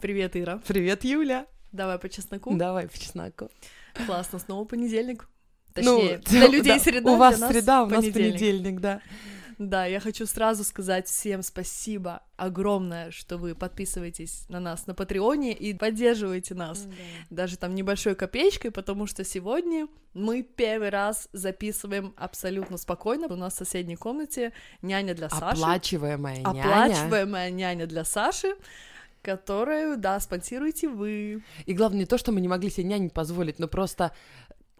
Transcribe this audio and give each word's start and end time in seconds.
Привет, 0.00 0.36
Ира. 0.36 0.60
Привет, 0.66 1.04
Юля. 1.04 1.46
Давай 1.72 1.98
по 1.98 2.08
чесноку. 2.08 2.54
Давай 2.54 2.88
по 2.88 2.96
чесноку. 2.96 3.50
Классно, 4.06 4.38
снова 4.38 4.64
понедельник. 4.64 5.28
Точнее, 5.74 6.18
ну, 6.18 6.22
для 6.30 6.46
людей 6.46 6.74
да, 6.74 6.78
среда, 6.78 7.10
У 7.10 7.16
вас 7.16 7.36
для 7.36 7.46
нас 7.46 7.54
среда, 7.54 7.82
у 7.82 7.86
нас 7.86 8.04
понедельник. 8.04 8.32
понедельник, 8.32 8.80
да. 8.80 9.02
Да, 9.58 9.86
я 9.86 9.98
хочу 9.98 10.24
сразу 10.24 10.62
сказать 10.62 11.08
всем 11.08 11.42
спасибо 11.42 12.22
огромное, 12.36 13.10
что 13.10 13.38
вы 13.38 13.56
подписываетесь 13.56 14.48
на 14.48 14.60
нас 14.60 14.86
на 14.86 14.94
Патреоне 14.94 15.52
и 15.52 15.74
поддерживаете 15.74 16.54
нас. 16.54 16.86
Даже 17.28 17.56
там 17.56 17.74
небольшой 17.74 18.14
копеечкой, 18.14 18.70
потому 18.70 19.08
что 19.08 19.24
сегодня 19.24 19.88
мы 20.14 20.42
первый 20.44 20.90
раз 20.90 21.28
записываем 21.32 22.14
абсолютно 22.16 22.76
спокойно. 22.76 23.26
У 23.26 23.34
нас 23.34 23.54
в 23.54 23.56
соседней 23.56 23.96
комнате 23.96 24.52
няня 24.80 25.14
для 25.14 25.28
Саши. 25.28 25.60
Оплачиваемая 25.60 26.36
няня. 26.36 26.60
Оплачиваемая 26.60 27.50
няня 27.50 27.86
для 27.88 28.04
Саши, 28.04 28.54
которую, 29.32 29.98
да, 29.98 30.18
спонсируете 30.20 30.88
вы. 30.88 31.42
И 31.66 31.74
главное 31.74 32.00
не 32.00 32.06
то, 32.06 32.16
что 32.16 32.32
мы 32.32 32.40
не 32.40 32.48
могли 32.48 32.70
себе 32.70 32.84
няню 32.84 33.10
позволить, 33.10 33.58
но 33.58 33.68
просто 33.68 34.12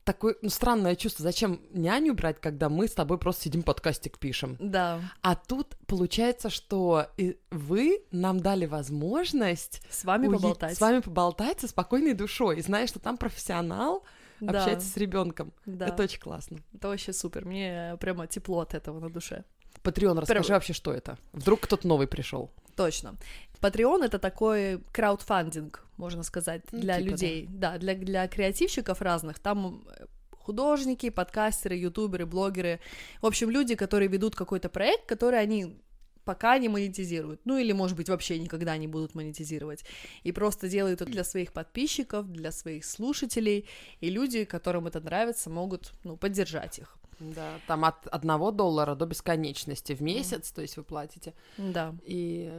такое 0.04 0.36
ну, 0.40 0.48
странное 0.48 0.96
чувство. 0.96 1.22
Зачем 1.22 1.60
няню 1.70 2.14
брать, 2.14 2.40
когда 2.40 2.70
мы 2.70 2.88
с 2.88 2.92
тобой 2.94 3.18
просто 3.18 3.42
сидим 3.42 3.62
подкастик 3.62 4.18
пишем? 4.18 4.56
Да. 4.58 5.00
А 5.20 5.34
тут 5.36 5.76
получается, 5.86 6.48
что 6.48 7.08
вы 7.50 8.02
нам 8.10 8.40
дали 8.40 8.64
возможность 8.64 9.82
С 9.90 10.04
вами 10.04 10.28
уе- 10.28 10.32
поболтать. 10.36 10.76
с 10.76 10.80
вами 10.80 11.00
поболтать 11.00 11.60
со 11.60 11.68
спокойной 11.68 12.14
душой, 12.14 12.58
и 12.58 12.62
зная, 12.62 12.86
что 12.86 13.00
там 13.00 13.18
профессионал 13.18 14.02
Да, 14.40 14.60
общается 14.62 14.88
с 14.88 14.96
ребенком. 14.96 15.52
да. 15.66 15.88
Это 15.88 16.04
очень 16.04 16.20
классно. 16.20 16.56
Это 16.72 16.88
вообще 16.88 17.12
супер. 17.12 17.44
Мне 17.44 17.98
прямо 18.00 18.26
тепло 18.26 18.60
от 18.60 18.72
этого 18.72 18.98
на 19.00 19.10
душе. 19.10 19.44
Патреон, 19.82 20.18
расскажи 20.18 20.40
Прям- 20.42 20.56
вообще, 20.56 20.72
что 20.72 20.90
это? 20.92 21.18
Вдруг 21.32 21.60
кто-то 21.60 21.86
новый 21.86 22.06
пришел. 22.06 22.50
Точно. 22.78 23.16
Patreon 23.60 24.04
это 24.04 24.18
такой 24.18 24.78
краудфандинг, 24.92 25.84
можно 25.96 26.22
сказать, 26.22 26.62
Ну, 26.72 26.80
для 26.80 26.98
типа, 26.98 27.10
людей. 27.10 27.46
Да, 27.48 27.76
для, 27.78 27.94
для 27.94 28.28
креативщиков 28.28 29.02
разных. 29.02 29.38
Там 29.40 29.82
э, 29.86 30.06
художники, 30.30 31.10
подкастеры, 31.10 31.74
ютуберы, 31.74 32.24
блогеры. 32.24 32.78
В 33.20 33.26
общем, 33.26 33.50
люди, 33.50 33.74
которые 33.74 34.08
ведут 34.08 34.36
какой-то 34.36 34.68
проект, 34.68 35.06
который 35.06 35.40
они 35.40 35.76
пока 36.24 36.58
не 36.58 36.68
монетизируют. 36.68 37.40
Ну 37.46 37.58
или, 37.58 37.72
может 37.72 37.96
быть, 37.96 38.08
вообще 38.08 38.38
никогда 38.38 38.76
не 38.76 38.86
будут 38.86 39.14
монетизировать. 39.14 39.84
И 40.26 40.32
просто 40.32 40.68
делают 40.68 41.00
это 41.00 41.10
для 41.10 41.24
своих 41.24 41.52
подписчиков, 41.52 42.30
для 42.30 42.52
своих 42.52 42.84
слушателей. 42.84 43.66
И 44.00 44.10
люди, 44.10 44.44
которым 44.44 44.86
это 44.86 45.00
нравится, 45.00 45.50
могут 45.50 45.92
ну, 46.04 46.16
поддержать 46.16 46.78
их. 46.78 46.98
Да, 47.20 47.48
там 47.66 47.84
от 47.84 48.06
одного 48.06 48.50
доллара 48.50 48.94
до 48.94 49.06
бесконечности 49.06 49.92
в 49.92 50.00
месяц, 50.02 50.50
то 50.52 50.62
есть 50.62 50.76
вы 50.76 50.84
платите. 50.84 51.34
Да. 51.56 51.94
И 52.04 52.52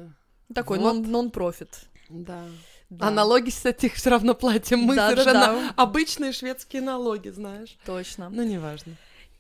Такой 0.53 0.79
Вот. 0.79 0.93
нон- 0.95 1.09
нон-профит. 1.11 1.87
да. 2.09 2.43
Да. 2.89 3.09
А 3.09 3.11
налоги, 3.11 3.51
кстати, 3.51 3.87
все 3.89 4.09
равно 4.09 4.33
платим. 4.33 4.79
Мы 4.79 4.95
Да-да-да. 4.95 5.21
совершенно 5.23 5.69
обычные 5.77 6.31
шведские 6.31 6.81
налоги, 6.81 7.29
знаешь. 7.29 7.77
Точно. 7.85 8.29
Ну, 8.31 8.41
неважно. 8.43 8.95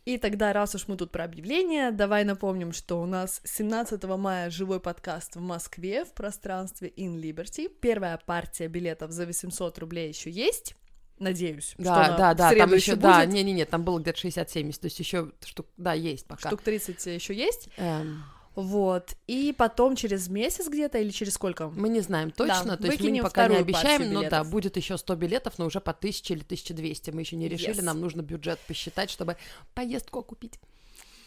И 0.05 0.17
тогда, 0.19 0.53
раз 0.53 0.75
уж 0.75 0.87
мы 0.87 0.95
тут 0.95 1.09
про 1.11 1.23
объявление, 1.23 1.91
давай 1.91 2.23
напомним, 2.25 2.71
что 2.73 3.01
у 3.01 3.07
нас 3.07 3.41
17 3.43 4.17
мая 4.17 4.49
живой 4.51 4.79
подкаст 4.79 5.35
в 5.35 5.41
Москве 5.41 6.05
в 6.05 6.13
пространстве 6.13 6.93
In 6.95 7.19
Liberty. 7.19 7.69
Первая 7.81 8.17
партия 8.23 8.67
билетов 8.67 9.11
за 9.11 9.25
800 9.25 9.79
рублей 9.79 10.09
еще 10.09 10.29
есть. 10.29 10.75
Надеюсь, 11.19 11.71
что 11.73 11.83
Да, 11.83 12.05
она 12.05 12.17
да, 12.17 12.33
да, 12.33 12.49
там 12.55 12.73
еще 12.73 12.91
еще, 12.91 12.95
да, 12.95 13.19
будет. 13.19 13.33
не-не-не, 13.33 13.65
там 13.65 13.83
было 13.83 13.99
где-то 13.99 14.19
60-70, 14.27 14.79
то 14.79 14.85
есть 14.85 14.99
еще 14.99 15.31
штук, 15.45 15.67
да, 15.77 15.93
есть 15.93 16.25
пока. 16.25 16.49
Штук 16.49 16.61
30 16.61 17.05
еще 17.07 17.33
есть. 17.35 17.69
Эм, 17.77 18.23
Вот. 18.55 19.15
И 19.27 19.53
потом 19.57 19.95
через 19.95 20.27
месяц 20.27 20.67
где-то 20.67 20.97
или 20.97 21.11
через 21.11 21.33
сколько? 21.35 21.69
мы 21.69 21.87
не 21.89 22.01
знаем 22.01 22.31
точно, 22.31 22.65
Да, 22.65 22.77
то 22.77 22.87
есть 22.87 22.99
мы 23.01 23.21
пока 23.21 23.47
не 23.47 23.55
обещаем, 23.57 24.11
но 24.13 24.27
да, 24.29 24.43
будет 24.43 24.75
еще 24.77 24.97
100 24.97 25.15
билетов, 25.15 25.53
но 25.59 25.65
уже 25.65 25.79
по 25.81 25.91
1000 25.91 26.33
или 26.33 26.41
1200. 26.41 27.11
Мы 27.11 27.21
еще 27.21 27.35
не 27.35 27.47
решили, 27.47 27.79
Yes. 27.79 27.83
нам 27.83 27.99
нужно 28.01 28.21
бюджет 28.21 28.59
посчитать, 28.67 29.09
чтобы 29.11 29.37
поездку 29.73 30.19
окупить. 30.19 30.59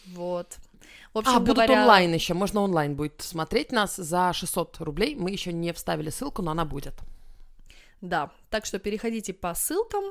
Вот. 0.07 0.57
В 1.13 1.19
общем 1.19 1.31
а, 1.35 1.39
будут 1.39 1.55
говоря, 1.55 1.81
онлайн 1.81 2.13
еще, 2.13 2.33
можно 2.33 2.61
онлайн 2.61 2.95
будет 2.95 3.21
смотреть 3.21 3.71
нас 3.71 3.95
за 3.95 4.33
600 4.33 4.77
рублей. 4.81 5.15
Мы 5.15 5.31
еще 5.31 5.53
не 5.53 5.71
вставили 5.71 6.09
ссылку, 6.09 6.41
но 6.41 6.51
она 6.51 6.65
будет. 6.65 6.93
Да, 8.03 8.31
так 8.49 8.65
что 8.65 8.79
переходите 8.79 9.31
по 9.31 9.55
ссылкам 9.55 10.03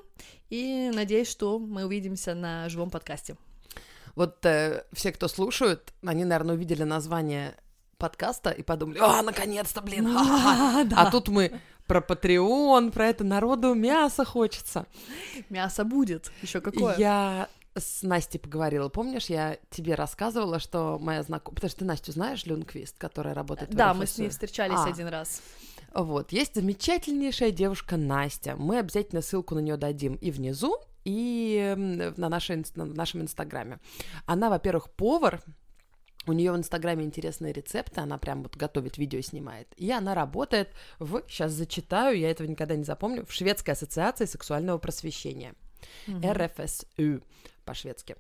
и 0.49 0.91
надеюсь, 0.95 1.29
что 1.29 1.59
мы 1.59 1.85
увидимся 1.85 2.35
на 2.35 2.71
живом 2.71 2.89
подкасте. 2.89 3.37
Вот 4.15 4.45
э, 4.47 4.85
все, 4.95 5.13
кто 5.13 5.29
слушают, 5.29 5.93
они, 6.03 6.25
наверное, 6.25 6.55
увидели 6.55 6.85
название 6.85 7.55
подкаста 7.99 8.49
и 8.49 8.63
подумали, 8.63 8.99
а, 8.99 9.23
наконец-то, 9.23 9.83
блин, 9.83 10.11
ха-ха-ха». 10.11 10.85
Да. 10.85 11.03
А 11.03 11.11
тут 11.11 11.29
мы 11.29 11.61
про 11.87 12.01
Patreon, 12.01 12.93
про 12.93 13.09
это 13.09 13.25
народу 13.25 13.75
мясо 13.75 14.25
хочется. 14.25 14.87
Мясо 15.51 15.85
будет. 15.85 16.33
Еще 16.41 16.63
какое? 16.63 16.97
Я 16.97 17.51
с 17.75 18.03
Настей 18.03 18.41
поговорила, 18.41 18.89
помнишь, 18.89 19.27
я 19.27 19.59
тебе 19.69 19.97
рассказывала, 19.97 20.59
что 20.61 20.99
моя 20.99 21.23
знакомая, 21.23 21.57
потому 21.57 21.69
что 21.69 21.79
ты 21.81 21.85
Настю 21.85 22.13
знаешь, 22.13 22.47
Люнквист, 22.47 22.97
которая 22.99 23.35
работает 23.35 23.71
в 23.71 23.77
Да, 23.77 23.93
мы 23.93 24.07
с 24.07 24.17
ней 24.17 24.31
встречались 24.31 24.79
А. 24.79 24.87
один 24.87 25.09
раз. 25.09 25.43
Вот, 25.95 26.33
есть 26.33 26.55
замечательнейшая 26.55 27.51
девушка 27.51 27.97
Настя. 27.97 28.57
Мы 28.57 28.79
обязательно 28.79 29.21
ссылку 29.21 29.55
на 29.55 29.61
нее 29.61 29.77
дадим 29.77 30.15
и 30.15 30.31
внизу, 30.31 30.79
и 31.05 31.75
на, 31.77 32.29
нашей, 32.29 32.65
на 32.75 32.85
нашем 32.87 33.23
инстаграме. 33.23 33.79
Она, 34.27 34.49
во-первых, 34.49 34.91
повар, 34.91 35.43
у 36.27 36.33
нее 36.33 36.53
в 36.53 36.57
инстаграме 36.57 37.05
интересные 37.05 37.53
рецепты, 37.53 38.01
она 38.01 38.17
прям 38.17 38.43
вот 38.43 38.57
готовит, 38.57 38.97
видео 38.97 39.21
снимает. 39.21 39.69
И 39.77 39.91
она 39.91 40.15
работает 40.15 40.71
в, 40.99 41.23
сейчас 41.29 41.53
зачитаю, 41.53 42.19
я 42.19 42.31
этого 42.31 42.47
никогда 42.47 42.77
не 42.77 42.85
запомню, 42.85 43.27
в 43.27 43.33
Шведской 43.33 43.75
ассоциации 43.75 44.27
сексуального 44.27 44.79
просвещения. 44.79 45.55
РФСУ 46.09 47.23
по-шведски. 47.65 48.17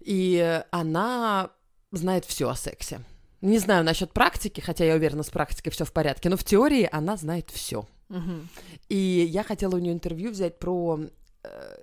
И 0.00 0.62
она 0.70 1.50
знает 1.90 2.24
все 2.24 2.48
о 2.48 2.54
сексе. 2.54 3.00
Не 3.44 3.58
знаю 3.58 3.84
насчет 3.84 4.10
практики, 4.10 4.62
хотя 4.62 4.86
я 4.86 4.94
уверена, 4.94 5.22
с 5.22 5.28
практикой 5.28 5.68
все 5.68 5.84
в 5.84 5.92
порядке, 5.92 6.30
но 6.30 6.36
в 6.38 6.44
теории 6.44 6.88
она 6.90 7.18
знает 7.18 7.50
все. 7.50 7.86
Мгм. 8.08 8.48
И 8.88 8.96
я 8.96 9.42
хотела 9.42 9.74
у 9.76 9.78
нее 9.78 9.92
интервью 9.92 10.30
взять 10.30 10.58
про 10.58 10.98
э, 11.42 11.76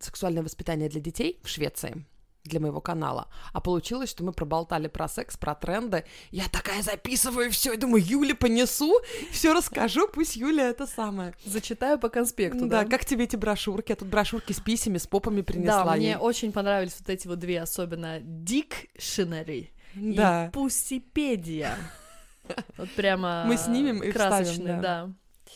сексуальное 0.00 0.42
воспитание 0.42 0.88
для 0.88 1.00
детей 1.00 1.38
в 1.44 1.48
Швеции 1.48 2.04
для 2.42 2.58
моего 2.58 2.80
канала. 2.80 3.28
А 3.52 3.60
получилось, 3.60 4.10
что 4.10 4.24
мы 4.24 4.32
проболтали 4.32 4.88
про 4.88 5.06
секс, 5.06 5.36
про 5.36 5.54
тренды. 5.54 6.04
Я 6.32 6.48
такая 6.48 6.82
записываю 6.82 7.48
все 7.52 7.74
и 7.74 7.76
думаю, 7.76 8.04
Юле 8.04 8.34
понесу, 8.34 8.92
все 9.30 9.54
расскажу, 9.54 10.08
пусть 10.08 10.34
Юля 10.34 10.68
это 10.68 10.84
самое. 10.86 11.32
Зачитаю 11.44 11.96
по 11.96 12.08
конспекту, 12.08 12.66
да, 12.66 12.82
да. 12.82 12.90
как 12.90 13.04
тебе 13.04 13.24
эти 13.24 13.36
брошюрки? 13.36 13.92
Я 13.92 13.96
тут 13.96 14.08
брошюрки 14.08 14.52
с 14.52 14.60
писями, 14.60 14.98
с 14.98 15.06
попами 15.06 15.42
принесла. 15.42 15.84
Да, 15.84 15.94
мне 15.94 16.08
ей. 16.08 16.16
очень 16.16 16.50
понравились 16.50 16.96
вот 16.98 17.08
эти 17.08 17.28
вот 17.28 17.38
две, 17.38 17.62
особенно 17.62 18.18
Dictionary 18.18 19.68
и 19.96 20.12
Да. 20.14 20.50
Пусипедия. 20.52 21.76
Вот 22.76 22.90
прямо 22.90 23.44
Мы 23.46 23.56
снимем 23.56 24.02
и 24.02 24.12
красочные, 24.12 24.76
вставим, 24.76 24.82
да. 24.82 25.10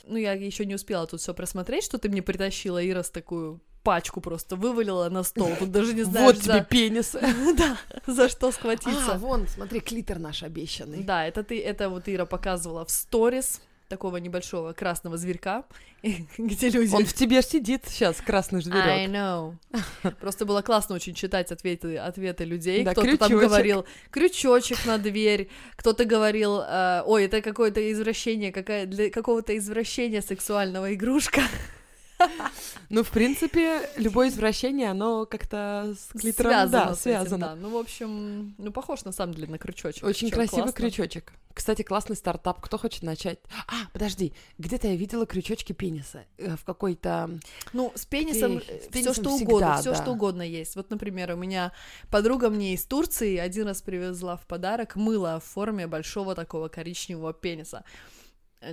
Ну, 0.04 0.16
я 0.16 0.32
еще 0.32 0.64
не 0.64 0.74
успела 0.74 1.06
тут 1.06 1.20
все 1.20 1.34
просмотреть, 1.34 1.84
что 1.84 1.98
ты 1.98 2.08
мне 2.08 2.22
притащила, 2.22 2.86
Ира, 2.86 3.02
с 3.02 3.10
такую 3.10 3.60
пачку 3.82 4.20
просто 4.20 4.56
вывалила 4.56 5.08
на 5.08 5.22
стол. 5.22 5.50
Тут 5.58 5.70
даже 5.70 5.94
не 5.94 6.02
знаешь, 6.02 6.26
Вот 6.26 6.42
тебе 6.42 6.64
пенис. 6.64 7.12
за... 7.12 7.20
да, 7.56 7.76
за 8.06 8.28
что 8.28 8.52
схватиться. 8.52 9.12
А, 9.12 9.18
вон, 9.18 9.46
смотри, 9.48 9.80
клитор 9.80 10.18
наш 10.18 10.42
обещанный. 10.42 11.02
Да, 11.02 11.26
это 11.26 11.42
ты, 11.42 11.60
это 11.60 11.88
вот 11.88 12.08
Ира 12.08 12.26
показывала 12.26 12.84
в 12.84 12.90
сторис 12.90 13.60
такого 13.88 14.18
небольшого 14.18 14.72
красного 14.72 15.16
зверька, 15.16 15.64
где 16.38 16.68
люди... 16.68 16.94
Он 16.94 17.04
в 17.04 17.12
тебе 17.12 17.42
сидит 17.42 17.84
сейчас, 17.86 18.20
красный 18.20 18.60
I 18.60 18.62
зверек. 18.62 19.10
know. 19.10 19.54
Просто 20.20 20.44
было 20.44 20.62
классно 20.62 20.94
очень 20.94 21.14
читать 21.14 21.50
ответы, 21.50 21.96
ответы 21.96 22.44
людей. 22.44 22.84
Да, 22.84 22.92
кто-то 22.92 23.16
там 23.16 23.32
говорил 23.32 23.86
крючочек 24.10 24.84
на 24.86 24.98
дверь, 24.98 25.48
кто-то 25.76 26.04
говорил, 26.04 26.60
э, 26.60 27.02
ой, 27.04 27.24
это 27.24 27.42
какое-то 27.42 27.92
извращение, 27.92 28.52
какая 28.52 28.86
для 28.86 29.10
какого-то 29.10 29.56
извращения 29.56 30.20
сексуального 30.20 30.94
игрушка. 30.94 31.42
Ну, 32.90 33.02
в 33.02 33.10
принципе, 33.10 33.90
любое 33.96 34.28
извращение, 34.28 34.90
оно 34.90 35.26
как-то 35.26 35.94
с 35.94 36.18
клитором, 36.18 36.52
связано 36.52 36.70
да, 36.70 36.94
с 36.94 37.00
этим, 37.00 37.20
связано. 37.20 37.46
да. 37.48 37.54
Ну, 37.54 37.70
в 37.70 37.76
общем, 37.76 38.54
ну, 38.56 38.72
похож 38.72 39.04
на 39.04 39.12
самом 39.12 39.34
деле 39.34 39.48
на 39.48 39.58
крючочек. 39.58 40.04
Очень 40.04 40.30
Чё, 40.30 40.36
красивый 40.36 40.62
классно. 40.62 40.72
крючочек. 40.72 41.32
Кстати, 41.52 41.82
классный 41.82 42.16
стартап. 42.16 42.60
Кто 42.60 42.78
хочет 42.78 43.02
начать? 43.02 43.40
А, 43.66 43.88
подожди, 43.92 44.32
где-то 44.58 44.88
я 44.88 44.96
видела 44.96 45.26
крючочки 45.26 45.72
пениса 45.72 46.24
э, 46.38 46.56
в 46.56 46.64
какой-то... 46.64 47.38
Ну, 47.72 47.92
с 47.94 48.06
пенисом 48.06 48.60
с 48.60 48.64
все 48.64 48.90
пенисом 48.90 49.14
что 49.14 49.36
всегда, 49.36 49.54
угодно, 49.54 49.76
все 49.80 49.90
да. 49.90 50.02
что 50.02 50.12
угодно 50.12 50.42
есть. 50.42 50.76
Вот, 50.76 50.90
например, 50.90 51.32
у 51.32 51.36
меня 51.36 51.72
подруга 52.10 52.48
мне 52.48 52.74
из 52.74 52.84
Турции 52.84 53.36
один 53.36 53.66
раз 53.66 53.82
привезла 53.82 54.36
в 54.36 54.46
подарок 54.46 54.94
мыло 54.94 55.40
в 55.40 55.44
форме 55.44 55.86
большого 55.86 56.34
такого 56.34 56.68
коричневого 56.68 57.34
пениса. 57.34 57.84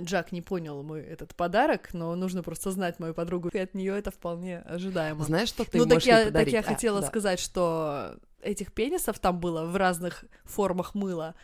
Джак 0.00 0.32
не 0.32 0.42
понял 0.42 0.82
мой 0.82 1.02
этот 1.02 1.34
подарок, 1.34 1.90
но 1.92 2.14
нужно 2.16 2.42
просто 2.42 2.70
знать 2.70 2.98
мою 2.98 3.14
подругу, 3.14 3.48
и 3.48 3.58
от 3.58 3.74
нее 3.74 3.96
это 3.96 4.10
вполне 4.10 4.58
ожидаемо. 4.60 5.24
Знаешь, 5.24 5.48
что 5.48 5.64
ты 5.64 5.78
ну, 5.78 5.84
так 5.84 5.94
можешь 5.94 6.06
ей 6.06 6.12
я, 6.12 6.18
так 6.24 6.32
подарить? 6.32 6.52
я 6.52 6.60
А, 6.60 6.62
хотела 6.62 7.00
да. 7.00 7.06
сказать, 7.06 7.38
что 7.38 8.16
этих 8.42 8.72
пенисов 8.72 9.18
там 9.18 9.38
было 9.38 9.64
в 9.64 9.76
разных 9.76 10.24
формах 10.44 10.94
мыла 10.94 11.34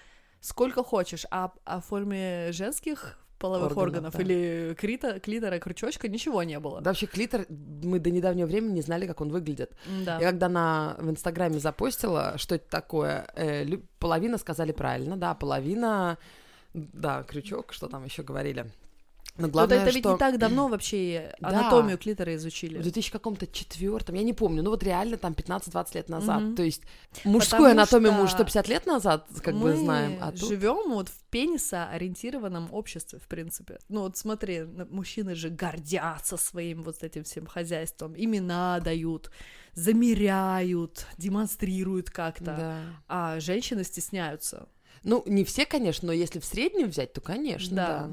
сколько 0.41 0.83
хочешь, 0.83 1.25
а 1.31 1.53
о 1.65 1.81
форме 1.81 2.51
женских 2.53 3.19
половых 3.39 3.77
Органов, 3.77 4.15
органов, 4.15 4.15
да. 4.15 4.23
или 4.23 4.75
крита, 4.79 5.19
клитора, 5.19 5.59
крючочка 5.59 6.09
ничего 6.09 6.45
не 6.45 6.61
было. 6.61 6.81
Да, 6.81 6.91
вообще 6.91 7.07
клитор, 7.07 7.45
мы 7.49 7.99
до 7.99 8.11
недавнего 8.11 8.47
времени 8.47 8.75
не 8.75 8.83
знали, 8.83 9.07
как 9.07 9.21
он 9.21 9.31
выглядит. 9.31 9.73
Да. 10.05 10.19
Я 10.21 10.31
когда 10.31 10.49
на, 10.49 10.97
в 10.99 11.11
Инстаграме 11.11 11.59
запостила, 11.59 12.35
что 12.37 12.55
это 12.55 12.71
такое, 12.71 13.27
э, 13.35 13.67
половина 13.99 14.39
сказали 14.39 14.71
правильно, 14.71 15.17
да, 15.17 15.35
половина, 15.35 16.19
да, 16.75 17.23
крючок, 17.25 17.73
что 17.73 17.89
там 17.89 18.05
еще 18.05 18.23
говорили. 18.23 18.73
Но 19.39 19.45
Вот 19.45 19.53
главное, 19.53 19.79
это 19.79 19.91
ведь 19.91 20.01
что 20.05 20.13
не 20.13 20.19
так 20.19 20.39
давно 20.39 20.69
вообще 20.69 21.35
Да. 21.41 21.49
анатомию 21.49 21.97
клитора 21.97 22.33
в 22.33 22.37
изучили. 22.37 22.79
2000 22.79 23.11
каком-то 23.13 23.47
четвертом, 23.47 24.15
я 24.15 24.23
не 24.23 24.35
помню, 24.35 24.63
ну 24.63 24.69
вот 24.69 24.83
реально 24.83 25.17
там 25.17 25.33
15-20 25.33 25.95
лет 25.95 26.11
назад. 26.11 26.43
Мгм. 26.43 26.55
То 26.55 26.63
есть 26.63 26.83
мужскую 27.25 27.63
Потому 27.63 27.81
анатомию 27.81 28.13
мы 28.13 28.27
что 28.29 28.37
150 28.37 28.69
лет 28.69 28.87
назад 28.87 29.27
как 29.43 29.55
бы 29.55 29.75
знаем, 29.75 30.19
а 30.21 30.33
тут... 30.33 30.49
живем 30.51 30.93
вот 30.93 31.09
в 31.09 31.25
пениса-ориентированном 31.31 32.69
обществе, 32.73 33.19
в 33.19 33.27
принципе. 33.27 33.79
Ну 33.89 34.03
вот 34.03 34.19
смотри, 34.19 34.65
мужчины 34.91 35.35
же 35.35 35.49
гордятся 35.49 36.37
своим 36.37 36.83
вот 36.83 37.03
этим 37.03 37.25
всем 37.25 37.47
хозяйством, 37.47 38.13
имена 38.15 38.81
дают, 38.81 39.31
замеряют, 39.73 41.07
демонстрируют 41.17 42.11
как-то, 42.11 42.45
Да. 42.45 42.77
а 43.09 43.41
женщины 43.41 43.83
стесняются. 43.85 44.69
Ну, 45.05 45.23
не 45.27 45.45
все, 45.45 45.67
конечно, 45.67 46.07
но 46.09 46.13
если 46.13 46.39
в 46.39 46.45
среднем 46.45 46.89
взять, 46.89 47.13
то, 47.13 47.21
конечно, 47.21 47.77
да. 47.77 47.87
Да. 47.87 48.11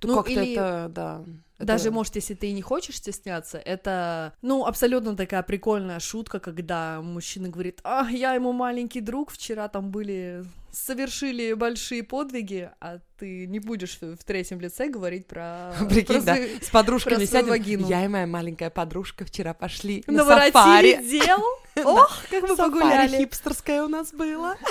То 0.00 0.08
Ну, 0.08 0.16
как-то 0.16 0.30
или 0.32 0.52
это, 0.52 0.86
да. 0.90 1.24
это- 1.56 1.66
Даже, 1.66 1.90
может, 1.90 2.16
если 2.16 2.34
ты 2.34 2.48
и 2.48 2.52
не 2.52 2.60
хочешь 2.60 2.96
стесняться, 2.96 3.56
это, 3.56 4.34
ну, 4.42 4.66
абсолютно 4.66 5.16
такая 5.16 5.42
прикольная 5.42 6.00
шутка, 6.00 6.38
когда 6.38 7.00
мужчина 7.00 7.48
говорит, 7.48 7.80
а, 7.82 8.06
я 8.10 8.34
ему 8.34 8.52
маленький 8.52 9.00
друг, 9.00 9.30
вчера 9.30 9.68
там 9.68 9.90
были, 9.90 10.44
совершили 10.70 11.54
большие 11.54 12.02
подвиги, 12.02 12.70
а 12.78 12.98
ты 13.18 13.46
не 13.46 13.58
будешь 13.58 13.98
в 14.02 14.22
третьем 14.22 14.60
лице 14.60 14.90
говорить 14.90 15.26
про... 15.26 15.72
Прикинь, 15.88 16.16
про 16.16 16.20
да, 16.20 16.36
с 16.60 16.68
подружками 16.68 17.16
про 17.16 17.26
сядем. 17.26 17.48
вагину. 17.48 17.88
Я 17.88 18.04
и 18.04 18.08
моя 18.08 18.26
маленькая 18.26 18.68
подружка 18.68 19.24
вчера 19.24 19.54
пошли 19.54 20.04
на 20.06 20.12
Наворотили 20.12 20.52
сафари. 20.52 21.08
дел. 21.08 21.42
Ох, 21.86 22.18
как 22.30 22.42
мы 22.42 22.54
погуляли. 22.54 23.16
хипстерское 23.16 23.82
у 23.82 23.88
нас 23.88 24.12
было. 24.12 24.56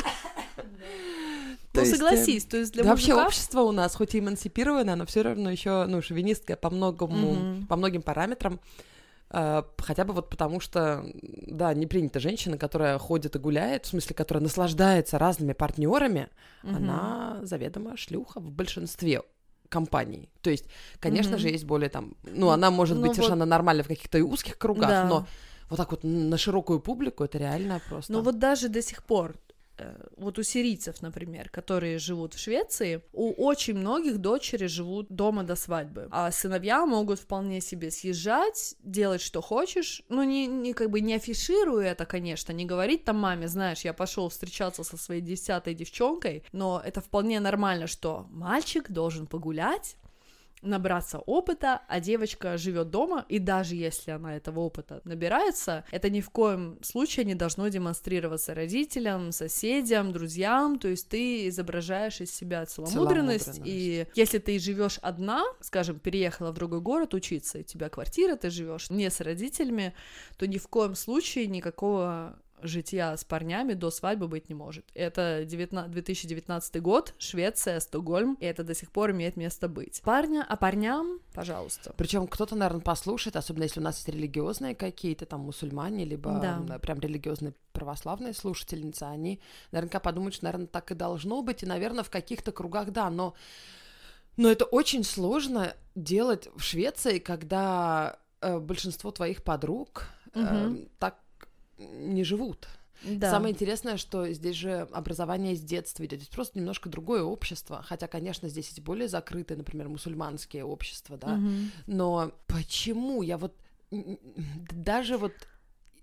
То 1.76 1.82
Ну, 1.82 1.88
есть, 1.88 1.94
э, 1.94 1.98
согласись, 1.98 2.46
то 2.46 2.58
есть 2.58 2.74
для 2.74 2.84
да 2.84 2.90
вообще 2.90 3.14
мужика... 3.14 3.28
общество 3.28 3.62
у 3.62 3.72
нас, 3.72 3.96
хоть 3.96 4.16
и 4.16 4.20
эмансипированное, 4.20 4.96
но 4.96 5.06
все 5.06 5.22
равно 5.22 5.50
еще, 5.52 5.86
ну, 5.86 6.02
шовинистское 6.02 6.56
по 6.58 6.70
многому, 6.70 7.34
Мгм. 7.34 7.68
по 7.68 7.76
многим 7.76 8.02
параметрам. 8.02 8.60
Э, 9.32 9.64
хотя 9.80 10.06
бы 10.06 10.14
вот 10.14 10.30
потому 10.30 10.60
что, 10.60 11.04
да, 11.48 11.74
не 11.74 11.88
принята 11.88 12.20
женщина, 12.20 12.58
которая 12.58 12.98
ходит 12.98 13.36
и 13.36 13.40
гуляет, 13.40 13.86
в 13.86 13.90
смысле, 13.90 14.16
которая 14.16 14.44
наслаждается 14.44 15.18
разными 15.18 15.54
партнерами, 15.54 16.30
Мгм. 16.64 16.76
она 16.76 17.40
заведомо 17.44 17.98
шлюха 17.98 18.40
в 18.40 18.52
большинстве 18.52 19.22
компаний. 19.70 20.30
То 20.42 20.50
есть, 20.52 20.66
конечно 21.00 21.34
Мгм. 21.34 21.40
же, 21.40 21.50
есть 21.50 21.66
более 21.66 21.90
там, 21.90 22.16
ну, 22.24 22.50
она 22.50 22.70
может 22.72 22.96
Ну 22.98 23.02
быть 23.02 23.10
вот- 23.10 23.16
совершенно 23.16 23.46
нормальна 23.46 23.84
в 23.84 23.88
каких-то 23.88 24.18
и 24.18 24.22
узких 24.22 24.58
кругах, 24.58 24.90
Да. 24.90 25.06
но 25.06 25.28
вот 25.70 25.78
так 25.78 25.90
вот 25.92 26.04
на 26.04 26.38
широкую 26.38 26.80
публику 26.80 27.24
это 27.24 27.40
реально 27.40 27.82
просто. 27.90 28.14
Ну 28.14 28.22
вот 28.22 28.38
даже 28.38 28.70
до 28.70 28.82
сих 28.84 29.04
пор, 29.04 29.36
вот 30.18 30.40
у 30.40 30.44
сирийцев, 30.44 31.02
например, 31.02 31.50
которые 31.50 32.00
живут 32.00 32.34
в 32.34 32.40
Швеции, 32.40 33.02
у 33.14 33.32
очень 33.32 33.76
многих 33.76 34.18
дочери 34.20 34.68
живут 34.68 35.08
дома 35.10 35.44
до 35.44 35.56
свадьбы, 35.56 36.08
а 36.12 36.32
сыновья 36.32 36.86
могут 36.86 37.20
вполне 37.20 37.62
себе 37.62 37.92
съезжать, 37.92 38.76
делать 38.84 39.22
что 39.22 39.42
хочешь, 39.42 40.04
ну 40.10 40.24
не, 40.24 40.48
не 40.48 40.74
как 40.74 40.90
бы 40.90 41.02
не 41.02 41.16
афишируя 41.16 41.92
это, 41.92 42.06
конечно, 42.06 42.52
не 42.52 42.66
говорить 42.66 43.04
там 43.04 43.18
маме, 43.18 43.48
знаешь, 43.48 43.82
я 43.82 43.94
пошел 43.94 44.30
встречаться 44.30 44.84
со 44.84 44.98
своей 44.98 45.22
десятой 45.22 45.74
девчонкой, 45.74 46.44
но 46.52 46.82
это 46.84 47.02
вполне 47.02 47.40
нормально, 47.40 47.88
что 47.88 48.28
мальчик 48.30 48.90
должен 48.90 49.28
погулять, 49.28 49.96
набраться 50.66 51.20
опыта, 51.20 51.82
а 51.88 52.00
девочка 52.00 52.58
живет 52.58 52.90
дома, 52.90 53.26
и 53.30 53.40
даже 53.40 53.76
если 53.76 54.12
она 54.12 54.36
этого 54.36 54.60
опыта 54.62 55.02
набирается, 55.06 55.86
это 55.92 56.10
ни 56.10 56.22
в 56.22 56.30
коем 56.30 56.78
случае 56.82 57.26
не 57.26 57.36
должно 57.36 57.68
демонстрироваться 57.68 58.54
родителям, 58.54 59.32
соседям, 59.32 60.12
друзьям, 60.12 60.80
то 60.80 60.88
есть 60.88 61.10
ты 61.10 61.48
изображаешь 61.48 62.22
из 62.22 62.34
себя 62.34 62.66
целомудренность, 62.66 63.46
Целомудренность. 63.46 63.62
и 63.66 64.08
если 64.16 64.40
ты 64.40 64.60
живешь 64.60 64.98
одна, 65.02 65.44
скажем, 65.62 66.00
переехала 66.00 66.52
в 66.52 66.56
другой 66.56 66.82
город 66.82 67.14
учиться, 67.14 67.58
и 67.60 67.62
у 67.62 67.64
тебя 67.64 67.90
квартира, 67.90 68.36
ты 68.36 68.50
живешь 68.50 68.90
не 68.90 69.10
с 69.10 69.22
родителями, 69.22 69.94
то 70.38 70.48
ни 70.48 70.58
в 70.58 70.68
коем 70.68 70.96
случае 70.96 71.48
никакого 71.48 72.38
житья 72.62 73.16
с 73.16 73.24
парнями 73.24 73.74
до 73.74 73.92
свадьбы 73.92 74.28
быть 74.28 74.50
не 74.50 74.56
может. 74.56 74.86
Это 74.94 75.44
19 75.46 75.92
2019 75.92 76.82
год, 76.82 77.14
Швеция, 77.18 77.80
Стокгольм, 77.80 78.36
и 78.40 78.46
это 78.46 78.64
до 78.64 78.74
сих 78.74 78.92
пор 78.92 79.12
имеет 79.12 79.38
место 79.38 79.68
быть. 79.68 80.02
Парня, 80.04 80.46
а 80.48 80.56
парням, 80.56 81.20
пожалуйста. 81.34 81.94
Причем 81.98 82.28
кто-то, 82.28 82.56
наверное, 82.56 82.82
послушает, 82.82 83.36
особенно 83.36 83.64
если 83.64 83.80
у 83.80 83.84
нас 83.84 83.98
есть 83.98 84.10
религиозные 84.10 84.76
какие-то 84.76 85.26
там 85.26 85.42
мусульмане, 85.42 86.06
либо 86.06 86.40
Да. 86.40 86.80
прям 86.80 87.00
религиозные 87.00 87.54
православные 87.74 88.34
слушательницы, 88.34 89.04
они 89.04 89.40
наверняка 89.72 90.00
подумают, 90.00 90.36
что, 90.36 90.46
наверное, 90.46 90.68
так 90.68 90.92
и 90.92 90.96
должно 90.96 91.42
быть, 91.42 91.64
и, 91.64 91.66
наверное, 91.66 92.04
в 92.04 92.10
каких-то 92.10 92.52
кругах, 92.52 92.92
да, 92.92 93.10
но, 93.10 93.34
но 94.38 94.50
это 94.50 94.66
очень 94.66 95.04
сложно 95.04 95.74
делать 95.94 96.50
в 96.56 96.62
Швеции, 96.62 97.20
когда 97.20 98.20
э, 98.42 98.60
большинство 98.60 99.12
твоих 99.12 99.44
подруг 99.44 100.08
э, 100.34 100.40
Мгм. 100.68 100.90
так 101.00 101.20
не 101.78 102.24
живут. 102.24 102.68
Да. 103.04 103.30
Самое 103.30 103.54
интересное, 103.54 103.98
что 103.98 104.32
здесь 104.32 104.56
же 104.56 104.88
образование 104.92 105.56
с 105.56 105.62
детства 105.62 106.06
идет. 106.06 106.20
Здесь 106.20 106.34
просто 106.34 106.58
немножко 106.58 106.90
другое 106.90 107.24
общество. 107.24 107.84
Хотя, 107.84 108.08
конечно, 108.08 108.48
здесь 108.50 108.68
есть 108.68 108.82
более 108.82 109.08
закрытые, 109.08 109.58
например, 109.58 109.90
мусульманские 109.90 110.64
общества, 110.64 111.18
да. 111.18 111.36
Мгм. 111.36 111.72
Но 111.88 112.32
почему 112.48 113.22
я 113.22 113.38
вот 113.38 113.54
даже 113.92 115.18
вот 115.18 115.34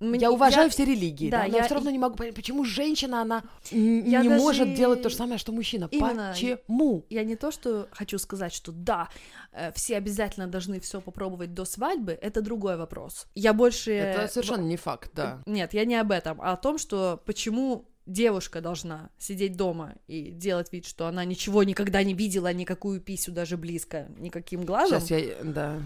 Мне- 0.03 0.21
я 0.21 0.31
уважаю 0.33 0.69
все 0.71 0.85
религии, 0.85 1.31
да, 1.31 1.39
да, 1.43 1.49
но 1.49 1.53
я 1.53 1.59
я- 1.59 1.65
все 1.65 1.75
равно 1.75 1.91
не 1.91 1.99
могу 1.99 2.17
понять, 2.17 2.35
почему 2.35 2.65
женщина 2.65 3.23
она 3.23 3.43
Я 3.71 4.23
не 4.23 4.29
даже- 4.29 4.41
может 4.41 4.75
делать 4.75 5.03
то 5.03 5.09
же 5.09 5.17
самое, 5.17 5.39
что 5.39 5.53
мужчина. 5.53 5.89
Именно. 5.91 6.33
Почему? 6.33 7.05
Я 7.11 7.25
не 7.25 7.37
то, 7.37 7.51
что 7.53 7.89
хочу 7.93 8.19
сказать, 8.19 8.53
что 8.53 8.73
да, 8.73 9.09
э, 9.53 9.71
все 9.73 9.97
обязательно 9.97 10.47
должны 10.47 10.81
все 10.81 11.01
попробовать 11.01 11.55
до 11.55 11.65
свадьбы, 11.65 12.19
это 12.21 12.43
другой 12.43 12.77
вопрос. 12.77 13.27
Я 13.35 13.53
больше... 13.53 13.93
Это 13.93 14.29
совершенно 14.29 14.63
не 14.67 14.77
факт, 14.77 15.11
да. 15.15 15.41
Нет, 15.47 15.75
я 15.75 15.85
не 15.85 15.97
об 15.97 16.11
этом, 16.11 16.41
а 16.41 16.53
о 16.53 16.57
том, 16.57 16.79
что 16.79 17.21
почему 17.25 17.85
девушка 18.07 18.61
должна 18.61 19.11
сидеть 19.19 19.57
дома 19.57 19.95
и 20.09 20.33
делать 20.33 20.73
вид, 20.73 20.87
что 20.87 21.07
она 21.07 21.25
ничего 21.25 21.63
никогда 21.63 22.03
не 22.03 22.15
видела, 22.15 22.53
никакую 22.53 23.01
писю 23.01 23.31
даже 23.31 23.57
близко, 23.57 24.09
никаким 24.19 24.65
глазом. 24.65 25.01
Сейчас 25.01 25.11
я, 25.25 25.35
да. 25.45 25.79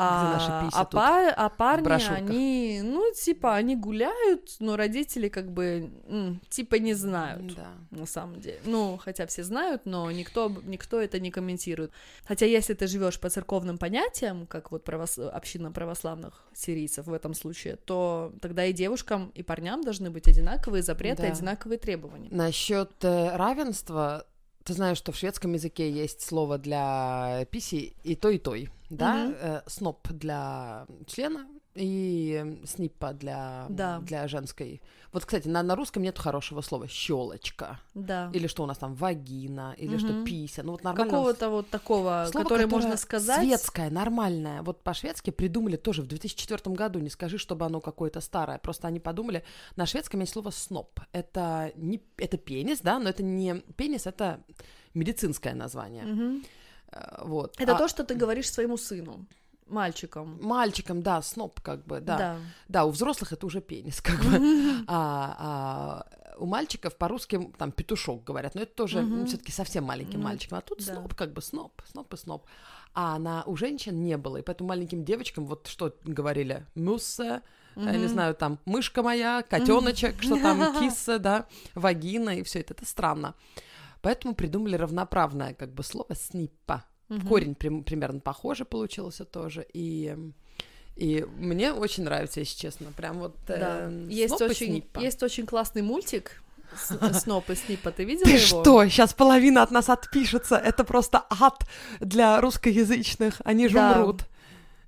А, 0.00 0.68
а, 0.72 0.84
тут? 0.84 0.92
па- 0.92 1.34
а 1.36 1.48
парни, 1.48 2.02
они, 2.08 2.80
ну, 2.84 3.12
типа, 3.12 3.56
они 3.56 3.74
гуляют, 3.76 4.56
но 4.60 4.76
родители 4.76 5.28
как 5.28 5.50
бы, 5.50 5.90
типа, 6.48 6.76
не 6.76 6.94
знают. 6.94 7.54
Да. 7.54 7.68
На 7.90 8.06
самом 8.06 8.40
деле. 8.40 8.60
Ну, 8.64 8.98
хотя 9.02 9.26
все 9.26 9.42
знают, 9.42 9.82
но 9.86 10.10
никто, 10.10 10.52
никто 10.64 11.00
это 11.00 11.18
не 11.18 11.30
комментирует. 11.30 11.90
Хотя, 12.24 12.46
если 12.46 12.74
ты 12.74 12.86
живешь 12.86 13.18
по 13.18 13.28
церковным 13.28 13.78
понятиям, 13.78 14.46
как 14.46 14.70
вот 14.70 14.84
правос... 14.84 15.18
община 15.18 15.72
православных 15.72 16.46
сирийцев 16.54 17.06
в 17.06 17.12
этом 17.12 17.34
случае, 17.34 17.76
то 17.76 18.32
тогда 18.40 18.64
и 18.64 18.72
девушкам, 18.72 19.32
и 19.34 19.42
парням 19.42 19.82
должны 19.82 20.10
быть 20.10 20.28
одинаковые 20.28 20.82
запреты, 20.82 21.22
Да. 21.22 21.28
одинаковые 21.28 21.78
требования. 21.78 22.28
Насчет 22.30 22.92
э, 23.02 23.36
равенства, 23.36 24.26
ты 24.64 24.74
знаешь, 24.74 24.98
что 24.98 25.12
в 25.12 25.16
шведском 25.16 25.52
языке 25.54 25.90
есть 25.90 26.20
слово 26.20 26.58
для 26.58 27.46
писи 27.50 27.94
и 28.04 28.14
той, 28.14 28.36
и 28.36 28.38
той, 28.38 28.70
да? 28.90 29.14
Мгм. 29.24 29.34
Э, 29.40 29.62
сноп 29.66 30.08
для 30.08 30.86
члена 31.06 31.46
и 31.74 32.42
э, 32.44 32.66
сниппа 32.66 33.12
для, 33.12 33.66
Да. 33.68 34.00
для 34.00 34.26
женской. 34.28 34.80
Вот, 35.12 35.24
кстати, 35.24 35.48
на, 35.48 35.62
на 35.62 35.74
русском 35.76 36.02
нет 36.02 36.18
хорошего 36.18 36.60
слова 36.60 36.88
щелочка. 36.88 37.78
Да. 37.94 38.30
Или 38.34 38.46
что 38.46 38.62
у 38.62 38.66
нас 38.66 38.78
там, 38.78 38.94
вагина, 38.94 39.74
или 39.78 39.96
что 39.98 40.12
Мгм. 40.12 40.24
пися. 40.24 40.62
Ну 40.62 40.72
вот 40.72 40.84
нормально. 40.84 41.10
Какого-то 41.10 41.50
вот 41.50 41.70
такого, 41.70 42.26
Слово, 42.30 42.44
которое 42.44 42.64
которое 42.64 42.82
можно 42.82 42.96
сказать. 42.96 43.40
Светское, 43.40 43.90
нормальное. 43.90 44.62
Вот 44.62 44.82
по-шведски 44.82 45.30
придумали 45.30 45.76
тоже 45.76 46.02
в 46.02 46.06
2004 46.06 46.74
году. 46.76 46.98
Не 46.98 47.10
скажи, 47.10 47.38
чтобы 47.38 47.64
оно 47.66 47.80
какое-то 47.80 48.20
старое. 48.20 48.58
Просто 48.58 48.88
они 48.88 49.00
подумали. 49.00 49.42
На 49.76 49.86
шведском 49.86 50.20
есть 50.20 50.32
слово 50.32 50.50
сноп. 50.50 51.00
Это, 51.12 51.72
не, 51.76 52.00
это 52.16 52.36
пенис, 52.38 52.80
да, 52.80 52.98
но 52.98 53.08
это 53.08 53.22
не 53.22 53.62
пенис, 53.76 54.06
это 54.06 54.40
медицинское 54.94 55.54
название. 55.54 56.04
Мгм. 56.04 56.44
Э, 56.92 57.24
Вот. 57.24 57.54
Это 57.60 57.74
А 57.74 57.78
то, 57.78 57.88
что 57.88 58.04
ты 58.04 58.14
говоришь 58.14 58.50
своему 58.50 58.76
сыну, 58.76 59.26
мальчикам. 59.66 60.38
Мальчикам, 60.42 61.02
да, 61.02 61.22
сноп, 61.22 61.60
как 61.60 61.84
бы, 61.86 62.00
да. 62.00 62.16
Да. 62.18 62.36
Да, 62.68 62.84
у 62.84 62.90
взрослых 62.90 63.32
это 63.32 63.46
уже 63.46 63.60
пенис, 63.60 64.00
как 64.00 64.16
бы. 64.24 64.38
А, 64.86 65.36
а 65.38 66.06
у 66.38 66.46
мальчиков 66.46 66.96
по-русски 66.96 67.50
там 67.58 67.72
петушок 67.72 68.24
говорят, 68.24 68.54
но 68.54 68.62
это 68.62 68.74
тоже 68.74 69.02
Мгм. 69.02 69.26
все-таки 69.26 69.52
совсем 69.52 69.84
маленьким 69.84 70.20
Ну, 70.20 70.26
мальчиком. 70.26 70.58
А 70.58 70.60
тут 70.60 70.78
да. 70.78 70.94
сноп, 70.94 71.14
как 71.14 71.32
бы 71.32 71.42
сноп, 71.42 71.82
сноп 71.90 72.14
и 72.14 72.16
сноп. 72.16 72.46
А 72.94 73.18
на, 73.18 73.42
у 73.44 73.56
женщин 73.56 74.02
не 74.02 74.16
было, 74.16 74.38
и 74.38 74.42
поэтому 74.42 74.68
маленьким 74.68 75.04
девочкам 75.04 75.46
вот 75.46 75.66
что 75.66 75.94
говорили, 76.04 76.64
муссе, 76.74 77.42
я 77.76 77.96
не 77.96 78.06
знаю, 78.06 78.34
там 78.34 78.58
мышка 78.64 79.02
моя, 79.02 79.42
котеночек, 79.42 80.22
что 80.22 80.40
там 80.40 80.74
кисса, 80.80 81.18
да, 81.18 81.46
вагина 81.74 82.30
и 82.38 82.42
все 82.42 82.60
это, 82.60 82.72
это 82.74 82.86
странно. 82.86 83.34
Поэтому 84.08 84.34
придумали 84.34 84.74
равноправное 84.74 85.52
как 85.52 85.74
бы 85.74 85.82
слово 85.82 86.14
сниппа. 86.14 86.82
Мгм. 87.10 87.26
Корень 87.28 87.54
прим- 87.54 87.84
примерно 87.84 88.20
похоже 88.20 88.64
получился 88.64 89.26
тоже. 89.26 89.66
И, 89.74 90.16
и 90.96 91.26
мне 91.36 91.74
очень 91.74 92.04
нравится, 92.04 92.40
если 92.40 92.56
честно. 92.58 92.86
Прям 92.96 93.18
вот 93.18 93.36
Да. 93.46 93.80
э, 93.90 94.06
Есть 94.08 94.30
Сноп 94.36 94.48
и 94.48 94.50
очень, 94.52 94.66
Сниппа. 94.68 95.00
есть 95.00 95.22
очень 95.22 95.44
классный 95.44 95.82
мультик 95.82 96.42
с- 96.74 96.96
Сноп 97.22 97.50
и 97.50 97.54
Сниппа. 97.54 97.90
Ты 97.90 98.04
видела 98.04 98.24
Ты 98.24 98.30
его? 98.30 98.62
что? 98.62 98.86
Сейчас 98.88 99.12
половина 99.12 99.62
от 99.62 99.70
нас 99.72 99.90
отпишется. 99.90 100.56
Это 100.56 100.84
просто 100.84 101.26
ад 101.28 101.66
для 102.00 102.40
русскоязычных. 102.40 103.42
Они 103.44 103.68
же 103.68 103.74
Да. 103.74 103.92
умрут. 104.00 104.22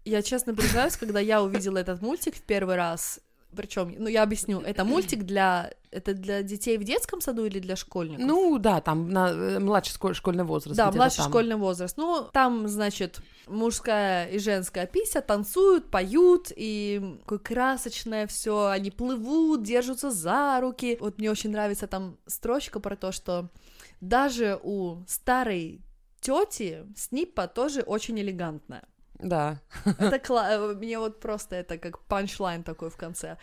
Я 0.07 0.23
честно 0.23 0.55
признаюсь, 0.55 0.97
когда 0.97 1.21
я 1.21 1.43
увидела 1.43 1.77
этот 1.77 2.01
мультик 2.01 2.37
в 2.37 2.41
первый 2.41 2.77
раз, 2.77 3.21
причем, 3.57 3.95
ну 3.99 4.09
я 4.09 4.23
объясню, 4.23 4.61
это 4.61 4.85
мультик 4.85 5.25
для 5.25 5.73
это 5.91 6.15
для 6.15 6.43
детей 6.43 6.79
в 6.79 6.85
детском 6.85 7.21
саду 7.21 7.45
или 7.47 7.59
для 7.59 7.77
школьников? 7.77 8.25
Ну 8.25 8.59
да, 8.59 8.81
там 8.81 9.11
на 9.11 9.31
э, 9.31 9.59
младший 9.59 9.93
школь- 9.95 10.15
школьный 10.15 10.45
возраст. 10.45 10.77
да, 10.77 10.91
младший 10.93 11.19
там. 11.19 11.29
школьный 11.29 11.57
возраст. 11.57 11.97
Ну, 11.97 12.29
там, 12.33 12.69
значит, 12.69 13.21
мужская 13.49 14.29
и 14.29 14.39
женская 14.39 14.87
пися 14.87 15.21
танцуют, 15.21 15.91
поют, 15.91 16.53
и 16.55 17.19
такое 17.21 17.39
красочное 17.39 18.27
все. 18.27 18.67
Они 18.67 18.91
плывут, 18.91 19.63
держатся 19.63 20.11
за 20.11 20.61
руки. 20.61 20.97
Вот 21.01 21.19
мне 21.19 21.31
очень 21.31 21.51
нравится 21.51 21.87
там 21.87 22.17
строчка 22.27 22.79
про 22.79 22.97
то, 22.97 23.11
что 23.11 23.49
даже 24.01 24.59
у 24.63 24.99
старой 25.09 25.81
тети 26.21 26.87
Сниппа 26.97 27.49
тоже 27.49 27.81
очень 27.81 28.21
элегантная. 28.21 28.85
Да. 29.23 29.61
Это 29.85 30.17
кла- 30.17 30.51
э, 30.51 30.75
мне 30.75 30.99
вот 30.99 31.21
просто 31.21 31.57
это 31.57 31.79
как 31.79 31.99
панчлайн 32.01 32.63
такой 32.63 32.91
в 32.91 32.97
конце. 32.97 33.37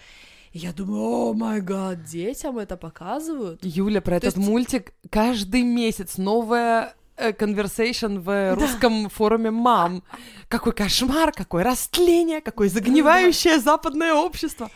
И 0.53 0.59
я 0.59 0.71
думаю, 0.73 1.01
о 1.29 1.33
май 1.33 1.61
гад, 1.61 2.03
детям 2.03 2.57
это 2.57 2.77
показывают. 2.77 3.59
Юля, 3.63 4.01
про 4.01 4.19
То 4.19 4.27
этот 4.27 4.37
есть- 4.37 4.49
мультик 4.49 4.93
каждый 5.11 5.63
месяц 5.63 6.17
новая 6.17 6.93
э, 7.17 7.31
conversation 7.31 8.19
в 8.19 8.55
русском 8.55 9.09
форуме 9.09 9.51
мам. 9.51 10.03
Какой 10.49 10.71
кошмар, 10.73 11.31
какое 11.31 11.63
растление, 11.63 12.41
какое 12.41 12.69
загнивающее 12.69 13.59
западное 13.59 14.13
общество. 14.13 14.69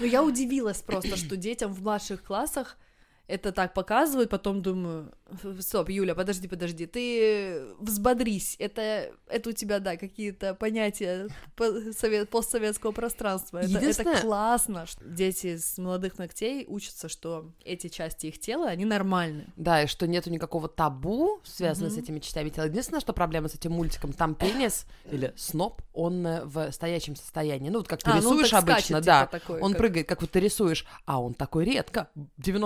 Но 0.00 0.06
я 0.06 0.22
удивилась 0.22 0.82
просто, 0.82 1.16
что 1.16 1.36
детям 1.36 1.72
в 1.72 1.82
младших 1.82 2.22
классах 2.24 2.76
это 3.28 3.52
так 3.52 3.72
показывают, 3.74 4.30
потом 4.30 4.62
думаю, 4.62 5.12
стоп, 5.60 5.88
Юля, 5.88 6.14
подожди, 6.14 6.48
подожди, 6.48 6.86
ты 6.86 7.62
взбодрись, 7.78 8.56
это, 8.58 9.10
это 9.28 9.50
у 9.50 9.52
тебя, 9.52 9.78
да, 9.78 9.96
какие-то 9.96 10.54
понятия 10.54 11.28
по- 11.56 11.64
сове- 11.90 12.26
постсоветского 12.26 12.92
пространства, 12.92 13.58
это, 13.58 13.68
это 13.70 13.78
Единственное- 13.80 14.20
классно, 14.20 14.86
что 14.86 15.04
дети 15.04 15.56
с 15.56 15.78
молодых 15.78 16.18
ногтей 16.18 16.64
учатся, 16.68 17.08
что 17.08 17.50
эти 17.64 17.88
части 17.88 18.26
их 18.26 18.38
тела, 18.40 18.68
они 18.68 18.84
нормальны. 18.84 19.46
Да, 19.56 19.82
и 19.82 19.86
что 19.86 20.06
нету 20.06 20.30
никакого 20.30 20.68
табу, 20.68 21.40
связанного 21.44 21.90
с 21.90 21.94
Мгм. 21.94 22.02
этими 22.04 22.18
частями 22.20 22.48
тела. 22.50 22.66
Единственное, 22.66 23.00
что 23.00 23.12
проблема 23.12 23.48
с 23.48 23.54
этим 23.54 23.72
мультиком, 23.72 24.12
там 24.12 24.34
пенис 24.34 24.86
или 25.10 25.32
сноп, 25.36 25.82
он 25.92 26.26
э, 26.26 26.44
в 26.44 26.70
стоячем 26.72 27.16
состоянии. 27.16 27.68
Ну, 27.70 27.78
вот 27.78 27.88
как 27.88 28.02
ты 28.02 28.10
А, 28.10 28.14
ну 28.14 28.20
рисуешь 28.20 28.50
так 28.50 28.62
обычно, 28.62 29.00
скачет, 29.02 29.04
да. 29.04 29.26
типа 29.26 29.38
такой, 29.40 29.60
он 29.60 29.72
как- 29.72 29.78
прыгает, 29.78 30.08
как 30.08 30.20
вот 30.22 30.30
ты 30.30 30.40
рисуешь, 30.40 30.86
а 31.04 31.20
он 31.22 31.34
такой 31.34 31.64
редко. 31.64 32.08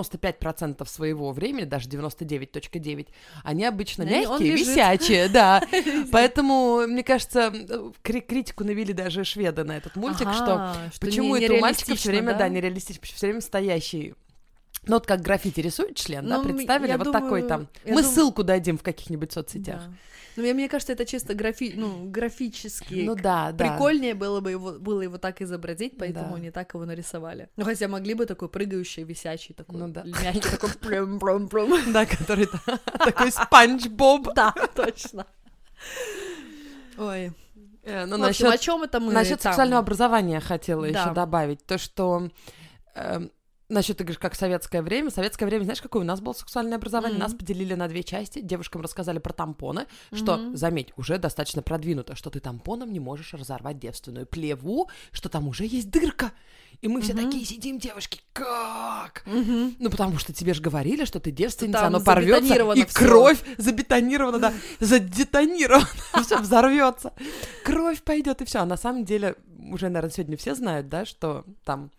95% 0.01 0.87
своего 0.89 1.31
времени, 1.31 1.65
даже 1.65 1.87
99.9, 2.57 3.07
они 3.43 3.65
обычно 3.65 4.03
Не, 4.03 4.27
он 4.27 4.41
мягкие, 4.41 4.51
висячие, 4.55 5.29
да. 5.29 5.63
Поэтому, 6.11 6.85
мне 6.87 7.03
кажется, 7.03 7.53
кри- 8.01 8.21
критику 8.21 8.63
навели 8.63 8.93
даже 8.93 9.23
шведы 9.23 9.63
на 9.63 9.77
этот 9.77 9.95
мультик, 9.95 10.31
что 10.33 10.75
Почему 10.99 11.35
это 11.35 11.53
у 11.53 11.59
мальчика 11.59 11.95
все 11.95 12.09
время, 12.09 12.33
да, 12.33 12.39
да? 12.39 12.49
нереалистично, 12.49 13.01
все 13.03 13.27
время 13.27 13.41
стоящий. 13.41 14.13
Ну, 14.85 14.95
вот 14.95 15.05
как 15.05 15.21
граффити 15.21 15.59
рисует 15.59 15.95
член, 15.97 16.25
да, 16.27 16.37
Ну, 16.37 16.41
м, 16.43 16.55
представили, 16.55 16.89
я 16.91 16.97
вот 16.97 17.05
думаю- 17.05 17.21
такой 17.23 17.43
там. 17.43 17.67
я 17.83 17.93
Мы 17.93 18.03
дум- 18.03 18.11
ссылку 18.11 18.43
дадим 18.43 18.77
в 18.77 18.83
каких-нибудь 18.83 19.31
соцсетях. 19.33 19.81
Да. 19.85 19.93
Ну, 20.37 20.43
мне, 20.43 20.53
мне 20.53 20.69
кажется, 20.69 20.93
это 20.93 21.03
чисто 21.05 21.33
графи... 21.33 21.73
ну, 21.75 22.05
графически. 22.09 23.03
Ну 23.05 23.15
да, 23.15 23.51
да. 23.51 23.69
Прикольнее 23.71 24.13
было 24.13 24.39
бы 24.39 24.51
его, 24.51 24.73
было 24.73 25.01
его 25.01 25.17
так 25.17 25.41
изобразить, 25.41 25.97
поэтому 25.97 26.29
Да. 26.29 26.35
они 26.35 26.51
так 26.51 26.73
его 26.73 26.85
нарисовали. 26.85 27.49
Ну, 27.57 27.65
хотя 27.65 27.87
могли 27.87 28.13
бы 28.13 28.25
такой 28.27 28.47
прыгающий, 28.47 29.03
висячий, 29.03 29.55
такой 29.55 29.79
Ну 29.79 29.87
да. 29.89 30.03
мягкий, 30.03 30.41
такой 30.49 30.69
прям-прям-прям. 30.69 31.71
Да, 31.93 32.05
который 32.05 32.45
та- 32.45 32.77
такой 32.99 33.31
спанч 33.31 33.87
Боб. 33.87 34.29
Да, 34.35 34.53
точно. 34.75 35.25
Ой. 36.97 37.31
Э, 37.83 38.05
Ну, 38.05 38.23
общем, 38.25 38.45
о 38.47 38.49
насчет 38.49 38.61
чем 38.61 38.83
это 38.83 38.99
мы 38.99 39.13
насчет 39.13 39.41
сексуального 39.41 39.79
образования 39.79 40.39
хотела 40.39 40.87
Да. 40.91 41.01
еще 41.03 41.13
добавить. 41.13 41.65
То, 41.65 41.77
что 41.77 42.29
эм, 42.95 43.31
Насчет, 43.69 43.97
ты 43.97 44.05
говоришь, 44.05 44.19
как 44.19 44.33
советское 44.33 44.81
время. 44.81 45.09
Советское 45.09 45.45
время, 45.45 45.63
знаешь, 45.63 45.81
какое 45.81 46.01
у 46.01 46.05
нас 46.05 46.21
было 46.21 46.31
сексуальное 46.31 46.77
образование? 46.77 47.17
Мгм. 47.17 47.23
Нас 47.23 47.33
поделили 47.33 47.73
на 47.73 47.89
две 47.89 48.01
части. 48.01 48.39
Девушкам 48.39 48.81
рассказали 48.81 49.19
про 49.19 49.33
тампоны, 49.33 49.87
что, 50.13 50.37
Мгм. 50.37 50.55
заметь, 50.55 50.93
уже 50.95 51.17
достаточно 51.17 51.61
продвинуто, 51.61 52.15
что 52.15 52.29
ты 52.29 52.39
тампоном 52.39 52.93
не 52.93 53.01
можешь 53.01 53.33
разорвать 53.33 53.77
девственную 53.77 54.25
плеву, 54.25 54.89
что 55.11 55.27
там 55.27 55.49
уже 55.49 55.65
есть 55.65 55.89
дырка. 55.89 56.31
И 56.81 56.87
мы 56.87 57.01
все 57.01 57.13
Мгм. 57.13 57.25
такие 57.25 57.43
сидим, 57.45 57.77
девушки, 57.77 58.21
как? 58.31 59.23
Мгм. 59.25 59.75
Ну, 59.79 59.89
потому 59.89 60.17
что 60.17 60.31
тебе 60.31 60.53
же 60.53 60.61
говорили, 60.61 61.03
что 61.03 61.19
ты 61.19 61.31
девственница, 61.31 61.79
Там 61.79 61.87
оно 61.95 61.99
порвется, 62.05 62.53
и 62.73 62.85
всё. 62.85 62.99
кровь 62.99 63.39
забетонирована, 63.57 64.39
да, 64.39 64.53
задетонирована, 64.79 65.87
все 66.25 66.37
взорвется. 66.39 67.11
Кровь 67.65 68.01
пойдет, 68.01 68.41
и 68.41 68.45
все. 68.45 68.59
А 68.59 68.65
на 68.65 68.77
самом 68.77 69.03
деле, 69.03 69.35
уже, 69.71 69.87
наверное, 69.89 70.11
сегодня 70.11 70.37
все 70.37 70.55
знают, 70.55 70.87
да, 70.87 71.05
что 71.05 71.43
там, 71.65 71.91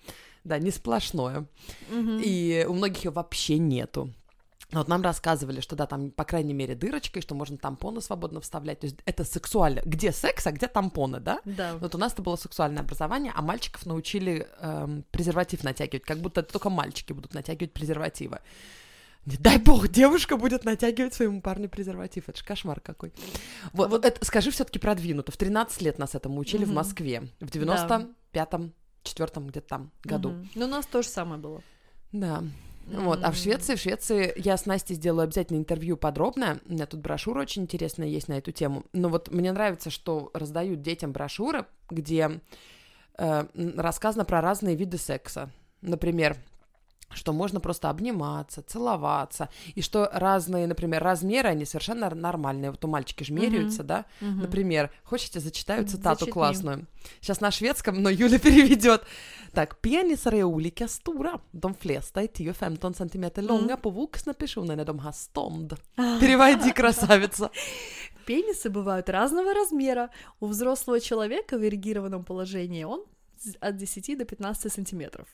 да, 0.45 0.59
не 0.59 0.71
сплошное. 0.71 1.47
Мгм. 1.91 2.21
И 2.23 2.65
у 2.69 2.73
многих 2.75 3.05
ее 3.05 3.11
вообще 3.11 3.59
нету. 3.59 4.13
Вот 4.71 4.87
нам 4.87 5.01
рассказывали, 5.01 5.61
что 5.63 5.77
да, 5.77 5.87
там, 5.87 6.11
по 6.11 6.25
крайней 6.25 6.53
мере, 6.53 6.75
дырочка, 6.75 7.21
и 7.21 7.23
что 7.23 7.35
можно 7.35 7.57
тампоны 7.57 8.03
свободно 8.03 8.43
вставлять. 8.43 8.81
То 8.81 8.85
есть 8.87 8.99
это 9.07 9.25
сексуально. 9.25 9.81
Где 9.87 10.13
секс, 10.13 10.47
а 10.47 10.53
где 10.53 10.67
тампоны, 10.69 11.21
да? 11.21 11.41
Да. 11.47 11.77
Вот 11.79 11.95
у 11.95 11.99
нас 11.99 12.13
это 12.13 12.21
было 12.21 12.37
сексуальное 12.37 12.83
образование, 12.83 13.33
а 13.35 13.41
мальчиков 13.41 13.87
научили 13.87 14.47
эм, 14.61 15.05
презерватив 15.11 15.65
натягивать, 15.65 16.03
как 16.05 16.19
будто 16.19 16.43
только 16.43 16.69
мальчики 16.69 17.15
будут 17.15 17.33
натягивать 17.33 17.73
презервативы. 17.73 18.41
Не 19.25 19.37
дай 19.39 19.57
бог, 19.59 19.89
девушка 19.89 20.37
будет 20.37 20.65
натягивать 20.65 21.15
своему 21.15 21.41
парню 21.41 21.71
презерватив. 21.71 22.29
Это 22.29 22.39
же 22.39 22.45
кошмар 22.45 22.81
какой. 22.81 23.13
Вот, 23.73 23.89
Вот- 23.91 24.05
это, 24.05 24.23
скажи 24.25 24.51
все-таки 24.51 24.79
продвинуто. 24.79 25.33
В 25.33 25.37
13 25.39 25.81
лет 25.81 25.99
нас 25.99 26.15
этому 26.15 26.39
учили 26.41 26.65
в 26.65 26.69
Мгм. 26.69 26.77
Москве. 26.77 27.23
В 27.41 27.51
95-м, 27.51 28.73
четвертом 29.09 29.47
где-то 29.47 29.69
там 29.69 29.91
году. 30.05 30.35
Ну, 30.55 30.65
у 30.67 30.69
нас 30.69 30.87
то 30.87 31.03
же 31.03 31.09
самое 31.09 31.41
было. 31.41 31.63
Да. 32.13 32.43
Вот, 32.91 33.23
а 33.23 33.31
в. 33.31 33.37
Швеции, 33.37 33.75
в 33.75 33.81
Швеции 33.81 34.33
я 34.37 34.57
с 34.57 34.65
Настей 34.65 34.95
сделаю 34.95 35.25
обязательно 35.25 35.59
интервью 35.59 35.97
подробное. 35.97 36.61
У 36.67 36.73
меня 36.73 36.87
тут 36.87 37.01
брошюра 37.01 37.41
очень 37.41 37.63
интересная 37.63 38.09
есть 38.09 38.29
на 38.29 38.39
эту 38.39 38.51
тему. 38.51 38.85
Но 38.93 39.09
вот 39.09 39.31
мне 39.31 39.53
нравится, 39.53 39.91
что 39.91 40.31
раздают 40.33 40.81
детям 40.81 41.13
брошюры, 41.13 41.67
где 41.91 42.41
э, 43.19 43.47
рассказано 43.77 44.25
про 44.25 44.41
разные 44.41 44.75
виды 44.75 44.97
секса. 44.97 45.51
Например, 45.83 46.37
что 47.11 47.33
можно 47.33 47.61
просто 47.61 47.91
обниматься, 47.91 48.63
целоваться, 48.63 49.49
и 49.75 49.83
что 49.83 50.11
разные, 50.13 50.67
например, 50.67 51.03
размеры, 51.03 51.49
они 51.49 51.65
совершенно 51.65 52.11
нормальные. 52.15 52.71
Вот 52.71 52.85
у 52.85 52.89
мальчики 52.89 53.25
же 53.25 53.33
меряются, 53.33 53.83
да? 53.83 54.05
Мгм. 54.21 54.41
Например, 54.41 54.91
хочете, 55.05 55.41
зачитаю 55.41 55.87
цитату 55.87 56.21
Зачитни. 56.21 56.33
классную. 56.33 56.87
Сейчас 57.21 57.41
на 57.41 57.51
шведском, 57.51 58.03
но 58.03 58.11
Юля 58.11 58.39
переведет. 58.49 59.03
Так, 59.53 59.81
penisar 59.81 60.35
är 60.35 60.43
olika 60.45 60.89
stora. 60.89 61.41
De 61.53 61.75
flesta 61.75 62.23
är 62.23 62.27
10-15 62.27 62.95
centimeter 62.95 63.43
långa 63.43 63.77
på 63.77 63.91
vuxna 63.91 64.35
personer 64.35 64.77
när 64.77 64.85
de 64.85 64.99
har 64.99 65.13
stånd. 65.13 65.77
Переводи, 66.21 66.73
красавица. 66.73 67.51
Пенисы 68.27 68.69
бывают 68.69 69.09
разного 69.09 69.55
размера. 69.55 70.11
У 70.39 70.47
взрослого 70.47 71.01
человека 71.01 71.57
в 71.57 71.65
эрегированном 71.65 72.25
положении 72.25 72.85
он 72.85 73.05
от 73.61 73.77
10 73.77 74.19
до 74.19 74.25
15 74.25 74.73
сантиметров. 74.73 75.27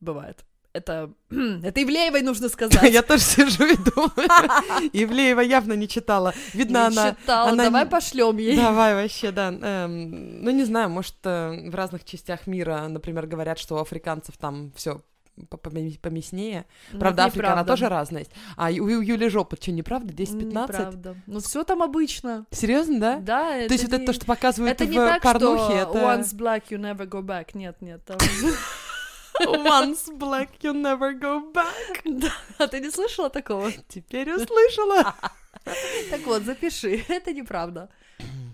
Бывает. 0.00 0.44
Это, 0.76 1.10
это 1.30 1.82
Ивлеевой 1.82 2.22
нужно 2.22 2.48
сказать. 2.48 2.82
Я 2.92 3.02
тоже 3.02 3.22
сижу 3.22 3.64
и 3.64 3.76
думаю. 3.76 4.90
Ивлеева 4.92 5.40
явно 5.40 5.72
не 5.72 5.88
читала. 5.88 6.34
Видно, 6.52 6.78
Не 6.78 6.86
она... 6.98 7.10
читала. 7.12 7.50
она 7.50 7.64
Давай 7.64 7.84
не- 7.84 7.90
пошлем 7.90 8.36
ей. 8.36 8.56
Давай 8.56 8.94
вообще, 8.94 9.30
да. 9.30 9.48
Эм, 9.62 10.42
ну, 10.42 10.50
не 10.50 10.64
знаю, 10.64 10.90
может, 10.90 11.14
э, 11.24 11.70
в 11.70 11.74
разных 11.74 12.04
частях 12.04 12.46
мира, 12.46 12.86
например, 12.88 13.26
говорят, 13.26 13.58
что 13.58 13.76
у 13.76 13.78
африканцев 13.78 14.36
там 14.36 14.72
все 14.76 15.00
помеснее. 16.00 16.64
Ну, 16.92 16.98
Правда, 16.98 17.22
это 17.22 17.28
Африка, 17.28 17.52
она 17.52 17.64
тоже 17.64 17.88
разная 17.88 18.20
есть. 18.20 18.30
А 18.56 18.70
у, 18.70 18.84
у 18.84 18.88
Юли 18.88 19.28
жопа, 19.28 19.56
что, 19.60 19.70
неправда? 19.70 20.12
10-15? 20.12 20.44
Неправда. 20.44 21.16
Ну, 21.26 21.40
все 21.40 21.62
там 21.64 21.82
обычно. 21.82 22.46
Серьезно, 22.50 23.00
да? 23.00 23.18
Да, 23.20 23.66
То 23.66 23.74
есть 23.74 23.84
вот 23.84 23.92
это 23.92 24.00
не- 24.00 24.06
то, 24.06 24.12
что 24.14 24.24
показывают 24.24 24.72
Это 24.74 24.84
в 24.84 24.88
не 24.88 24.96
так, 24.96 25.22
порнухе, 25.22 25.62
что 25.64 25.72
это... 25.74 25.98
once 25.98 26.34
black, 26.34 26.62
you 26.70 26.78
never 26.78 27.06
go 27.06 27.20
back. 27.20 27.48
Нет, 27.54 27.76
нет. 27.82 28.02
там- 28.04 28.18
Once 29.44 30.08
black, 30.16 30.48
you 30.62 30.72
never 30.72 31.12
go 31.18 31.52
back. 31.52 32.02
Да, 32.04 32.30
А 32.58 32.66
ты 32.68 32.80
не 32.80 32.90
слышала 32.90 33.28
такого? 33.30 33.70
Теперь 33.88 34.32
услышала. 34.32 35.14
Так 36.10 36.20
вот, 36.26 36.42
запиши. 36.42 37.02
Это 37.08 37.32
неправда. 37.32 37.88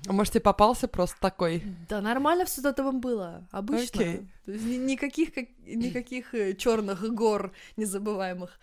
А 0.08 0.12
может, 0.12 0.32
тебе 0.32 0.40
попался 0.40 0.88
просто 0.88 1.16
такой? 1.20 1.62
Да, 1.88 2.00
нормально 2.00 2.44
все 2.46 2.62
до 2.62 2.70
этого 2.70 2.90
было. 2.92 3.46
Обычно. 3.52 4.00
Окей. 4.00 4.26
То 4.46 4.52
есть 4.52 4.64
ни- 4.64 4.76
никаких, 4.76 5.34
как- 5.34 5.48
никаких 5.66 6.32
черных 6.58 7.02
гор 7.14 7.52
незабываемых. 7.76 8.58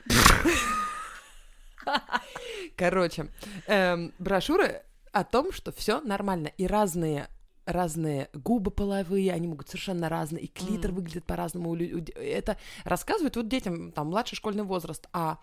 Короче, 2.75 3.27
эм, 3.67 4.13
брошюры 4.19 4.83
о 5.11 5.23
том, 5.23 5.51
что 5.51 5.71
все 5.71 6.01
нормально, 6.01 6.51
и 6.57 6.67
разные 6.67 7.29
разные 7.65 8.29
губы 8.33 8.71
половые, 8.71 9.31
они 9.33 9.47
могут 9.47 9.69
совершенно 9.69 10.09
разные, 10.09 10.45
и 10.45 10.47
клитор 10.47 10.91
mm. 10.91 10.93
выглядит 10.93 11.25
по-разному. 11.25 11.75
Это 11.75 12.57
рассказывают 12.83 13.35
вот 13.35 13.47
детям, 13.47 13.91
там, 13.91 14.07
младший 14.07 14.35
школьный 14.35 14.63
возраст, 14.63 15.07
а 15.13 15.39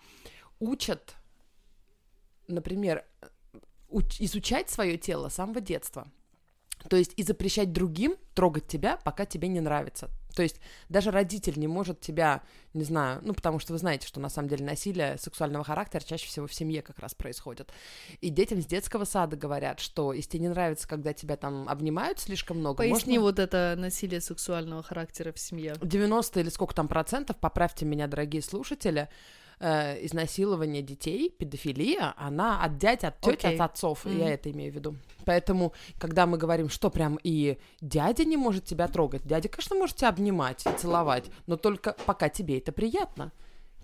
учат, 0.59 1.15
например, 2.47 3.05
уч- 3.89 4.17
изучать 4.19 4.69
свое 4.69 4.97
тело 4.97 5.29
с 5.29 5.35
самого 5.35 5.61
детства. 5.61 6.07
То 6.89 6.95
есть 6.95 7.13
и 7.17 7.23
запрещать 7.23 7.73
другим 7.73 8.15
трогать 8.35 8.67
тебя, 8.67 8.97
пока 8.97 9.25
тебе 9.25 9.47
не 9.47 9.61
нравится. 9.61 10.09
То 10.37 10.43
есть 10.43 10.61
даже 10.87 11.09
родитель 11.09 11.57
не 11.57 11.65
может 11.65 11.99
тебя, 11.99 12.43
не 12.75 12.83
знаю, 12.83 13.21
ну, 13.23 13.33
потому 13.33 13.57
что 13.57 13.73
вы 13.73 13.79
знаете, 13.79 14.05
что 14.05 14.19
на 14.19 14.29
самом 14.29 14.49
деле 14.49 14.63
насилие 14.63 15.17
сексуального 15.17 15.65
характера 15.65 16.03
чаще 16.03 16.27
всего 16.27 16.45
в 16.45 16.53
семье 16.53 16.83
как 16.83 16.99
раз 16.99 17.15
происходит. 17.15 17.71
И 18.21 18.29
детям 18.29 18.61
с 18.61 18.67
детского 18.67 19.05
сада 19.05 19.35
говорят, 19.35 19.79
что 19.79 20.13
если 20.13 20.29
тебе 20.29 20.41
не 20.43 20.49
нравится, 20.49 20.87
когда 20.87 21.11
тебя 21.11 21.37
там 21.37 21.67
обнимают 21.67 22.19
слишком 22.19 22.59
много, 22.59 22.77
Поясни 22.77 23.17
можно... 23.17 23.21
вот 23.21 23.39
это 23.39 23.73
насилие 23.79 24.21
сексуального 24.21 24.83
характера 24.83 25.31
в 25.31 25.39
семье. 25.39 25.73
90 25.81 26.39
или 26.39 26.49
сколько 26.49 26.75
там 26.75 26.87
процентов, 26.87 27.37
поправьте 27.37 27.85
меня, 27.85 28.05
дорогие 28.05 28.43
слушатели, 28.43 29.09
э, 29.59 30.05
изнасилование 30.05 30.81
детей, 30.81 31.29
педофилия, 31.29 32.13
она 32.17 32.63
от 32.63 32.77
дядь, 32.77 33.03
от 33.03 33.19
тети, 33.21 33.45
okay. 33.45 33.55
от 33.55 33.61
отцов, 33.71 34.05
mm-hmm. 34.05 34.17
я 34.19 34.33
это 34.33 34.51
имею 34.51 34.71
в 34.71 34.75
виду. 34.75 34.95
Поэтому, 35.25 35.73
когда 35.99 36.25
мы 36.25 36.37
говорим, 36.37 36.69
что 36.69 36.89
прям 36.89 37.19
и 37.23 37.57
дядя 37.81 38.25
не 38.25 38.37
может 38.37 38.65
тебя 38.65 38.87
трогать, 38.87 39.23
дядя, 39.25 39.49
конечно, 39.49 39.75
может 39.75 39.97
тебя 39.97 40.09
обнимать 40.09 40.63
целовать, 40.77 41.25
но 41.47 41.57
только 41.57 41.95
пока 42.05 42.29
тебе 42.29 42.57
это 42.59 42.71
приятно 42.71 43.31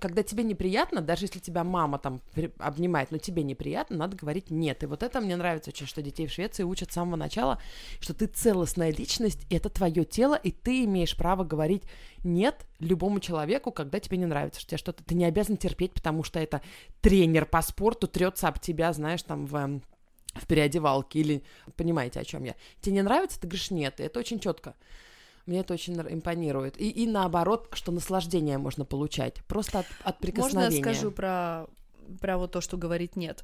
когда 0.03 0.21
тебе 0.21 0.43
неприятно, 0.43 0.99
даже 0.99 1.23
если 1.23 1.39
тебя 1.39 1.63
мама 1.63 1.97
там 1.97 2.19
обнимает, 2.57 3.09
но 3.11 3.19
тебе 3.19 3.41
неприятно, 3.41 3.95
надо 3.95 4.17
говорить 4.17 4.51
нет. 4.51 4.83
И 4.83 4.85
вот 4.85 5.01
это 5.01 5.21
мне 5.21 5.37
нравится 5.37 5.69
очень, 5.69 5.87
что 5.87 6.01
детей 6.01 6.27
в 6.27 6.31
Швеции 6.33 6.63
учат 6.63 6.91
с 6.91 6.95
самого 6.95 7.15
начала, 7.15 7.57
что 8.01 8.13
ты 8.13 8.25
целостная 8.25 8.91
личность, 8.91 9.47
это 9.49 9.69
твое 9.69 10.03
тело, 10.03 10.35
и 10.35 10.51
ты 10.51 10.83
имеешь 10.83 11.15
право 11.15 11.45
говорить 11.45 11.83
нет 12.25 12.65
любому 12.79 13.21
человеку, 13.21 13.71
когда 13.71 14.01
тебе 14.01 14.17
не 14.17 14.25
нравится, 14.25 14.59
что 14.59 14.71
тебе 14.71 14.77
что-то 14.77 15.05
ты 15.05 15.15
не 15.15 15.23
обязан 15.23 15.55
терпеть, 15.55 15.93
потому 15.93 16.23
что 16.23 16.37
это 16.37 16.61
тренер 16.99 17.45
по 17.45 17.61
спорту 17.61 18.09
трется 18.09 18.49
об 18.49 18.59
тебя, 18.59 18.91
знаешь, 18.91 19.23
там 19.23 19.45
в 19.45 19.81
в 20.33 20.47
переодевалке 20.47 21.19
или 21.19 21.43
понимаете, 21.77 22.19
о 22.19 22.25
чем 22.25 22.43
я. 22.43 22.55
Тебе 22.81 22.95
не 22.95 23.03
нравится, 23.03 23.39
ты 23.39 23.47
говоришь 23.47 23.71
нет, 23.71 24.01
и 24.01 24.03
это 24.03 24.19
очень 24.19 24.39
четко. 24.39 24.75
Мне 25.45 25.59
это 25.59 25.73
очень 25.73 25.95
импонирует. 25.95 26.79
И, 26.79 26.89
и 26.89 27.07
наоборот, 27.07 27.69
что 27.73 27.91
наслаждение 27.91 28.57
можно 28.57 28.85
получать 28.85 29.43
просто 29.45 29.79
от, 29.79 29.85
от 30.03 30.19
прикосновения. 30.19 30.69
Можно 30.69 30.75
я 30.75 30.81
скажу 30.81 31.11
про, 31.11 31.67
про 32.19 32.37
вот 32.37 32.51
то, 32.51 32.61
что 32.61 32.77
говорить 32.77 33.15
нет? 33.15 33.43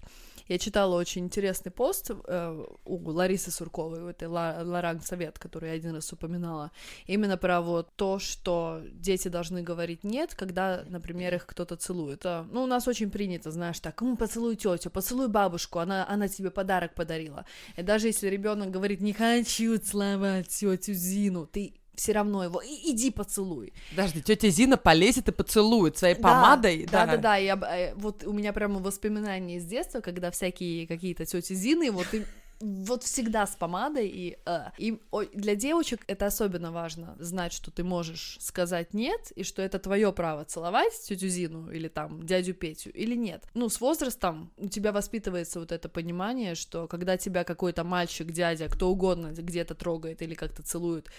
Я 0.50 0.58
читала 0.58 0.96
очень 0.96 1.26
интересный 1.26 1.72
пост 1.72 2.10
э, 2.10 2.66
у 2.84 3.12
Ларисы 3.12 3.52
Сурковой, 3.52 4.02
у 4.02 4.08
этой 4.08 4.28
Ларан 4.28 5.00
Совет, 5.00 5.38
который 5.38 5.70
я 5.70 5.76
один 5.76 5.94
раз 5.94 6.12
упоминала, 6.12 6.72
именно 7.06 7.38
про 7.38 7.62
вот 7.62 7.96
то, 7.96 8.18
что 8.18 8.82
дети 8.92 9.28
должны 9.28 9.62
говорить 9.62 10.04
нет, 10.04 10.34
когда, 10.34 10.84
например, 10.88 11.36
их 11.36 11.46
кто-то 11.46 11.76
целует. 11.76 12.26
А, 12.26 12.48
ну, 12.52 12.64
у 12.64 12.66
нас 12.66 12.88
очень 12.88 13.12
принято, 13.12 13.52
знаешь, 13.52 13.80
так, 13.80 14.02
ну, 14.02 14.18
поцелуй 14.18 14.56
тетю, 14.56 14.90
поцелуй 14.90 15.28
бабушку, 15.28 15.78
она, 15.78 16.08
она 16.10 16.28
тебе 16.28 16.50
подарок 16.50 16.96
подарила. 16.96 17.46
И 17.78 17.84
даже 17.84 18.08
если 18.08 18.28
ребенок 18.28 18.72
говорит, 18.72 19.02
не 19.02 19.14
хочу 19.14 19.78
целовать 19.78 20.48
тетю 20.48 20.94
Зину, 20.94 21.46
ты 21.46 21.76
все 22.00 22.14
равно 22.14 22.44
его, 22.44 22.62
и, 22.62 22.92
иди 22.92 23.12
поцелуй. 23.12 23.74
Подожди, 23.92 24.22
тетя 24.22 24.50
Зина 24.50 24.78
полезет 24.78 25.28
и 25.28 25.32
поцелует 25.32 25.98
своей 25.98 26.16
да, 26.16 26.22
помадой. 26.22 26.86
Да, 26.86 27.06
да, 27.06 27.16
да, 27.16 27.18
да. 27.18 27.36
Я, 27.36 27.56
э, 27.56 27.94
вот 27.96 28.24
у 28.24 28.32
меня 28.32 28.54
прямо 28.54 28.80
воспоминания 28.80 29.58
из 29.58 29.66
детства, 29.66 30.00
когда 30.00 30.32
всякие 30.32 30.88
какие-то 30.88 31.26
тети 31.26 31.54
Зины, 31.54 31.92
вот 31.92 32.08
и 32.14 32.24
вот 32.62 33.04
всегда 33.04 33.48
с 33.48 33.56
помадой 33.56 34.08
и 34.08 34.38
э. 34.46 34.66
и 34.78 35.00
для 35.34 35.56
девочек 35.56 36.02
это 36.08 36.26
особенно 36.26 36.72
важно 36.72 37.16
знать, 37.20 37.54
что 37.54 37.72
ты 37.72 37.84
можешь 37.84 38.38
сказать 38.42 38.94
нет 38.94 39.32
и 39.32 39.44
что 39.44 39.62
это 39.62 39.80
твое 39.80 40.12
право 40.12 40.44
целовать 40.44 40.94
тетю 41.08 41.30
Зину 41.30 41.72
или 41.72 41.88
там 41.88 42.26
дядю 42.26 42.54
Петю 42.54 42.90
или 42.90 43.16
нет. 43.16 43.46
Ну 43.54 43.70
с 43.70 43.80
возрастом 43.80 44.52
у 44.58 44.68
тебя 44.68 44.92
воспитывается 44.92 45.60
вот 45.60 45.72
это 45.72 45.88
понимание, 45.88 46.56
что 46.56 46.88
когда 46.88 47.18
тебя 47.18 47.46
какой-то 47.46 47.84
мальчик, 47.84 48.32
дядя, 48.32 48.68
кто 48.68 48.90
угодно 48.90 49.32
где-то 49.32 49.74
трогает 49.74 50.22
или 50.22 50.36
как-то 50.36 50.62
целует, 50.62 51.10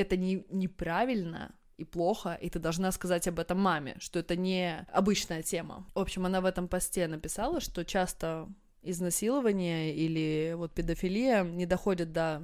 это 0.00 0.16
не, 0.16 0.44
неправильно 0.50 1.54
и 1.76 1.84
плохо, 1.84 2.34
и 2.34 2.50
ты 2.50 2.58
должна 2.58 2.92
сказать 2.92 3.26
об 3.28 3.38
этом 3.38 3.58
маме, 3.58 3.96
что 4.00 4.18
это 4.18 4.36
не 4.36 4.86
обычная 4.92 5.42
тема. 5.42 5.86
В 5.94 5.98
общем, 5.98 6.26
она 6.26 6.40
в 6.40 6.44
этом 6.44 6.68
посте 6.68 7.06
написала, 7.06 7.60
что 7.60 7.84
часто 7.84 8.48
изнасилование 8.82 9.94
или 9.94 10.54
вот 10.56 10.72
педофилия 10.72 11.42
не 11.42 11.66
доходят 11.66 12.12
до 12.12 12.42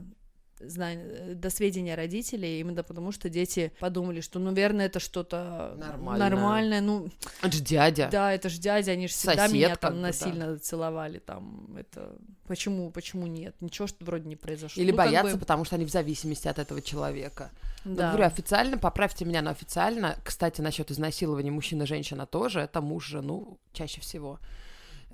до 0.59 1.51
сведения 1.51 1.95
родителей, 1.95 2.61
именно 2.61 2.83
потому 2.83 3.12
что 3.12 3.29
дети 3.29 3.73
подумали, 3.79 4.21
что, 4.21 4.38
ну, 4.38 4.51
наверное, 4.51 4.87
это 4.87 5.01
что-то 5.01 5.75
нормальное. 5.77 6.31
нормальное, 6.31 6.81
ну... 6.81 7.09
Это 7.42 7.57
ж 7.57 7.61
дядя. 7.61 8.09
Да, 8.11 8.33
это 8.33 8.49
ж 8.49 8.59
дядя, 8.59 8.92
они 8.92 9.07
же 9.07 9.12
всегда 9.12 9.47
Сосед, 9.47 9.53
меня 9.53 9.77
там 9.77 10.01
насильно 10.01 10.53
да. 10.53 10.59
целовали, 10.59 11.19
там, 11.19 11.77
это... 11.77 12.16
Почему, 12.47 12.90
почему 12.90 13.27
нет? 13.27 13.55
Ничего, 13.61 13.87
что 13.87 14.05
вроде 14.05 14.29
не 14.29 14.37
произошло. 14.37 14.83
Или 14.83 14.92
ну, 14.92 14.97
боятся, 14.97 15.35
бы... 15.35 15.40
потому 15.40 15.64
что 15.64 15.77
они 15.77 15.85
в 15.85 15.90
зависимости 15.90 16.49
от 16.49 16.59
этого 16.59 16.81
человека. 16.81 17.51
Да. 17.85 18.07
Ну, 18.07 18.09
говорю, 18.12 18.27
официально, 18.27 18.79
поправьте 18.79 19.25
меня, 19.25 19.42
но 19.42 19.51
официально, 19.51 20.16
кстати, 20.25 20.61
насчет 20.61 20.90
изнасилования 20.90 21.51
мужчина 21.51 21.83
и 21.83 21.87
женщина 21.87 22.25
тоже, 22.25 22.61
это 22.61 22.81
муж, 22.81 23.07
жену 23.07 23.59
чаще 23.73 24.01
всего. 24.01 24.38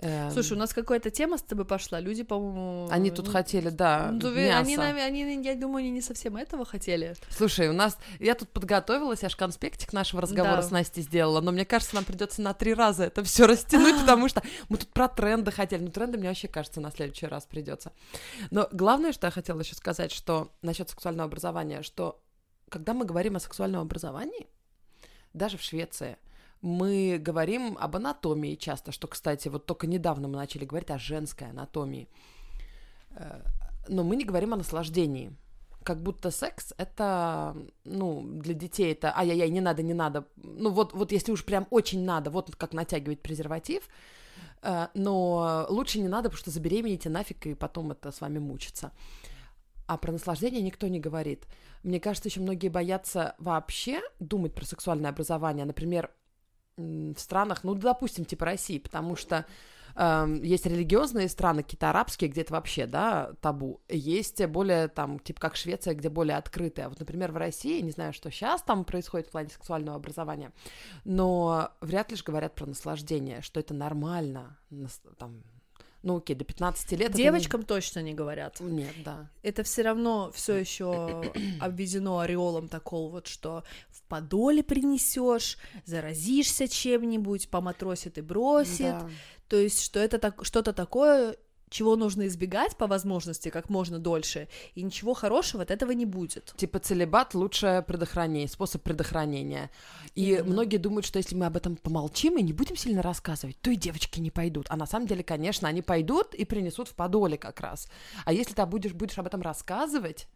Эм... 0.02 0.32
Слушай, 0.32 0.54
у 0.54 0.56
нас 0.56 0.74
какая-то 0.74 1.10
тема 1.10 1.38
с 1.38 1.42
тобой 1.42 1.64
пошла. 1.64 2.00
Люди, 2.00 2.24
по-моему... 2.24 2.88
Они 2.90 3.10
тут 3.12 3.28
хотели, 3.28 3.68
да, 3.68 4.10
ну, 4.10 4.32
мясо. 4.34 4.82
Они, 4.82 5.22
они, 5.22 5.44
я 5.44 5.54
думаю, 5.54 5.78
они 5.78 5.90
не 5.90 6.00
совсем 6.00 6.36
этого 6.36 6.64
хотели. 6.64 7.14
Слушай, 7.30 7.68
у 7.68 7.72
нас... 7.72 7.96
Я 8.18 8.34
тут 8.34 8.48
подготовилась, 8.48 9.22
аж 9.22 9.36
конспектик 9.36 9.92
нашего 9.92 10.20
разговора 10.20 10.56
да. 10.56 10.62
с 10.62 10.70
Настей 10.72 11.02
сделала, 11.02 11.40
но 11.40 11.52
мне 11.52 11.64
кажется, 11.64 11.94
нам 11.94 12.04
придется 12.04 12.42
на 12.42 12.52
три 12.52 12.74
раза 12.74 13.04
это 13.04 13.22
все 13.22 13.46
растянуть, 13.46 13.96
потому 14.00 14.28
что 14.28 14.42
мы 14.68 14.76
тут 14.76 14.88
про 14.88 15.06
тренды 15.06 15.52
хотели. 15.52 15.82
Ну, 15.82 15.90
тренды, 15.90 16.18
мне 16.18 16.28
вообще 16.28 16.48
кажется, 16.48 16.80
на 16.80 16.90
следующий 16.90 17.26
раз 17.26 17.46
придется. 17.46 17.92
Но 18.50 18.68
главное, 18.72 19.12
что 19.12 19.28
я 19.28 19.30
хотела 19.30 19.60
еще 19.60 19.76
сказать, 19.76 20.10
что 20.10 20.50
насчет 20.62 20.90
сексуального 20.90 21.28
образования, 21.28 21.82
что 21.82 22.20
когда 22.68 22.92
мы 22.92 23.04
говорим 23.04 23.36
о 23.36 23.40
сексуальном 23.40 23.82
образовании, 23.82 24.48
даже 25.32 25.58
в 25.58 25.62
Швеции– 25.62 26.16
мы 26.62 27.18
говорим 27.20 27.76
об 27.80 27.96
анатомии 27.96 28.54
часто, 28.54 28.92
что, 28.92 29.08
кстати, 29.08 29.48
вот 29.48 29.66
только 29.66 29.86
недавно 29.86 30.28
мы 30.28 30.36
начали 30.36 30.64
говорить 30.64 30.90
о 30.90 30.98
женской 30.98 31.50
анатомии. 31.50 32.08
Э, 33.16 33.40
но 33.88 34.04
мы 34.04 34.16
не 34.16 34.24
говорим 34.24 34.54
о 34.54 34.56
наслаждении. 34.56 35.32
Как 35.82 36.00
будто 36.00 36.30
секс 36.30 36.72
это, 36.78 37.56
ну, 37.84 38.22
для 38.22 38.54
детей 38.54 38.92
это 38.92 39.12
ай-яй-яй, 39.18 39.50
не 39.50 39.60
надо, 39.60 39.82
не 39.82 39.94
надо. 39.94 40.24
Ну, 40.36 40.70
вот, 40.70 40.92
вот 40.92 41.10
если 41.10 41.32
уж 41.32 41.44
прям 41.44 41.66
очень 41.70 42.04
надо, 42.04 42.30
вот 42.30 42.54
как 42.54 42.72
натягивать 42.72 43.20
презерватив, 43.20 43.82
э, 44.62 44.86
но 44.94 45.66
лучше 45.68 45.98
не 45.98 46.08
надо, 46.08 46.28
потому 46.28 46.38
что 46.38 46.50
забеременеете 46.52 47.10
нафиг, 47.10 47.44
и 47.46 47.54
потом 47.54 47.90
это 47.90 48.12
с 48.12 48.20
вами 48.20 48.38
мучится. 48.38 48.92
А 49.88 49.98
про 49.98 50.12
наслаждение 50.12 50.62
никто 50.62 50.86
не 50.86 51.00
говорит. 51.00 51.44
Мне 51.82 51.98
кажется, 51.98 52.28
еще 52.28 52.40
многие 52.40 52.68
боятся 52.68 53.34
вообще 53.38 54.00
думать 54.20 54.54
про 54.54 54.64
сексуальное 54.64 55.10
образование. 55.10 55.64
Например, 55.64 56.08
в 57.14 57.18
странах, 57.18 57.64
ну, 57.64 57.74
допустим, 57.74 58.24
типа 58.24 58.44
России, 58.46 58.78
потому 58.78 59.16
что 59.16 59.46
э, 59.94 60.38
есть 60.42 60.66
религиозные 60.66 61.28
страны, 61.28 61.62
какие-то 61.62 61.90
арабские, 61.90 62.30
где 62.30 62.42
это 62.42 62.52
вообще, 62.52 62.86
да, 62.86 63.32
табу. 63.40 63.80
Есть 63.88 64.44
более, 64.46 64.88
там, 64.88 65.18
типа 65.18 65.40
как 65.40 65.56
Швеция, 65.56 65.94
где 65.94 66.08
более 66.08 66.36
открытые. 66.36 66.88
Вот, 66.88 66.98
например, 67.00 67.32
в 67.32 67.36
России, 67.36 67.80
не 67.80 67.90
знаю, 67.90 68.12
что 68.12 68.30
сейчас 68.30 68.62
там 68.62 68.84
происходит 68.84 69.28
в 69.28 69.30
плане 69.30 69.48
сексуального 69.48 69.96
образования, 69.96 70.52
но 71.04 71.70
вряд 71.80 72.10
ли 72.10 72.16
же 72.16 72.24
говорят 72.24 72.54
про 72.54 72.66
наслаждение, 72.66 73.42
что 73.42 73.60
это 73.60 73.74
нормально, 73.74 74.58
там, 75.18 75.42
ну 76.02 76.16
окей, 76.16 76.34
до 76.34 76.44
15 76.44 76.92
лет. 76.92 77.12
Девочкам 77.12 77.60
не... 77.60 77.66
точно 77.66 78.00
не 78.00 78.14
говорят. 78.14 78.60
Нет, 78.60 78.94
да. 79.04 79.30
Это 79.42 79.62
все 79.62 79.82
равно 79.82 80.30
все 80.34 80.56
еще 80.56 81.32
обведено 81.60 82.18
ореолом 82.18 82.68
такого 82.68 83.10
вот, 83.10 83.26
что 83.26 83.64
в 83.90 84.02
подоле 84.02 84.62
принесешь, 84.62 85.58
заразишься 85.84 86.68
чем-нибудь, 86.68 87.48
поматросит 87.48 88.18
и 88.18 88.20
бросит. 88.20 88.98
Да. 88.98 89.10
То 89.48 89.56
есть, 89.56 89.82
что 89.82 90.00
это 90.00 90.18
так, 90.18 90.44
что-то 90.44 90.72
такое, 90.72 91.36
чего 91.72 91.96
нужно 91.96 92.26
избегать 92.26 92.76
по 92.76 92.86
возможности 92.86 93.48
как 93.48 93.68
можно 93.68 93.98
дольше, 93.98 94.48
и 94.74 94.82
ничего 94.82 95.14
хорошего 95.14 95.62
от 95.62 95.70
этого 95.70 95.90
не 95.92 96.06
будет. 96.06 96.54
Типа 96.56 96.78
целебат 96.78 97.34
лучшее 97.34 97.82
предохранение, 97.82 98.48
способ 98.48 98.82
предохранения. 98.82 99.70
И 100.14 100.30
Именно. 100.30 100.44
многие 100.44 100.76
думают, 100.76 101.06
что 101.06 101.18
если 101.18 101.34
мы 101.34 101.46
об 101.46 101.56
этом 101.56 101.76
помолчим 101.76 102.38
и 102.38 102.42
не 102.42 102.52
будем 102.52 102.76
сильно 102.76 103.02
рассказывать, 103.02 103.58
то 103.60 103.70
и 103.70 103.76
девочки 103.76 104.20
не 104.20 104.30
пойдут. 104.30 104.66
А 104.68 104.76
на 104.76 104.86
самом 104.86 105.06
деле, 105.06 105.24
конечно, 105.24 105.68
они 105.68 105.82
пойдут 105.82 106.34
и 106.34 106.44
принесут 106.44 106.88
в 106.88 106.94
подоле 106.94 107.38
как 107.38 107.60
раз. 107.60 107.88
А 108.24 108.32
если 108.32 108.54
ты 108.54 108.64
будешь, 108.66 108.92
будешь 108.92 109.18
об 109.18 109.26
этом 109.26 109.42
рассказывать 109.42 110.28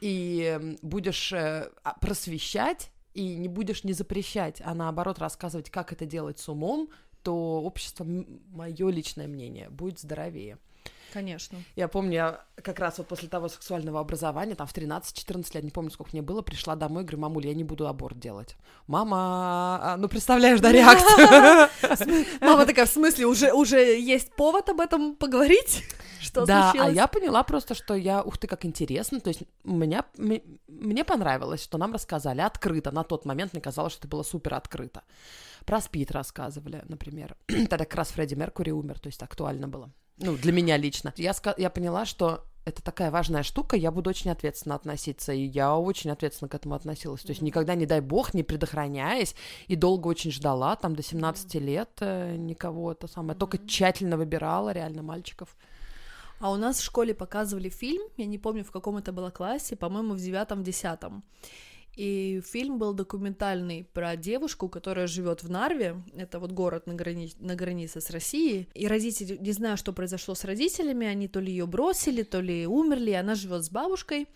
и 0.00 0.76
будешь 0.82 1.32
э, 1.32 1.70
а, 1.84 1.94
просвещать, 2.00 2.90
и 3.14 3.36
не 3.36 3.48
будешь 3.48 3.84
не 3.84 3.92
запрещать, 3.92 4.62
а 4.64 4.74
наоборот 4.74 5.18
рассказывать, 5.18 5.70
как 5.70 5.92
это 5.92 6.06
делать 6.06 6.38
с 6.38 6.48
умом, 6.48 6.88
то 7.22 7.62
общество, 7.62 8.04
мое 8.04 8.90
личное 8.90 9.28
мнение, 9.28 9.68
будет 9.70 9.98
здоровее. 9.98 10.58
Конечно. 11.12 11.58
Я 11.76 11.88
помню, 11.88 12.12
я 12.12 12.40
как 12.62 12.78
раз 12.78 12.98
вот 12.98 13.06
после 13.06 13.28
того 13.28 13.48
сексуального 13.48 14.00
образования, 14.00 14.54
там 14.54 14.66
в 14.66 14.74
13-14 14.74 15.54
лет, 15.54 15.64
не 15.64 15.70
помню, 15.70 15.90
сколько 15.90 16.12
мне 16.12 16.22
было, 16.22 16.40
пришла 16.40 16.74
домой, 16.74 17.02
говорю, 17.02 17.18
мамуль, 17.18 17.46
я 17.46 17.54
не 17.54 17.64
буду 17.64 17.86
аборт 17.86 18.18
делать. 18.18 18.56
Мама, 18.86 19.78
а, 19.82 19.96
ну 19.98 20.08
представляешь, 20.08 20.60
да, 20.60 20.72
реакцию? 20.72 21.68
Мама 22.40 22.64
такая, 22.64 22.86
в 22.86 22.90
смысле, 22.90 23.26
уже, 23.26 23.52
уже 23.52 24.00
есть 24.00 24.34
повод 24.34 24.70
об 24.70 24.80
этом 24.80 25.14
поговорить? 25.14 25.84
Что 26.20 26.46
да, 26.46 26.70
случилось? 26.70 26.92
а 26.92 26.94
я 26.94 27.06
поняла 27.08 27.42
просто, 27.42 27.74
что 27.74 27.94
я, 27.94 28.22
ух 28.22 28.38
ты, 28.38 28.46
как 28.46 28.64
интересно, 28.64 29.20
то 29.20 29.28
есть 29.28 29.42
меня, 29.64 30.04
мне 30.16 31.04
понравилось, 31.04 31.62
что 31.62 31.78
нам 31.78 31.92
рассказали 31.92 32.40
открыто, 32.40 32.92
на 32.92 33.02
тот 33.02 33.24
момент 33.24 33.52
мне 33.52 33.60
казалось, 33.60 33.92
что 33.92 34.02
это 34.02 34.08
было 34.08 34.22
супер 34.22 34.54
открыто. 34.54 35.02
Про 35.64 35.80
СПИД 35.80 36.12
рассказывали, 36.12 36.82
например. 36.88 37.36
Тогда 37.46 37.78
как 37.78 37.94
раз 37.94 38.10
Фредди 38.10 38.34
Меркури 38.34 38.70
умер, 38.70 38.98
то 38.98 39.08
есть 39.08 39.22
актуально 39.22 39.68
было. 39.68 39.90
Ну, 40.18 40.36
для 40.36 40.52
меня 40.52 40.76
лично. 40.76 41.12
Я, 41.16 41.34
я 41.56 41.70
поняла, 41.70 42.04
что 42.04 42.44
это 42.64 42.82
такая 42.82 43.10
важная 43.10 43.42
штука, 43.42 43.76
я 43.76 43.90
буду 43.90 44.10
очень 44.10 44.30
ответственно 44.30 44.76
относиться, 44.76 45.32
и 45.32 45.42
я 45.42 45.76
очень 45.76 46.10
ответственно 46.10 46.48
к 46.48 46.54
этому 46.54 46.74
относилась. 46.74 47.22
То 47.22 47.30
есть 47.30 47.42
никогда, 47.42 47.74
не 47.74 47.86
дай 47.86 48.00
бог, 48.00 48.34
не 48.34 48.42
предохраняясь, 48.42 49.34
и 49.66 49.76
долго 49.76 50.06
очень 50.08 50.30
ждала, 50.30 50.76
там, 50.76 50.94
до 50.94 51.02
17 51.02 51.54
лет 51.56 51.90
э, 52.00 52.36
никого, 52.36 52.92
это 52.92 53.08
самое, 53.08 53.36
только 53.36 53.58
тщательно 53.58 54.16
выбирала 54.16 54.72
реально 54.72 55.02
мальчиков. 55.02 55.56
А 56.38 56.50
у 56.50 56.56
нас 56.56 56.78
в 56.78 56.84
школе 56.84 57.14
показывали 57.14 57.68
фильм, 57.68 58.02
я 58.16 58.26
не 58.26 58.38
помню, 58.38 58.64
в 58.64 58.70
каком 58.70 58.96
это 58.96 59.12
было 59.12 59.30
классе, 59.30 59.76
по-моему, 59.76 60.14
в 60.14 60.20
девятом-десятом. 60.20 61.24
И 61.94 62.40
фильм 62.44 62.78
был 62.78 62.94
документальный 62.94 63.88
про 63.92 64.16
девушку, 64.16 64.68
которая 64.68 65.06
живет 65.06 65.42
в 65.42 65.50
Нарве. 65.50 66.02
Это 66.16 66.38
вот 66.38 66.52
город 66.52 66.86
на, 66.86 66.94
грани... 66.94 67.32
на 67.38 67.54
границе 67.54 68.00
с 68.00 68.10
Россией. 68.10 68.68
И 68.74 68.86
родители, 68.86 69.36
не 69.36 69.52
знаю, 69.52 69.76
что 69.76 69.92
произошло 69.92 70.34
с 70.34 70.44
родителями, 70.44 71.06
они 71.06 71.28
то 71.28 71.40
ли 71.40 71.50
ее 71.50 71.66
бросили, 71.66 72.22
то 72.22 72.40
ли 72.40 72.66
умерли, 72.66 73.10
она 73.12 73.34
живет 73.34 73.64
с 73.64 73.70
бабушкой 73.70 74.26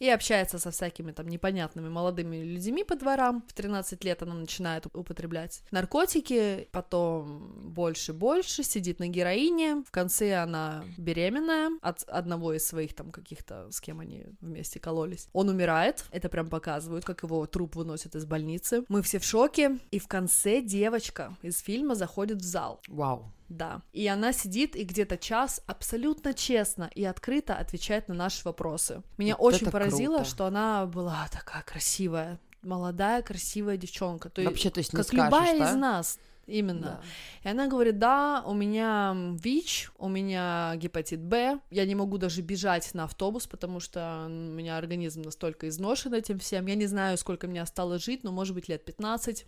и 0.00 0.08
общается 0.08 0.58
со 0.58 0.72
всякими 0.72 1.12
там 1.12 1.28
непонятными 1.28 1.88
молодыми 1.88 2.38
людьми 2.38 2.82
по 2.82 2.96
дворам. 2.96 3.44
В 3.46 3.52
13 3.52 4.02
лет 4.02 4.22
она 4.22 4.34
начинает 4.34 4.86
употреблять 4.86 5.62
наркотики, 5.70 6.68
потом 6.72 7.70
больше-больше, 7.70 8.64
сидит 8.64 8.98
на 8.98 9.06
героине, 9.06 9.84
в 9.86 9.90
конце 9.90 10.36
она 10.36 10.84
беременная 10.96 11.70
от 11.82 12.02
одного 12.04 12.54
из 12.54 12.66
своих 12.66 12.94
там 12.94 13.12
каких-то, 13.12 13.70
с 13.70 13.80
кем 13.80 14.00
они 14.00 14.26
вместе 14.40 14.80
кололись. 14.80 15.28
Он 15.32 15.48
умирает, 15.48 16.04
это 16.10 16.28
прям 16.28 16.48
показывают, 16.48 17.04
как 17.04 17.22
его 17.22 17.46
труп 17.46 17.76
выносят 17.76 18.16
из 18.16 18.24
больницы. 18.24 18.84
Мы 18.88 19.02
все 19.02 19.18
в 19.18 19.24
шоке, 19.24 19.78
и 19.90 19.98
в 19.98 20.08
конце 20.08 20.62
девочка 20.62 21.36
из 21.42 21.60
фильма 21.60 21.94
заходит 21.94 22.38
в 22.38 22.44
зал. 22.44 22.80
Вау. 22.88 23.30
Да. 23.50 23.82
И 23.92 24.06
она 24.06 24.32
сидит 24.32 24.76
и 24.76 24.84
где-то 24.84 25.18
час 25.18 25.60
абсолютно 25.66 26.32
честно 26.32 26.88
и 26.94 27.04
открыто 27.04 27.56
отвечает 27.56 28.08
на 28.08 28.14
наши 28.14 28.42
вопросы. 28.44 29.02
Меня 29.18 29.36
вот 29.36 29.54
очень 29.54 29.70
поразило, 29.70 30.18
круто. 30.18 30.30
что 30.30 30.46
она 30.46 30.86
была 30.86 31.26
такая 31.32 31.62
красивая, 31.62 32.38
молодая, 32.62 33.22
красивая 33.22 33.76
девчонка. 33.76 34.30
То 34.30 34.42
Вообще, 34.42 34.70
то 34.70 34.78
есть 34.78 34.92
как 34.92 35.04
скажешь, 35.04 35.24
любая 35.24 35.58
да? 35.58 35.70
из 35.70 35.74
нас. 35.74 36.18
Именно. 36.46 36.80
Да. 36.80 37.00
И 37.44 37.52
она 37.52 37.68
говорит, 37.68 37.98
да, 37.98 38.42
у 38.44 38.54
меня 38.54 39.14
ВИЧ, 39.14 39.92
у 39.98 40.08
меня 40.08 40.72
гепатит 40.76 41.20
Б, 41.20 41.60
я 41.70 41.86
не 41.86 41.94
могу 41.94 42.18
даже 42.18 42.42
бежать 42.42 42.92
на 42.94 43.04
автобус, 43.04 43.46
потому 43.46 43.78
что 43.78 44.24
у 44.26 44.30
меня 44.30 44.76
организм 44.76 45.22
настолько 45.22 45.68
изношен 45.68 46.12
этим 46.12 46.38
всем, 46.40 46.66
я 46.66 46.74
не 46.74 46.86
знаю, 46.86 47.18
сколько 47.18 47.46
мне 47.46 47.62
осталось 47.62 48.04
жить, 48.04 48.24
но 48.24 48.32
может 48.32 48.54
быть 48.54 48.68
лет 48.68 48.84
15. 48.84 49.46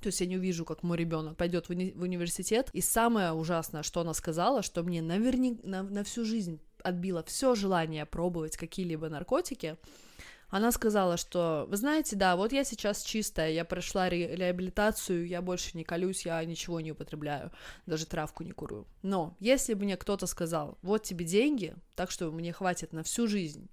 То 0.00 0.08
есть 0.08 0.20
я 0.20 0.26
не 0.26 0.36
увижу, 0.36 0.64
как 0.64 0.82
мой 0.82 0.96
ребенок 0.96 1.36
пойдет 1.36 1.66
в, 1.66 1.70
уни- 1.70 1.92
в 1.94 2.02
университет. 2.02 2.70
И 2.72 2.80
самое 2.80 3.32
ужасное, 3.32 3.82
что 3.82 4.00
она 4.00 4.14
сказала, 4.14 4.62
что 4.62 4.82
мне 4.82 5.02
наверняка 5.02 5.60
на, 5.64 5.82
на 5.82 6.04
всю 6.04 6.24
жизнь 6.24 6.60
отбило 6.82 7.22
все 7.24 7.54
желание 7.54 8.06
пробовать 8.06 8.56
какие-либо 8.56 9.08
наркотики. 9.08 9.76
Она 10.50 10.72
сказала, 10.72 11.18
что, 11.18 11.66
вы 11.68 11.76
знаете, 11.76 12.16
да, 12.16 12.34
вот 12.34 12.52
я 12.52 12.64
сейчас 12.64 13.02
чистая, 13.02 13.50
я 13.50 13.66
прошла 13.66 14.08
ре- 14.08 14.34
реабилитацию, 14.34 15.26
я 15.26 15.42
больше 15.42 15.76
не 15.76 15.84
колюсь, 15.84 16.24
я 16.24 16.42
ничего 16.42 16.80
не 16.80 16.92
употребляю, 16.92 17.52
даже 17.84 18.06
травку 18.06 18.44
не 18.44 18.52
курю. 18.52 18.86
Но 19.02 19.36
если 19.40 19.74
бы 19.74 19.84
мне 19.84 19.98
кто-то 19.98 20.26
сказал, 20.26 20.78
вот 20.80 21.02
тебе 21.02 21.26
деньги, 21.26 21.74
так 21.94 22.10
что 22.10 22.30
мне 22.30 22.54
хватит 22.54 22.94
на 22.94 23.02
всю 23.02 23.26
жизнь, 23.26 23.68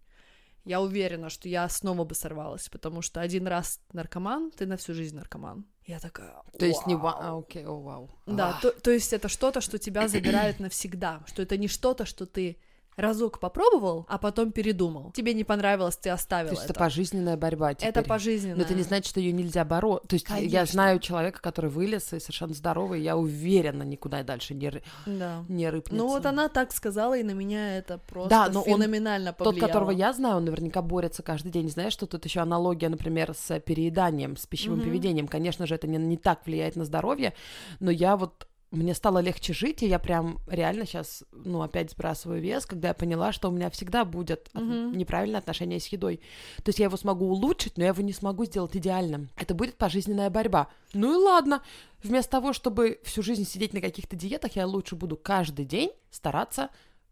я 0.66 0.82
уверена, 0.82 1.30
что 1.30 1.48
я 1.48 1.70
снова 1.70 2.04
бы 2.04 2.16
сорвалась, 2.16 2.70
потому 2.70 3.02
что 3.02 3.22
один 3.22 3.48
раз 3.48 3.80
наркоман, 3.94 4.52
ты 4.52 4.66
на 4.66 4.76
всю 4.78 4.94
жизнь 4.94 5.16
наркоман. 5.16 5.66
Я 5.86 6.00
такая. 6.00 6.42
То 6.58 6.66
есть 6.66 6.88
не 6.88 6.96
вау, 6.96 7.16
а, 7.20 7.38
окей, 7.38 7.66
о 7.66 7.80
вау. 7.80 8.10
Да, 8.26 8.60
то, 8.62 8.72
то 8.72 8.92
есть 8.92 9.14
это 9.14 9.30
что-то, 9.30 9.62
что 9.62 9.78
тебя 9.78 10.08
забирает 10.08 10.60
навсегда, 10.60 11.24
что 11.28 11.44
это 11.44 11.58
не 11.58 11.68
что-то, 11.68 12.06
что 12.06 12.26
ты 12.26 12.58
разок 12.98 13.40
попробовал, 13.40 14.06
а 14.10 14.18
потом 14.18 14.52
передумал. 14.52 15.12
Тебе 15.12 15.34
не 15.34 15.44
понравилось, 15.44 15.98
ты 15.98 16.10
оставил 16.10 16.50
То 16.50 16.54
есть 16.54 16.64
это. 16.64 16.74
это 16.74 16.80
пожизненная 16.80 17.38
борьба 17.38 17.74
теперь. 17.74 17.90
Это 17.90 18.04
пожизненная. 18.04 18.56
Но 18.58 18.62
это 18.64 18.74
не 18.74 18.84
значит, 18.84 19.08
что 19.10 19.20
ее 19.20 19.32
нельзя 19.34 19.66
бороться. 19.66 20.08
То 20.08 20.14
есть 20.16 20.26
Конечно. 20.26 20.54
я 20.54 20.66
знаю 20.66 21.00
человека, 21.00 21.42
который 21.42 21.70
вылез 21.70 22.14
и 22.14 22.20
совершенно 22.20 22.54
здоровый, 22.54 23.02
я 23.02 23.18
уверена, 23.18 23.84
никуда 23.84 24.24
дальше 24.24 24.54
не, 24.54 24.70
ры... 24.70 24.84
Да. 25.06 25.44
не 25.50 25.70
рыпнется. 25.70 25.96
Ну 25.98 26.08
вот 26.08 26.26
она 26.26 26.48
так 26.48 26.72
сказала, 26.72 27.18
и 27.18 27.24
на 27.24 27.32
меня 27.32 27.78
это 27.78 27.98
просто 27.98 28.30
Да, 28.30 28.50
но 28.50 28.62
он- 28.62 28.66
феноменально 28.66 29.34
Тот, 29.34 29.46
повлияло. 29.48 29.68
которого 29.68 29.92
я 29.92 30.14
знаю, 30.14 30.38
он 30.38 30.46
наверняка 30.46 30.82
борется 30.82 31.22
каждый 31.24 31.52
день. 31.52 31.70
Знаешь, 31.70 31.94
что 31.94 32.06
тут 32.06 32.24
еще 32.26 32.40
аналогия, 32.40 32.90
например, 32.90 33.34
с 33.34 33.60
перееданием, 33.60 34.38
с 34.38 34.46
пищевым 34.48 34.80
Мгм. 34.80 34.88
поведением. 34.88 35.28
Конечно 35.28 35.68
же, 35.68 35.76
это 35.76 35.88
не, 35.88 35.98
не 35.98 36.18
так 36.18 36.46
влияет 36.46 36.76
на 36.76 36.86
здоровье, 36.86 37.34
но 37.80 37.92
я 37.92 38.16
вот 38.16 38.48
мне 38.72 38.94
стало 38.94 39.20
легче 39.20 39.54
жить, 39.54 39.84
и 39.84 39.88
я 39.88 40.00
прям 40.00 40.40
реально 40.48 40.86
сейчас, 40.86 41.24
ну, 41.32 41.62
опять 41.62 41.92
сбрасываю 41.92 42.42
вес, 42.42 42.66
когда 42.66 42.90
я 42.90 42.94
поняла, 42.94 43.32
что 43.32 43.50
у 43.50 43.52
меня 43.52 43.70
всегда 43.70 44.04
будет 44.06 44.50
Мгм. 44.54 44.98
неправильное 44.98 45.40
отношение 45.40 45.80
с 45.80 45.88
едой. 45.88 46.18
То 46.64 46.70
есть 46.70 46.80
я 46.80 46.86
его 46.86 46.98
смогу 46.98 47.26
улучшить, 47.26 47.78
но 47.78 47.84
я 47.84 47.90
его 47.90 48.02
не 48.02 48.12
смогу 48.14 48.46
сделать 48.46 48.76
идеальным. 48.76 49.30
Это 49.38 49.54
будет 49.54 49.78
пожизненная 49.78 50.30
борьба. 50.30 50.68
Ну 50.94 51.14
и 51.14 51.24
ладно. 51.24 51.62
Вместо 52.04 52.32
того, 52.32 52.54
чтобы 52.54 53.00
всю 53.04 53.24
жизнь 53.24 53.46
сидеть 53.48 53.74
на 53.74 53.82
каких-то 53.82 54.16
диетах, 54.16 54.56
я 54.56 54.68
лучше 54.68 54.96
буду 54.96 55.16
каждый 55.16 55.66
день 55.66 55.92
стараться 56.12 56.70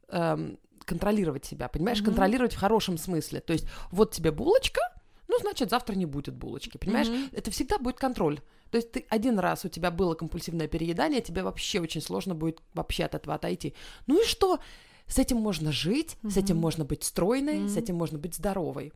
эм, 0.09 0.59
контролировать 0.85 1.45
себя, 1.45 1.67
понимаешь, 1.69 1.99
Мгм. 1.99 2.07
контролировать 2.07 2.53
в 2.53 2.59
хорошем 2.59 2.97
смысле. 2.97 3.39
То 3.39 3.53
есть 3.53 3.67
вот 3.89 4.11
тебе 4.11 4.31
булочка, 4.31 4.81
ну, 5.29 5.37
значит, 5.39 5.69
завтра 5.69 5.95
не 5.95 6.05
будет 6.05 6.35
булочки, 6.35 6.77
понимаешь? 6.77 7.07
Мгм. 7.07 7.29
Это 7.31 7.49
всегда 7.51 7.77
будет 7.77 7.97
контроль. 7.97 8.41
То 8.73 8.77
есть 8.77 8.91
ты 8.91 9.05
один 9.09 9.37
раз 9.37 9.65
у 9.65 9.69
тебя 9.69 9.91
было 9.91 10.15
компульсивное 10.15 10.67
переедание, 10.67 11.21
тебе 11.21 11.43
вообще 11.43 11.79
очень 11.79 12.01
сложно 12.01 12.33
будет 12.33 12.59
вообще 12.73 13.03
от 13.03 13.13
этого 13.13 13.35
отойти. 13.35 13.75
Ну 14.07 14.19
и 14.19 14.25
что? 14.25 14.57
С 15.05 15.19
этим 15.19 15.37
можно 15.37 15.71
жить, 15.71 16.17
с 16.27 16.37
этим 16.37 16.57
можно 16.57 16.83
быть 16.83 17.03
стройной, 17.03 17.67
с 17.67 17.73
Мгм. 17.73 17.83
этим 17.83 17.95
можно 17.95 18.17
быть 18.17 18.33
здоровой. 18.33 18.91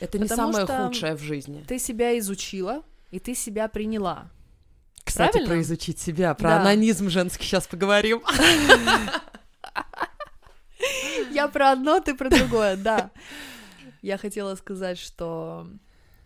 Это 0.00 0.18
не 0.18 0.24
Потому 0.28 0.52
самое 0.52 0.66
что 0.66 0.84
худшее 0.86 1.14
в 1.16 1.22
жизни. 1.22 1.64
Ты 1.66 1.78
себя 1.78 2.18
изучила, 2.18 2.82
и 3.10 3.18
ты 3.20 3.34
себя 3.34 3.68
приняла. 3.68 4.30
Кстати, 5.02 5.30
правильно? 5.32 5.54
про 5.54 5.62
изучить 5.62 5.98
себя, 5.98 6.34
про 6.34 6.50
Да. 6.50 6.60
анонизм 6.60 7.08
женский 7.08 7.46
сейчас 7.46 7.66
поговорим. 7.66 8.20
Я 11.30 11.48
про 11.48 11.72
одно, 11.72 12.00
ты 12.00 12.14
про 12.14 12.28
другое, 12.28 12.76
да. 12.76 13.10
Я 14.02 14.18
хотела 14.18 14.56
сказать, 14.56 14.98
что 14.98 15.66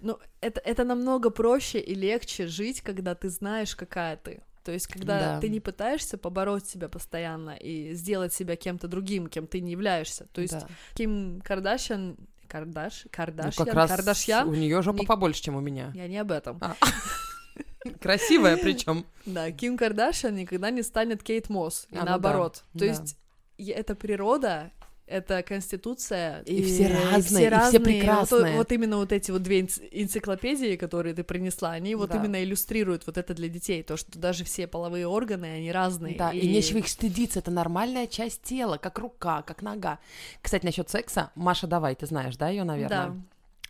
ну, 0.07 0.19
это, 0.40 0.61
это 0.61 0.85
намного 0.85 1.31
проще 1.31 1.81
и 1.81 1.95
легче 1.95 2.47
жить, 2.47 2.81
когда 2.81 3.14
ты 3.14 3.29
знаешь, 3.29 3.75
какая 3.77 4.16
ты. 4.16 4.42
То 4.64 4.73
есть, 4.73 4.87
когда 4.88 5.19
Да. 5.21 5.40
ты 5.40 5.49
не 5.49 5.61
пытаешься 5.61 6.19
побороть 6.19 6.66
себя 6.69 6.88
постоянно 6.88 7.51
и 7.57 7.92
сделать 7.95 8.33
себя 8.33 8.57
кем-то 8.57 8.88
другим, 8.88 9.27
кем 9.29 9.47
ты 9.47 9.61
не 9.61 9.73
являешься. 9.73 10.27
То 10.33 10.40
есть, 10.40 10.55
Да. 10.61 10.66
Ким 10.95 11.40
Кардашьян... 11.45 12.16
Кардаш... 12.49 13.05
Ну, 13.05 13.11
Кардашьян? 13.12 13.64
как 13.66 13.75
раз 13.75 13.90
Кардашьян? 13.90 14.49
у 14.49 14.55
нее 14.55 14.81
жопа 14.83 15.01
не- 15.01 15.07
побольше, 15.07 15.42
чем 15.42 15.57
у 15.57 15.61
меня. 15.61 15.90
Я 15.95 16.07
не 16.09 16.19
об 16.19 16.31
этом. 16.31 16.59
А. 16.61 16.77
Красивая 18.01 18.57
причем. 18.57 19.05
Да, 19.25 19.51
Ким 19.51 19.77
Кардашьян 19.77 20.35
никогда 20.35 20.71
не 20.71 20.83
станет 20.83 21.23
Кейт 21.23 21.49
Мосс, 21.49 21.87
и 21.90 21.97
А, 21.97 22.01
ну 22.01 22.07
наоборот. 22.07 22.64
да, 22.73 22.79
То 22.81 22.85
да. 22.87 22.87
есть 22.87 23.16
это 23.59 23.95
природа, 23.95 24.71
это 25.07 25.42
конституция. 25.42 26.42
И 26.42 26.62
все 26.62 26.88
разные, 26.88 27.19
и 27.19 27.23
все 27.23 27.49
разные. 27.49 27.81
прекрасные. 27.81 28.40
Вот, 28.53 28.57
вот 28.57 28.73
именно 28.73 28.97
вот 28.97 29.12
эти 29.12 29.31
вот 29.31 29.42
две 29.42 29.61
энци- 29.61 29.88
энциклопедии, 29.90 30.77
которые 30.77 31.14
ты 31.14 31.23
принесла, 31.23 31.71
они 31.71 31.95
вот 31.95 32.11
Да. 32.11 32.16
именно 32.16 32.42
иллюстрируют 32.42 33.07
вот 33.07 33.16
это 33.16 33.35
для 33.35 33.49
детей, 33.49 33.83
то, 33.83 33.97
что 33.97 34.19
даже 34.19 34.45
все 34.45 34.66
половые 34.66 35.07
органы, 35.07 35.47
они 35.47 35.71
разные. 35.71 36.16
Да, 36.16 36.33
и... 36.33 36.47
нечего 36.49 36.79
их 36.79 36.88
стыдиться, 36.88 37.38
это 37.38 37.51
нормальная 37.51 38.07
часть 38.07 38.42
тела, 38.42 38.79
как 38.79 38.99
рука, 38.99 39.42
как 39.42 39.62
нога. 39.62 39.99
Кстати, 40.42 40.64
насчет 40.64 40.90
секса, 40.90 41.31
Маша 41.35 41.66
Давай, 41.66 41.95
ты 41.95 42.07
знаешь, 42.07 42.37
да, 42.37 42.49
ее, 42.49 42.64
наверное? 42.64 43.09
Да. 43.09 43.16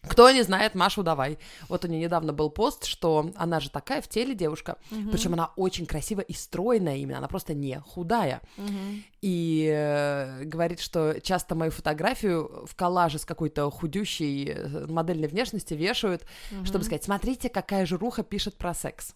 Кто 0.08 0.30
не 0.30 0.42
знает, 0.42 0.74
Машу 0.74 1.02
Давай. 1.02 1.38
Вот 1.68 1.84
у 1.84 1.88
нее 1.88 2.00
недавно 2.02 2.32
был 2.32 2.50
пост, 2.50 2.84
что 2.84 3.30
она 3.36 3.60
же 3.60 3.70
такая 3.70 4.00
в 4.00 4.08
теле 4.08 4.34
девушка, 4.34 4.76
Мгм. 4.90 5.10
причем 5.10 5.32
она 5.34 5.50
очень 5.56 5.86
красивая 5.86 6.24
и 6.24 6.32
стройная 6.32 6.96
именно, 6.96 7.18
она 7.18 7.28
просто 7.28 7.54
не 7.54 7.80
худая. 7.80 8.40
Мгм. 8.56 9.04
И 9.22 9.70
э, 9.74 10.44
говорит, 10.44 10.80
что 10.80 11.20
часто 11.20 11.54
мою 11.54 11.70
фотографию 11.70 12.66
в 12.66 12.74
коллаже 12.74 13.18
с 13.18 13.24
какой-то 13.24 13.70
худющей 13.70 14.50
э, 14.52 14.86
модельной 14.86 15.28
внешности 15.28 15.74
вешают, 15.74 16.24
чтобы 16.64 16.78
Мгм. 16.78 16.84
сказать, 16.84 17.04
смотрите, 17.04 17.48
какая 17.48 17.86
жируха 17.86 18.22
пишет 18.22 18.56
про 18.56 18.74
секс. 18.74 19.14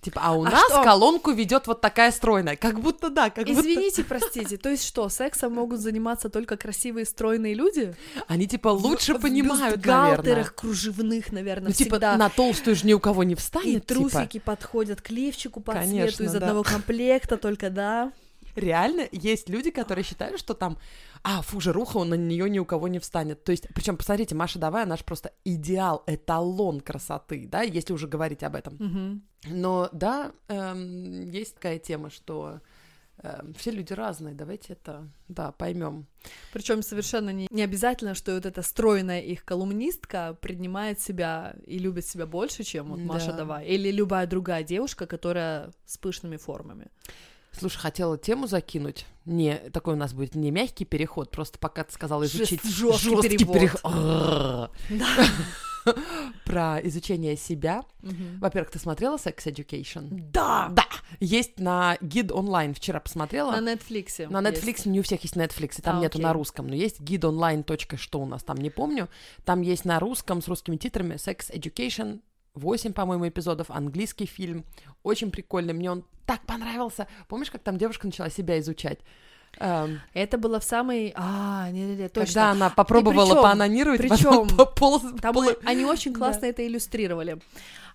Типа, 0.00 0.22
а 0.24 0.32
у 0.32 0.44
А 0.44 0.50
нас 0.50 0.64
что? 0.72 0.82
колонку 0.82 1.30
ведет 1.30 1.66
вот 1.66 1.82
такая 1.82 2.10
стройная. 2.10 2.56
Как 2.56 2.80
будто 2.80 3.10
да, 3.10 3.28
как 3.28 3.44
будто... 3.46 3.60
Извините, 3.60 4.02
простите, 4.02 4.56
то 4.56 4.70
есть 4.70 4.84
что, 4.84 5.08
сексом 5.10 5.52
могут 5.52 5.80
заниматься 5.80 6.30
только 6.30 6.56
красивые, 6.56 7.04
стройные 7.04 7.52
люди? 7.52 7.94
Они 8.26 8.46
типа 8.48 8.68
лучше 8.68 9.14
В- 9.14 9.20
понимают, 9.20 9.82
В 9.82 9.86
наверное. 9.86 10.44
кружевных, 10.44 11.32
наверное, 11.32 11.68
Ну, 11.68 11.74
типа, 11.74 11.96
всегда. 11.96 12.16
на 12.16 12.30
толстую 12.30 12.76
же 12.76 12.86
ни 12.86 12.94
у 12.94 12.98
кого 13.00 13.24
не 13.24 13.34
И 13.34 13.36
встанет, 13.36 13.86
типа. 13.86 14.00
трусики 14.00 14.38
подходят 14.38 15.02
к 15.02 15.10
лифчику 15.10 15.60
по 15.60 15.72
Конечно, 15.74 16.16
цвету 16.16 16.24
из 16.24 16.32
да. 16.32 16.38
одного 16.38 16.62
комплекта, 16.62 17.36
только 17.36 17.68
да. 17.68 18.10
Реально 18.56 19.08
есть 19.12 19.48
люди, 19.48 19.70
которые 19.70 20.04
считают, 20.04 20.38
что 20.38 20.54
там, 20.54 20.78
а, 21.22 21.42
фу, 21.42 21.60
жируха, 21.60 21.98
он 21.98 22.10
на 22.10 22.14
нее 22.14 22.48
ни 22.48 22.58
у 22.58 22.64
кого 22.64 22.88
не 22.88 22.98
встанет. 22.98 23.44
То 23.44 23.52
есть, 23.52 23.68
причем, 23.74 23.96
посмотрите, 23.96 24.34
Маша 24.34 24.58
Давай, 24.58 24.84
она 24.84 24.96
же 24.96 25.04
просто 25.04 25.32
идеал, 25.44 26.02
эталон 26.06 26.80
красоты, 26.80 27.46
да, 27.46 27.62
если 27.62 27.92
уже 27.92 28.08
говорить 28.08 28.42
об 28.42 28.54
этом. 28.56 29.22
Но 29.44 29.88
да, 29.92 30.32
эм, 30.48 31.30
есть 31.30 31.54
такая 31.54 31.78
тема, 31.78 32.10
что 32.10 32.60
эм, 33.22 33.54
все 33.54 33.70
люди 33.70 33.92
разные, 33.94 34.34
давайте 34.34 34.74
это, 34.74 35.08
да, 35.28 35.52
поймем. 35.52 36.06
Причем 36.52 36.82
совершенно 36.82 37.30
не, 37.30 37.48
не 37.50 37.62
обязательно, 37.62 38.14
что 38.14 38.34
вот 38.34 38.44
эта 38.44 38.62
стройная 38.62 39.20
их 39.20 39.44
колумнистка 39.44 40.36
принимает 40.40 41.00
себя 41.00 41.56
и 41.66 41.78
любит 41.78 42.06
себя 42.06 42.26
больше, 42.26 42.64
чем 42.64 42.90
вот 42.90 43.00
Маша 43.00 43.32
Да. 43.32 43.38
Давай. 43.38 43.66
Или 43.66 43.90
любая 43.90 44.26
другая 44.26 44.62
девушка, 44.62 45.06
которая 45.06 45.72
с 45.86 45.96
пышными 45.96 46.36
формами. 46.36 46.88
Слушай, 47.58 47.78
хотела 47.78 48.16
тему 48.18 48.46
закинуть. 48.46 49.06
Не, 49.26 49.56
такой 49.72 49.94
у 49.94 49.96
нас 49.96 50.12
будет 50.14 50.34
не 50.34 50.50
мягкий 50.50 50.84
переход, 50.84 51.30
просто 51.30 51.58
пока 51.58 51.84
ты 51.84 51.92
сказала 51.92 52.24
изучить 52.24 52.62
Жест- 52.64 52.74
жёсткий 52.76 53.10
жёсткий 53.10 53.38
перевод. 53.38 53.56
перех- 53.56 53.80
Арррр. 53.82 54.70
Да. 54.90 55.06
про 56.44 56.78
изучение 56.84 57.36
себя. 57.36 57.84
Во-первых, 58.38 58.70
ты 58.70 58.78
смотрела 58.78 59.16
Sex 59.16 59.36
Education? 59.46 60.08
Да! 60.10 60.68
Да, 60.72 60.84
есть 61.20 61.58
на 61.58 61.96
гид 62.02 62.30
онлайн. 62.32 62.74
Вчера 62.74 63.00
посмотрела. 63.00 63.52
На 63.58 63.72
Netflix. 63.74 64.28
На 64.28 64.42
Netflix 64.46 64.86
не 64.88 65.00
у 65.00 65.02
всех 65.02 65.22
есть 65.22 65.36
Netflix, 65.36 65.78
и 65.78 65.82
там 65.82 65.98
А, 65.98 66.00
нету 66.00 66.20
на 66.20 66.32
русском, 66.32 66.66
но 66.66 66.74
есть 66.74 67.00
гид 67.00 67.24
онлайн. 67.24 67.64
Что 67.96 68.20
у 68.20 68.26
нас 68.26 68.42
там, 68.42 68.58
не 68.58 68.68
помню. 68.70 69.08
Там 69.44 69.62
есть 69.62 69.84
на 69.84 69.98
русском 70.00 70.42
с 70.42 70.48
русскими 70.48 70.76
титрами 70.76 71.14
Sex 71.14 71.50
Education. 71.50 72.20
8, 72.54 72.92
по-моему, 72.92 73.28
эпизодов, 73.28 73.70
английский 73.70 74.26
фильм. 74.26 74.64
Очень 75.02 75.30
прикольный. 75.30 75.72
Мне 75.72 75.90
он 75.90 76.04
так 76.26 76.40
понравился. 76.46 77.06
Помнишь, 77.28 77.50
как 77.50 77.62
там 77.62 77.78
девушка 77.78 78.06
начала 78.06 78.30
себя 78.30 78.58
изучать? 78.60 78.98
Эм, 79.58 80.00
Это 80.14 80.38
было 80.38 80.60
в 80.60 80.64
самой... 80.64 81.12
А, 81.16 81.68
не-не-не, 81.70 82.08
точно. 82.08 82.26
Когда 82.26 82.50
она 82.52 82.70
попробовала 82.70 83.32
причём- 83.34 83.42
поанонировать, 83.42 84.08
потом 84.08 84.46
пополз- 84.58 85.20
Там 85.20 85.34
полы- 85.34 85.58
они 85.64 85.84
очень 85.84 86.12
Да. 86.12 86.18
классно 86.18 86.46
это 86.46 86.66
иллюстрировали. 86.66 87.38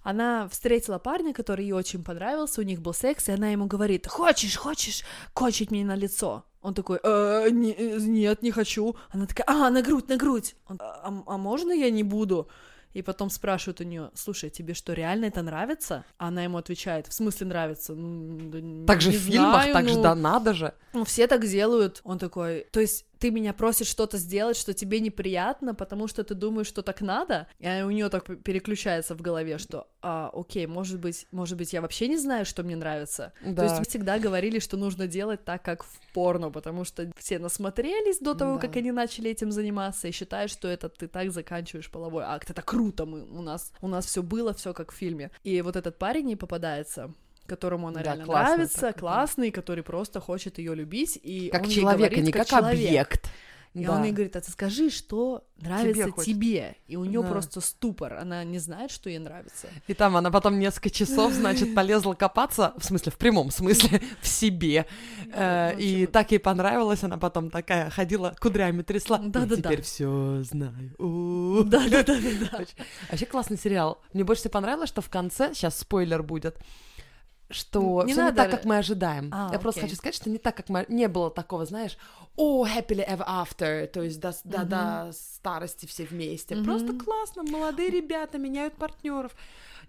Она 0.03 0.47
встретила 0.49 0.99
парня, 0.99 1.33
который 1.33 1.65
ей 1.65 1.71
очень 1.71 2.03
понравился, 2.03 2.61
у 2.61 2.63
них 2.63 2.79
был 2.81 2.93
секс, 2.93 3.29
и 3.29 3.31
она 3.31 3.49
ему 3.49 3.65
говорит, 3.67 4.05
хочешь, 4.07 4.55
хочешь 4.57 5.03
кончить 5.33 5.71
мне 5.71 5.83
на 5.85 5.95
лицо? 5.95 6.43
Он 6.61 6.73
такой, 6.73 6.99
«Э, 7.03 7.47
не- 7.51 7.73
э, 7.73 7.97
нет, 7.99 8.41
не 8.43 8.51
хочу. 8.51 8.95
Она 9.11 9.25
такая, 9.25 9.45
а, 9.47 9.69
на 9.69 9.81
грудь, 9.81 10.07
на 10.09 10.17
грудь. 10.17 10.55
Он, 10.67 10.77
а, 10.79 11.23
а 11.25 11.37
можно 11.37 11.71
я 11.71 11.89
не 11.89 12.03
буду? 12.03 12.47
И 12.95 13.01
потом 13.01 13.29
спрашивают 13.29 13.81
у 13.81 13.83
нее, 13.83 14.09
слушай, 14.13 14.49
тебе 14.49 14.73
что, 14.73 14.93
реально 14.93 15.25
это 15.25 15.41
нравится? 15.41 16.05
А 16.17 16.29
она 16.29 16.43
ему 16.43 16.57
отвечает, 16.57 17.07
в 17.07 17.13
смысле 17.13 17.47
нравится? 17.47 17.93
«Ну, 17.93 18.49
да 18.49 18.93
Так 18.93 19.01
же 19.01 19.11
в 19.11 19.15
фильмах, 19.15 19.63
знаю, 19.63 19.73
так 19.73 19.89
же 19.89 19.95
ну, 19.95 20.01
да 20.01 20.15
надо 20.15 20.53
же. 20.53 20.73
ну, 20.93 21.03
все 21.03 21.27
так 21.27 21.45
делают. 21.45 21.99
Он 22.05 22.17
такой, 22.17 22.67
то 22.71 22.79
есть 22.79 23.05
ты 23.25 23.31
меня 23.31 23.53
просишь 23.53 23.87
что-то 23.87 24.19
сделать, 24.19 24.55
что 24.55 24.75
тебе 24.75 24.99
неприятно, 24.99 25.73
потому 25.73 26.07
что 26.07 26.23
ты 26.23 26.35
думаешь, 26.35 26.67
что 26.67 26.83
так 26.83 27.01
надо, 27.01 27.47
и 27.57 27.81
у 27.81 27.89
нее 27.89 28.09
так 28.09 28.25
переключается 28.43 29.15
в 29.15 29.21
голове, 29.21 29.57
что, 29.57 29.87
а, 30.03 30.29
окей, 30.31 30.67
может 30.67 30.99
быть, 30.99 31.25
может 31.31 31.57
быть, 31.57 31.73
я 31.73 31.81
вообще 31.81 32.07
не 32.07 32.17
знаю, 32.17 32.45
что 32.45 32.61
мне 32.61 32.75
нравится. 32.75 33.33
Да. 33.43 33.55
То 33.55 33.63
есть 33.63 33.79
мы 33.79 33.85
всегда 33.85 34.19
говорили, 34.19 34.59
что 34.59 34.77
нужно 34.77 35.07
делать 35.07 35.43
так, 35.43 35.63
как 35.63 35.83
в 35.83 36.13
порно, 36.13 36.51
потому 36.51 36.83
что 36.85 37.11
все 37.17 37.39
насмотрелись 37.39 38.19
до 38.19 38.35
того, 38.35 38.57
Да. 38.57 38.61
как 38.61 38.75
они 38.75 38.91
начали 38.91 39.31
этим 39.31 39.51
заниматься, 39.51 40.07
и 40.07 40.11
считают, 40.11 40.51
что 40.51 40.67
это 40.67 40.87
ты 40.87 41.07
так 41.07 41.31
заканчиваешь 41.31 41.89
половой 41.89 42.25
акт. 42.25 42.51
Это 42.51 42.61
круто, 42.61 43.07
мы, 43.07 43.23
у 43.23 43.41
нас, 43.41 43.71
у 43.81 43.87
нас 43.87 44.05
все 44.05 44.21
было, 44.21 44.53
все 44.53 44.71
как 44.75 44.91
в 44.91 44.95
фильме. 44.95 45.31
И 45.43 45.63
вот 45.63 45.75
этот 45.75 45.97
парень 45.97 46.29
ей 46.29 46.35
попадается 46.37 47.11
которому 47.45 47.87
она 47.87 47.97
Да, 47.99 48.03
реально 48.03 48.25
классный 48.25 48.55
нравится, 48.57 48.81
да. 48.81 48.93
классный, 48.93 49.51
который 49.51 49.83
просто 49.83 50.19
хочет 50.19 50.57
ее 50.57 50.75
любить, 50.75 51.19
и 51.21 51.49
Как 51.49 51.63
он 51.63 51.69
ей 51.69 51.75
человека, 51.81 52.09
говорит, 52.15 52.25
не 52.25 52.31
как, 52.31 52.47
человек. 52.47 52.73
объект. 52.89 53.29
И 53.73 53.83
Да. 53.83 53.97
он 53.97 54.05
ей 54.05 54.13
говорит, 54.13 54.33
а 54.37 54.39
ты 54.39 54.49
скажи, 54.51 54.89
что 54.89 55.43
нравится 55.57 56.03
хочется. 56.09 56.23
тебе. 56.23 56.77
И 56.87 56.95
у 56.95 57.03
нее 57.03 57.21
Да. 57.21 57.27
просто 57.27 57.59
ступор, 57.59 58.13
она 58.13 58.41
не 58.45 58.57
знает, 58.57 58.89
что 58.89 59.09
ей 59.09 59.19
нравится. 59.19 59.67
И 59.87 59.93
там 59.93 60.15
она 60.15 60.31
потом 60.31 60.57
несколько 60.59 60.89
часов, 60.89 61.33
значит, 61.33 61.75
полезла 61.75 62.13
копаться, 62.13 62.73
в 62.77 62.85
смысле, 62.85 63.11
в 63.11 63.17
прямом 63.17 63.51
смысле, 63.51 64.01
в 64.21 64.27
себе. 64.29 64.85
Э, 65.33 65.77
И 65.77 66.05
так 66.07 66.31
ей 66.31 66.39
понравилось, 66.39 67.03
она 67.03 67.17
потом 67.17 67.49
такая 67.49 67.89
ходила, 67.89 68.33
кудрями 68.39 68.81
трясла. 68.81 69.19
«Я 69.21 69.27
Да-да-да. 69.27 69.57
Теперь 69.57 69.81
все 69.81 70.41
знаю. 70.43 70.93
Да, 71.65 71.83
да, 71.89 72.01
да, 72.03 72.15
да. 72.17 72.65
Вообще 73.09 73.25
классный 73.25 73.57
сериал. 73.57 74.01
Мне 74.13 74.23
больше 74.23 74.39
всего 74.43 74.51
понравилось, 74.53 74.87
что 74.87 75.01
в 75.01 75.09
конце, 75.09 75.53
сейчас 75.53 75.77
спойлер 75.77 76.23
будет, 76.23 76.57
что 77.49 78.03
Не 78.05 78.13
все 78.13 78.21
не 78.21 78.25
надо 78.27 78.37
так, 78.37 78.45
р- 78.47 78.51
как 78.57 78.65
мы 78.65 78.77
ожидаем. 78.77 79.29
А, 79.33 79.49
Я 79.51 79.59
просто 79.59 79.81
окей. 79.81 79.89
хочу 79.89 79.97
сказать, 79.97 80.15
что 80.15 80.29
не 80.29 80.37
так, 80.37 80.55
как 80.57 80.69
мы... 80.69 80.85
Не 80.89 81.07
было 81.07 81.29
такого, 81.29 81.65
знаешь, 81.65 81.97
о, 82.35 82.65
happily 82.65 83.07
ever 83.07 83.25
after, 83.27 83.87
то 83.87 84.01
есть 84.01 84.19
до, 84.19 84.33
до, 84.43 84.65
до 84.65 85.11
старости 85.13 85.85
все 85.85 86.05
вместе. 86.05 86.55
Просто 86.57 86.93
Мгм. 86.93 86.99
классно, 86.99 87.43
молодые 87.43 87.89
ребята 87.89 88.37
меняют 88.37 88.75
партнеров, 88.75 89.33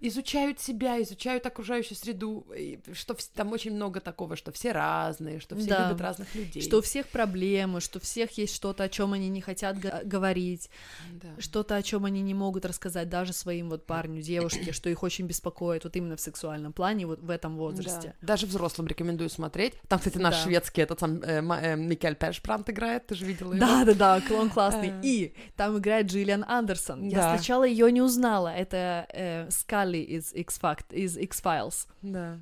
изучают 0.01 0.59
себя, 0.59 1.01
изучают 1.01 1.45
окружающую 1.45 1.97
среду, 1.97 2.45
что 2.93 3.13
вс- 3.13 3.29
там 3.33 3.51
очень 3.51 3.73
много 3.73 3.99
такого, 3.99 4.35
что 4.35 4.51
все 4.51 4.71
разные, 4.71 5.39
что 5.39 5.55
все 5.55 5.67
Да. 5.69 5.87
любят 5.89 6.01
разных 6.01 6.33
людей. 6.35 6.61
Что 6.61 6.77
у 6.77 6.81
всех 6.81 7.07
проблемы, 7.07 7.81
что 7.81 7.99
у 7.99 8.01
всех 8.01 8.31
есть 8.37 8.55
что-то, 8.55 8.83
о 8.83 8.89
чем 8.89 9.13
они 9.13 9.29
не 9.29 9.41
хотят 9.41 9.77
говорить, 10.05 10.69
Да. 11.11 11.29
что-то, 11.39 11.75
о 11.75 11.81
чем 11.83 12.05
они 12.05 12.21
не 12.21 12.33
могут 12.33 12.65
рассказать 12.65 13.09
даже 13.09 13.33
своим 13.33 13.69
вот 13.69 13.85
парню, 13.85 14.21
девушке, 14.21 14.71
что 14.71 14.89
их 14.89 15.03
очень 15.03 15.25
беспокоит 15.27 15.83
вот 15.83 15.95
именно 15.95 16.15
в 16.15 16.21
сексуальном 16.21 16.73
плане, 16.73 17.05
вот 17.05 17.19
в 17.21 17.29
этом 17.29 17.57
возрасте. 17.57 18.15
Да. 18.21 18.27
Даже 18.35 18.45
взрослым 18.47 18.87
рекомендую 18.87 19.29
смотреть. 19.29 19.73
Там, 19.87 19.99
кстати, 19.99 20.17
наш 20.17 20.35
Да. 20.35 20.43
шведский 20.43 20.81
этот 20.81 20.99
сам 20.99 21.21
э, 21.21 21.41
э, 21.41 21.75
Микель 21.75 22.15
Першпрант 22.15 22.69
играет, 22.69 23.07
ты 23.07 23.15
же 23.15 23.25
видела 23.25 23.53
его? 23.53 23.65
Да, 23.65 23.85
да, 23.85 23.93
да, 23.93 24.21
клон 24.21 24.49
классный. 24.49 24.89
Э. 24.89 25.01
И 25.03 25.33
там 25.55 25.77
играет 25.77 26.07
Джиллиан 26.07 26.43
Андерсон. 26.47 27.07
Я 27.07 27.35
сначала 27.35 27.63
ее 27.63 27.91
не 27.91 28.01
узнала. 28.01 28.49
Это 28.49 29.07
э, 29.13 29.49
Скалли 29.87 29.97
из 29.97 30.33
X-Fact, 30.33 30.93
из 30.93 31.17
X-Files. 31.17 31.87
Да. 32.01 32.39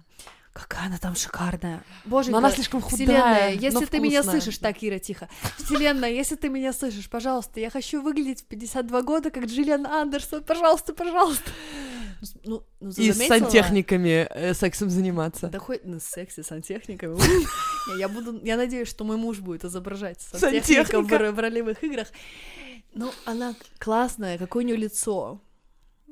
Какая 0.54 0.86
она 0.86 0.98
там 0.98 1.16
шикарная. 1.16 1.84
Боже, 2.06 2.32
Но 2.32 2.38
она 2.38 2.50
слишком 2.50 2.82
худая, 2.82 3.06
Вселенная, 3.06 3.52
если 3.52 3.86
ты 3.86 4.00
меня 4.00 4.24
слышишь, 4.24 4.58
так, 4.58 4.78
Ира, 4.82 5.00
тихо. 5.00 5.28
Вселенная, 5.58 6.10
если 6.10 6.36
ты 6.36 6.48
меня 6.48 6.72
слышишь, 6.72 7.10
пожалуйста, 7.10 7.60
я 7.60 7.70
хочу 7.70 8.02
выглядеть 8.02 8.42
в 8.42 8.46
52 8.46 9.02
года, 9.02 9.32
как 9.32 9.46
Джиллиан 9.46 9.86
Андерсон. 9.86 10.44
Пожалуйста, 10.44 10.94
пожалуйста. 10.94 11.52
Ну, 12.46 12.64
ну, 12.80 12.90
И 12.92 13.12
с 13.12 13.28
сантехниками 13.28 14.28
э, 14.30 14.54
сексом 14.54 14.90
заниматься. 14.90 15.48
Да 15.48 15.60
хоть 15.60 15.84
ну, 15.84 16.00
сексе, 16.00 16.42
сантехниками. 16.42 17.16
Не, 17.90 18.00
Я 18.00 18.08
буду, 18.08 18.40
я 18.42 18.56
надеюсь, 18.56 18.88
что 18.88 19.04
мой 19.04 19.18
муж 19.18 19.40
будет 19.40 19.66
изображать 19.66 20.22
сантехника 20.22 21.02
в 21.02 21.40
ролевых 21.40 21.84
играх. 21.84 22.08
Ну, 22.94 23.12
она 23.26 23.56
классная, 23.78 24.38
какое 24.38 24.64
у 24.64 24.66
нее 24.66 24.78
лицо. 24.78 25.42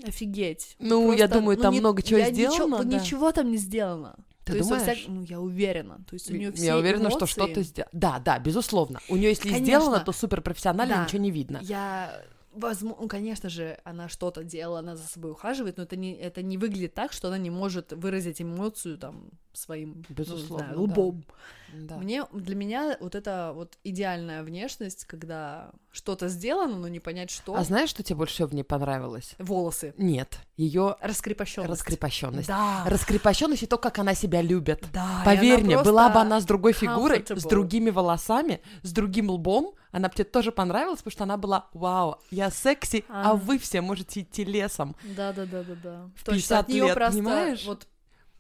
Офигеть. 0.04 0.76
Ну, 0.80 1.12
я 1.14 1.28
думаю, 1.28 1.58
там 1.58 1.74
не- 1.74 1.80
много 1.80 2.02
чего 2.02 2.20
я 2.20 2.32
сделано, 2.32 2.54
Ничего, 2.56 2.84
да. 2.84 2.84
ничего 3.00 3.32
там 3.32 3.52
не 3.52 3.58
сделано. 3.58 4.16
Ты 4.44 4.52
То 4.54 4.58
есть 4.58 4.70
думаешь? 4.70 4.84
всяк- 5.00 5.08
Ну, 5.08 5.22
я 5.24 5.40
уверена. 5.40 6.00
То 6.10 6.16
есть 6.16 6.30
у 6.30 6.34
нее 6.36 6.52
все 6.52 6.66
Я 6.66 6.78
уверена, 6.78 7.10
что 7.10 7.20
эмоции- 7.20 7.32
что-то 7.32 7.62
сделано. 7.62 7.90
Да, 7.94 8.20
да, 8.20 8.40
безусловно. 8.40 9.00
У 9.08 9.16
нее, 9.16 9.30
если 9.30 9.44
Конечно. 9.50 9.66
сделано, 9.66 10.00
то 10.02 10.12
супер 10.12 10.42
профессионально, 10.42 10.96
Да. 10.96 11.04
ничего 11.06 11.22
не 11.22 11.32
видно. 11.32 11.60
Я 11.64 12.22
возможно, 12.56 13.02
ну, 13.02 13.08
конечно 13.08 13.50
же, 13.50 13.80
она 13.84 14.10
что-то 14.10 14.44
делала, 14.44 14.80
она 14.80 14.96
за 14.96 15.08
собой 15.08 15.32
ухаживает, 15.32 15.78
но 15.78 15.84
это 15.84 15.96
не, 15.96 16.14
это 16.16 16.42
не 16.42 16.58
выглядит 16.58 16.94
так, 16.94 17.14
что 17.14 17.28
она 17.28 17.38
не 17.38 17.50
может 17.50 17.94
выразить 17.94 18.42
эмоцию 18.42 18.98
там 18.98 19.30
своим, 19.54 20.04
ну, 20.10 20.16
Безусловно, 20.16 20.64
не 20.64 20.70
знаю, 20.70 20.82
лбом. 20.82 21.26
Да. 21.74 21.98
Мне, 21.98 22.26
для 22.32 22.56
меня 22.56 22.98
вот 23.00 23.16
это 23.16 23.52
вот 23.56 23.78
идеальная 23.84 24.44
внешность, 24.44 25.06
когда 25.06 25.72
что-то 25.92 26.28
сделано, 26.28 26.78
но 26.78 26.88
не 26.88 27.00
понять 27.00 27.32
что. 27.32 27.56
А 27.56 27.64
знаешь, 27.64 27.90
что 27.90 28.04
тебе 28.04 28.18
больше 28.18 28.36
всего 28.36 28.48
в 28.48 28.54
ней 28.54 28.64
понравилось? 28.64 29.36
Волосы. 29.40 29.94
Нет, 29.98 30.40
ее 30.56 30.98
Раскрепощенность. 31.02 31.72
раскрепощенность. 31.72 32.48
Да. 32.48 32.84
Раскрепощенность 32.86 33.64
и 33.64 33.68
то, 33.68 33.78
как 33.78 33.98
она 34.00 34.14
себя 34.14 34.42
любит. 34.42 34.86
Да. 34.94 35.22
Поверь 35.26 35.64
мне, 35.64 35.82
была 35.82 36.10
бы 36.10 36.20
она 36.20 36.40
с 36.40 36.46
другой 36.46 36.74
фигурой, 36.74 37.26
с 37.28 37.44
другими 37.44 37.90
волосами, 37.90 38.62
с 38.84 38.92
другим 38.92 39.30
лбом, 39.30 39.74
она 39.94 40.10
бы 40.10 40.16
тебе 40.16 40.26
тоже 40.26 40.52
понравилась, 40.52 41.00
потому 41.00 41.12
что 41.12 41.24
она 41.24 41.38
была, 41.38 41.68
вау, 41.74 42.20
я 42.32 42.50
секси, 42.50 43.06
а, 43.08 43.32
А. 43.32 43.34
вы 43.36 43.58
все 43.60 43.80
можете 43.80 44.22
идти 44.22 44.44
лесом. 44.44 44.96
Да, 45.16 45.32
да, 45.32 45.46
да, 45.46 45.64
да, 45.64 45.76
да. 45.82 46.10
В 46.16 46.24
Точно, 46.26 46.34
50 46.40 46.60
от 46.62 46.68
нее 46.68 46.84
лет, 46.86 46.94
просто 46.96 47.12
понимаешь? 47.20 47.66
вот 47.66 47.88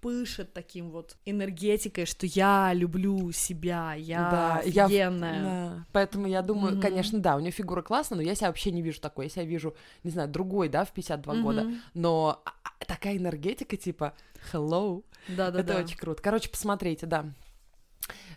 пышет 0.01 0.51
таким 0.51 0.89
вот 0.91 1.15
энергетикой, 1.25 2.05
что 2.05 2.25
я 2.25 2.71
люблю 2.73 3.31
себя, 3.31 3.93
я 3.93 4.29
Да, 4.29 4.61
я 4.65 4.85
офигенная. 4.85 5.43
Да. 5.43 5.85
Поэтому 5.93 6.27
я 6.27 6.41
думаю, 6.41 6.73
Мгм. 6.73 6.81
конечно, 6.81 7.19
да, 7.19 7.37
у 7.37 7.39
нее 7.39 7.51
фигура 7.51 7.81
классная, 7.81 8.17
но 8.17 8.21
я 8.21 8.35
себя 8.35 8.47
вообще 8.47 8.71
не 8.71 8.81
вижу 8.81 8.99
такой. 8.99 9.25
Я 9.27 9.29
себя 9.29 9.45
вижу, 9.45 9.75
не 10.03 10.11
знаю, 10.11 10.27
другой, 10.27 10.67
да, 10.67 10.83
в 10.83 10.91
52 10.91 11.35
года. 11.41 11.63
Мгм. 11.63 11.81
Но 11.93 12.41
а- 12.43 12.85
такая 12.85 13.15
энергетика, 13.15 13.77
типа, 13.77 14.13
hello. 14.51 15.03
Да-да-да. 15.29 15.59
Это 15.75 15.83
очень 15.85 15.97
круто. 15.97 16.21
Короче, 16.21 16.49
посмотрите, 16.49 17.05
да. 17.05 17.25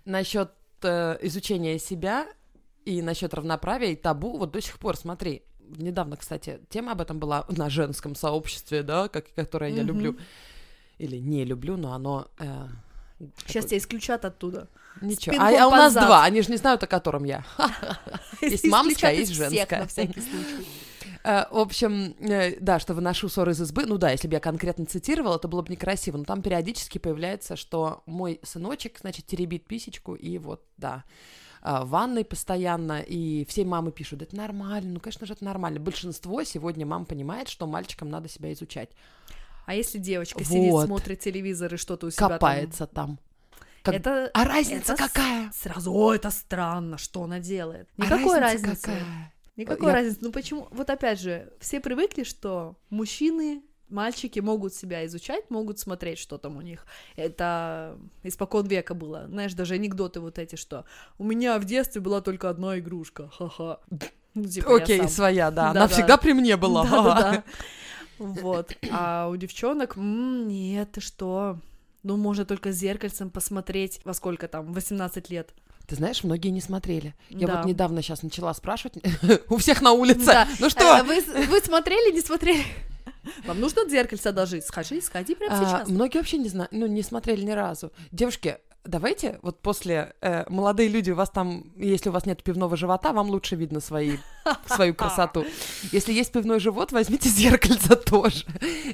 Насчет 0.04 0.52
э, 0.82 1.18
изучения 1.22 1.78
себя 1.80 2.28
и 2.86 3.02
насчет 3.02 3.34
равноправия 3.34 3.90
и 3.92 3.96
табу, 3.96 4.38
вот 4.38 4.52
до 4.52 4.60
сих 4.62 4.78
пор, 4.78 4.96
смотри, 4.96 5.42
недавно, 5.60 6.16
кстати, 6.16 6.60
тема 6.70 6.92
об 6.92 7.00
этом 7.00 7.18
была 7.18 7.44
на 7.48 7.68
женском 7.68 8.14
сообществе, 8.14 8.82
да, 8.82 9.08
как, 9.08 9.26
которое 9.34 9.70
я 9.72 9.82
Мгм. 9.82 9.86
люблю. 9.88 10.16
Или 10.98 11.16
не 11.18 11.44
люблю, 11.44 11.76
но 11.76 11.92
оно... 11.92 12.28
э, 12.38 12.66
Сейчас 13.38 13.64
такое- 13.64 13.68
тебя 13.68 13.78
исключат 13.78 14.24
оттуда. 14.24 14.68
Ничего. 15.02 15.36
А, 15.38 15.48
а 15.64 15.66
у 15.68 15.70
нас 15.70 15.92
два, 15.92 16.24
они 16.24 16.40
же 16.42 16.50
не 16.50 16.56
знают, 16.56 16.82
о 16.82 16.86
котором 16.86 17.24
я. 17.24 17.44
Есть 18.40 18.64
мамская, 18.64 19.12
Исключат 19.14 19.18
есть 19.18 19.32
женская. 19.34 19.80
на 19.80 19.86
всякий 19.86 20.20
случай. 20.20 20.66
Э, 21.24 21.44
В 21.50 21.58
общем, 21.58 22.14
э, 22.20 22.56
да, 22.60 22.78
что 22.78 22.94
выношу 22.94 23.28
ссоры 23.28 23.52
из 23.52 23.60
избы. 23.60 23.84
Ну 23.86 23.98
да, 23.98 24.10
если 24.12 24.28
бы 24.28 24.34
я 24.34 24.40
конкретно 24.40 24.86
цитировала, 24.86 25.36
это 25.36 25.48
было 25.48 25.60
бы 25.62 25.70
некрасиво. 25.72 26.16
Но 26.18 26.24
там 26.24 26.40
периодически 26.40 26.98
появляется, 26.98 27.56
что 27.56 28.02
мой 28.06 28.38
сыночек, 28.42 28.98
значит, 29.00 29.26
теребит 29.26 29.66
писечку, 29.66 30.14
и 30.14 30.38
вот, 30.38 30.62
да, 30.76 30.92
а, 30.94 31.02
в 31.84 31.88
ванной 31.90 32.24
постоянно, 32.24 33.00
и 33.00 33.44
все 33.46 33.64
мамы 33.64 33.90
пишут, 33.92 34.22
это 34.22 34.36
нормально, 34.36 34.94
ну, 34.94 35.00
конечно 35.00 35.26
же, 35.26 35.32
это 35.34 35.44
нормально. 35.44 35.80
Большинство 35.80 36.42
сегодня 36.44 36.86
мам 36.86 37.06
понимает, 37.06 37.48
что 37.48 37.66
мальчикам 37.66 38.08
надо 38.08 38.28
себя 38.28 38.52
изучать. 38.52 38.90
А 39.66 39.74
если 39.74 39.98
девочка 39.98 40.44
сидит, 40.44 40.70
Вот. 40.70 40.86
смотрит 40.86 41.20
телевизор 41.20 41.74
и 41.74 41.76
что-то 41.76 42.06
у 42.06 42.10
себя 42.10 42.28
там... 42.28 42.32
Копается 42.38 42.86
там. 42.86 43.18
Как- 43.82 43.94
Это 43.94 44.30
А 44.34 44.44
разница 44.44 44.92
это 44.94 45.02
какая? 45.08 45.50
сразу, 45.52 45.92
о, 45.92 46.14
это 46.14 46.30
странно, 46.30 46.98
что 46.98 47.22
она 47.24 47.40
делает. 47.40 47.88
А 47.98 48.02
Никакой 48.06 48.38
разница 48.38 48.66
разницы. 48.68 48.82
какая? 48.86 49.32
Никакой 49.56 49.86
Я- 49.88 49.92
разницы. 49.94 50.18
Ну 50.20 50.32
почему? 50.32 50.68
Вот 50.70 50.90
опять 50.90 51.20
же, 51.20 51.52
все 51.60 51.80
привыкли, 51.80 52.22
что 52.24 52.76
мужчины, 52.90 53.62
мальчики 53.88 54.40
могут 54.40 54.74
себя 54.74 55.04
изучать, 55.06 55.50
могут 55.50 55.78
смотреть, 55.78 56.18
что 56.18 56.38
там 56.38 56.56
у 56.56 56.60
них. 56.60 56.86
Это 57.16 57.98
испокон 58.22 58.66
века 58.66 58.94
было. 58.94 59.26
Знаешь, 59.28 59.54
даже 59.54 59.74
анекдоты 59.74 60.20
вот 60.20 60.38
эти, 60.38 60.56
что 60.56 60.84
у 61.18 61.24
меня 61.24 61.58
в 61.58 61.64
детстве 61.64 62.00
была 62.00 62.20
только 62.20 62.48
одна 62.50 62.78
игрушка, 62.78 63.28
ха-ха. 63.36 63.78
Ну, 64.34 64.44
типа, 64.44 64.76
Окей, 64.76 64.98
сам. 64.98 65.08
своя, 65.08 65.50
да. 65.50 65.70
Она 65.70 65.80
Да-да. 65.82 65.88
всегда 65.94 66.16
при 66.18 66.32
мне 66.32 66.56
была. 66.56 66.82
Да-да-да. 66.84 67.44
Вот. 68.18 68.72
А 68.90 69.28
у 69.28 69.36
девчонок, 69.36 69.96
«М, 69.98 70.48
нет, 70.48 70.92
ты 70.92 71.00
что? 71.02 71.58
Ну, 72.02 72.16
можно 72.16 72.46
только 72.46 72.70
зеркальцем 72.72 73.28
посмотреть, 73.28 74.00
во 74.04 74.14
сколько 74.14 74.48
там, 74.48 74.72
18 74.72 75.28
лет. 75.28 75.52
Ты 75.86 75.96
знаешь, 75.96 76.24
многие 76.24 76.48
не 76.48 76.62
смотрели. 76.62 77.14
Я 77.28 77.46
Да. 77.46 77.56
вот 77.58 77.66
недавно 77.66 78.00
сейчас 78.00 78.22
начала 78.22 78.54
спрашивать 78.54 78.96
у 79.50 79.58
всех 79.58 79.82
на 79.82 79.92
улице. 79.92 80.24
Да. 80.24 80.48
Ну 80.60 80.70
что? 80.70 80.80
Э, 80.98 81.02
Вы, 81.02 81.20
вы 81.46 81.60
смотрели, 81.60 82.10
не 82.14 82.20
смотрели? 82.22 82.64
Вам 83.46 83.60
нужно 83.60 83.82
от 83.82 83.90
зеркальца 83.90 84.30
одолжить? 84.30 84.64
Сходи, 84.64 85.00
сходи 85.00 85.34
прямо 85.34 85.54
А, 85.54 85.64
сейчас. 85.64 85.88
многие 85.88 86.18
вообще 86.18 86.38
не 86.38 86.48
знают, 86.48 86.72
ну, 86.72 86.86
не 86.86 87.02
смотрели 87.02 87.42
ни 87.42 87.50
разу. 87.52 87.92
Девушки, 88.12 88.58
давайте 88.84 89.38
вот 89.42 89.60
после 89.62 90.14
э, 90.20 90.44
молодые 90.48 90.88
люди, 90.88 91.10
у 91.10 91.14
вас 91.16 91.30
там, 91.30 91.72
если 91.76 92.08
у 92.08 92.12
вас 92.12 92.24
нет 92.26 92.42
пивного 92.42 92.76
живота, 92.76 93.12
вам 93.12 93.28
лучше 93.30 93.56
видно 93.56 93.80
свои, 93.80 94.16
свою 94.66 94.94
красоту. 94.94 95.44
Если 95.92 96.12
есть 96.12 96.32
пивной 96.32 96.60
живот, 96.60 96.92
возьмите 96.92 97.28
зеркальце 97.28 97.96
тоже. 98.06 98.44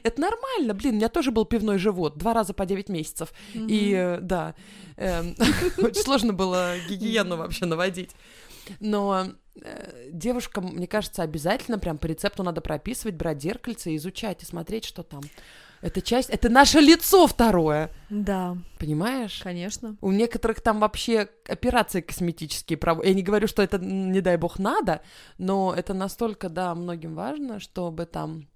Это 0.02 0.20
нормально, 0.20 0.74
блин, 0.74 0.94
у 0.94 0.96
меня 0.96 1.08
тоже 1.08 1.30
был 1.30 1.44
пивной 1.44 1.78
живот, 1.78 2.16
два 2.18 2.32
раза 2.34 2.54
по 2.54 2.64
9 2.66 2.88
месяцев. 2.88 3.32
И 3.54 3.92
э, 3.94 4.18
да, 4.20 4.54
эм, 4.96 5.34
очень 5.78 6.02
сложно 6.02 6.32
было 6.32 6.74
гигиену 6.88 7.36
вообще 7.36 7.66
наводить. 7.66 8.10
Но 8.80 9.26
девушкам, 10.10 10.66
мне 10.74 10.86
кажется, 10.86 11.22
обязательно 11.22 11.78
прям 11.78 11.98
по 11.98 12.06
рецепту 12.06 12.42
надо 12.42 12.60
прописывать, 12.60 13.14
брать 13.16 13.42
зеркальце 13.42 13.92
и 13.92 13.96
изучать, 13.96 14.42
и 14.42 14.46
смотреть, 14.46 14.84
что 14.84 15.02
там. 15.02 15.22
Это 15.82 16.00
часть, 16.00 16.30
это 16.30 16.48
наше 16.48 16.78
лицо 16.78 17.26
второе, 17.26 17.90
Да, 18.08 18.56
понимаешь? 18.78 19.40
конечно. 19.42 19.96
У 20.00 20.12
некоторых 20.12 20.60
там 20.60 20.78
вообще 20.78 21.28
операции 21.48 22.00
косметические 22.00 22.76
проводят. 22.76 23.08
Я 23.08 23.14
не 23.14 23.22
говорю, 23.24 23.48
что 23.48 23.62
это, 23.62 23.78
не 23.78 24.20
дай 24.20 24.36
бог, 24.36 24.60
надо, 24.60 25.02
но 25.38 25.74
это 25.76 25.92
настолько, 25.92 26.48
да, 26.48 26.72
многим 26.76 27.16
важно, 27.16 27.58
чтобы 27.58 28.06
там 28.06 28.46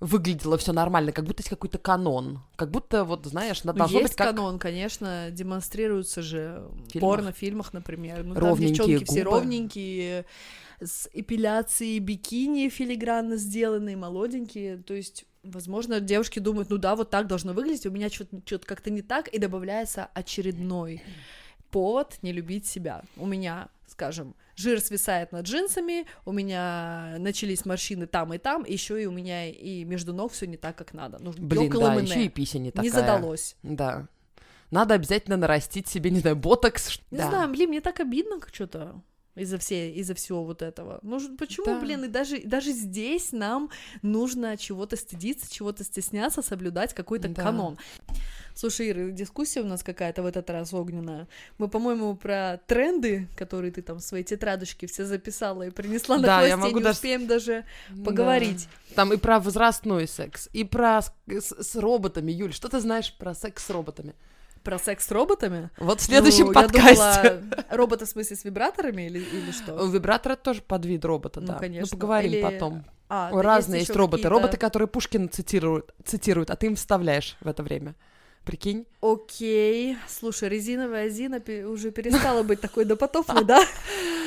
выглядело 0.00 0.56
все 0.58 0.72
нормально, 0.72 1.12
как 1.12 1.24
будто 1.24 1.40
есть 1.40 1.48
какой-то 1.50 1.78
канон, 1.78 2.40
как 2.56 2.70
будто, 2.70 3.04
вот, 3.04 3.26
знаешь, 3.26 3.64
Ну, 3.64 3.72
должно 3.72 3.98
есть 3.98 4.12
быть 4.12 4.16
как... 4.16 4.28
канон, 4.28 4.58
конечно, 4.58 5.28
демонстрируется 5.30 6.22
же 6.22 6.62
в 6.70 6.90
фильмах. 6.92 7.16
порнофильмах, 7.16 7.72
например. 7.72 8.22
Ну, 8.24 8.34
там 8.34 8.44
Ровненькие 8.44 8.74
девчонки 8.74 9.04
все 9.04 9.24
губы. 9.24 9.36
ровненькие, 9.36 10.24
с 10.80 11.08
эпиляцией 11.12 11.98
бикини 11.98 12.68
филигранно 12.68 13.36
сделанные, 13.36 13.96
молоденькие. 13.96 14.76
То 14.76 14.94
есть, 14.94 15.24
возможно, 15.42 15.98
девушки 15.98 16.38
думают, 16.38 16.70
ну 16.70 16.78
да, 16.78 16.94
вот 16.94 17.10
так 17.10 17.26
должно 17.26 17.52
выглядеть, 17.52 17.86
у 17.86 17.90
меня 17.90 18.08
что-то 18.08 18.58
как-то 18.66 18.90
не 18.90 19.02
так, 19.02 19.26
и 19.28 19.38
добавляется 19.38 20.08
очередной 20.14 21.02
повод 21.70 22.18
не 22.22 22.32
любить 22.32 22.66
себя. 22.66 23.02
У 23.16 23.26
меня, 23.26 23.68
скажем, 23.88 24.34
жир 24.58 24.80
свисает 24.80 25.32
над 25.32 25.46
джинсами, 25.46 26.06
у 26.24 26.32
меня 26.32 27.14
начались 27.18 27.64
морщины 27.64 28.06
там 28.06 28.34
и 28.34 28.38
там, 28.38 28.64
еще 28.64 29.02
и 29.02 29.06
у 29.06 29.12
меня 29.12 29.48
и 29.48 29.84
между 29.84 30.12
ног 30.12 30.32
все 30.32 30.46
не 30.46 30.56
так, 30.56 30.76
как 30.76 30.92
надо. 30.94 31.18
Ну, 31.20 31.32
Блин, 31.36 31.70
да, 31.70 31.92
мне. 31.94 32.02
еще 32.10 32.24
и 32.24 32.28
пися 32.28 32.58
не 32.58 32.70
такая. 32.70 32.84
не 32.84 32.90
задалось. 32.90 33.56
Да. 33.62 34.08
Надо 34.70 34.94
обязательно 34.94 35.36
нарастить 35.36 35.88
себе, 35.88 36.10
не 36.10 36.20
знаю, 36.20 36.36
ботокс. 36.36 37.00
Не 37.10 37.18
да. 37.18 37.28
знаю, 37.28 37.48
блин, 37.48 37.70
мне 37.70 37.80
так 37.80 38.00
обидно 38.00 38.38
что-то 38.52 39.00
из-за 39.34 39.56
все, 39.58 39.92
из-за 39.92 40.14
всего 40.14 40.44
вот 40.44 40.62
этого. 40.62 40.98
Ну 41.02 41.20
почему, 41.36 41.66
Да. 41.66 41.80
блин, 41.80 42.04
и 42.04 42.08
даже, 42.08 42.40
даже 42.42 42.72
здесь 42.72 43.32
нам 43.32 43.70
нужно 44.02 44.56
чего-то 44.56 44.96
стыдиться, 44.96 45.50
чего-то 45.52 45.84
стесняться, 45.84 46.42
соблюдать 46.42 46.92
какой-то 46.92 47.28
Да. 47.28 47.42
канон. 47.42 47.78
Слушай, 48.58 48.90
Ира, 48.90 49.10
дискуссия 49.12 49.60
у 49.60 49.66
нас 49.66 49.84
какая-то 49.84 50.24
в 50.24 50.26
этот 50.26 50.50
раз 50.50 50.74
огненная. 50.74 51.28
Мы, 51.58 51.68
по-моему, 51.68 52.16
про 52.16 52.58
тренды, 52.66 53.28
которые 53.36 53.70
ты 53.70 53.82
там 53.82 53.98
в 53.98 54.00
своей 54.00 54.24
тетрадочке 54.24 54.88
все 54.88 55.04
записала 55.04 55.62
и 55.62 55.70
принесла 55.70 56.16
на 56.16 56.22
Да, 56.24 56.42
я 56.42 56.56
хвосте, 56.56 56.66
могу 56.66 56.78
не 56.78 56.82
даже- 56.84 56.96
успеем 56.96 57.26
даже 57.28 57.64
Да. 57.90 58.04
поговорить. 58.04 58.68
Там 58.96 59.12
и 59.12 59.16
про 59.16 59.38
возрастной 59.38 60.08
секс, 60.08 60.48
и 60.52 60.64
про 60.64 61.02
с, 61.02 61.12
с- 61.28 61.76
роботами. 61.76 62.32
Юль, 62.32 62.52
что 62.52 62.68
ты 62.68 62.80
знаешь 62.80 63.14
про 63.16 63.32
секс 63.32 63.64
с 63.64 63.70
роботами? 63.70 64.16
Про 64.64 64.80
секс 64.80 65.06
с 65.06 65.10
роботами? 65.12 65.70
Вот 65.78 66.00
в 66.00 66.02
следующем 66.02 66.46
Ну, 66.46 66.52
подкасте. 66.52 67.20
Я 67.22 67.30
думала, 67.36 67.64
роботы 67.70 68.06
в 68.06 68.08
смысле 68.08 68.34
с 68.36 68.42
вибраторами 68.44 69.02
или, 69.02 69.20
или 69.20 69.52
что? 69.52 69.86
Вибратор 69.86 70.32
это 70.32 70.42
тоже 70.42 70.62
под 70.62 70.84
вид 70.84 71.04
робота, 71.04 71.40
Ну, 71.40 71.46
да. 71.46 71.54
конечно. 71.60 71.86
Ну, 71.92 71.96
поговорим 72.00 72.32
Или- 72.32 72.42
потом. 72.42 72.84
А, 73.08 73.30
да 73.30 73.40
разные 73.40 73.82
есть 73.82 73.94
роботы. 73.94 74.28
Роботы, 74.28 74.56
которые 74.56 74.88
Пушкина 74.88 75.28
цитируют, 75.28 75.94
цитируют, 76.04 76.50
а 76.50 76.56
ты 76.56 76.66
им 76.66 76.74
вставляешь 76.74 77.36
в 77.40 77.46
это 77.46 77.62
время. 77.62 77.94
Прикинь? 78.48 78.86
Окей. 79.02 79.98
Слушай, 80.08 80.48
резиновая 80.48 81.10
Зина 81.10 81.36
уже 81.66 81.90
перестала 81.90 82.42
быть 82.42 82.62
такой 82.62 82.86
допотопной, 82.86 83.44
да? 83.44 83.62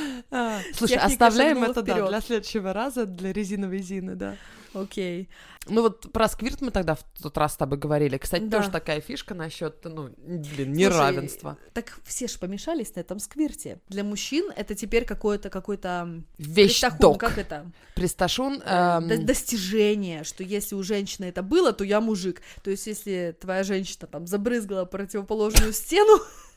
Слушай, 0.74 0.94
Техника 0.94 1.06
оставляем 1.06 1.64
это, 1.64 1.82
да, 1.82 2.08
для 2.08 2.22
следующего 2.22 2.74
раза, 2.74 3.06
для 3.06 3.34
резиновой 3.34 3.80
Зины, 3.80 4.16
да. 4.16 4.38
Окей. 4.74 5.28
Ну 5.68 5.82
вот 5.82 6.14
про 6.14 6.30
сквирт 6.30 6.62
мы 6.62 6.72
тогда 6.72 6.96
в 6.96 7.04
тот 7.22 7.38
раз 7.38 7.54
с 7.54 7.58
тобой 7.58 7.78
говорили. 7.78 8.18
Кстати, 8.18 8.44
Да. 8.44 8.60
тоже 8.60 8.72
такая 8.72 9.02
фишка 9.02 9.34
насчет, 9.36 9.84
ну, 9.84 10.06
блин, 10.18 10.44
Слушай, 10.46 10.68
неравенства. 10.68 11.58
Так 11.74 12.00
все 12.06 12.28
ж 12.30 12.40
помешались 12.40 12.96
на 12.96 13.02
этом 13.02 13.20
сквирте. 13.20 13.82
Для 13.90 14.06
мужчин 14.06 14.50
это 14.56 14.74
теперь 14.74 15.04
какое-то 15.04 15.50
какой-то 15.50 15.90
м, 16.08 16.26
Вещдок. 16.38 17.20
как 17.20 17.38
это? 17.38 17.70
Присташун. 17.96 18.62
Э, 18.66 18.98
эм, 19.00 19.08
до- 19.10 19.18
достижение, 19.22 20.24
что 20.24 20.42
если 20.44 20.74
у 20.76 20.84
женщины 20.84 21.26
это 21.26 21.44
было, 21.44 21.74
то 21.74 21.84
я 21.84 22.00
мужик. 22.00 22.42
То 22.64 22.72
есть 22.72 22.88
если 22.88 23.36
твоя 23.40 23.64
женщина 23.64 24.08
там 24.08 24.26
забрызгала 24.28 24.86
противоположную 24.86 25.74
стену, 25.74 26.18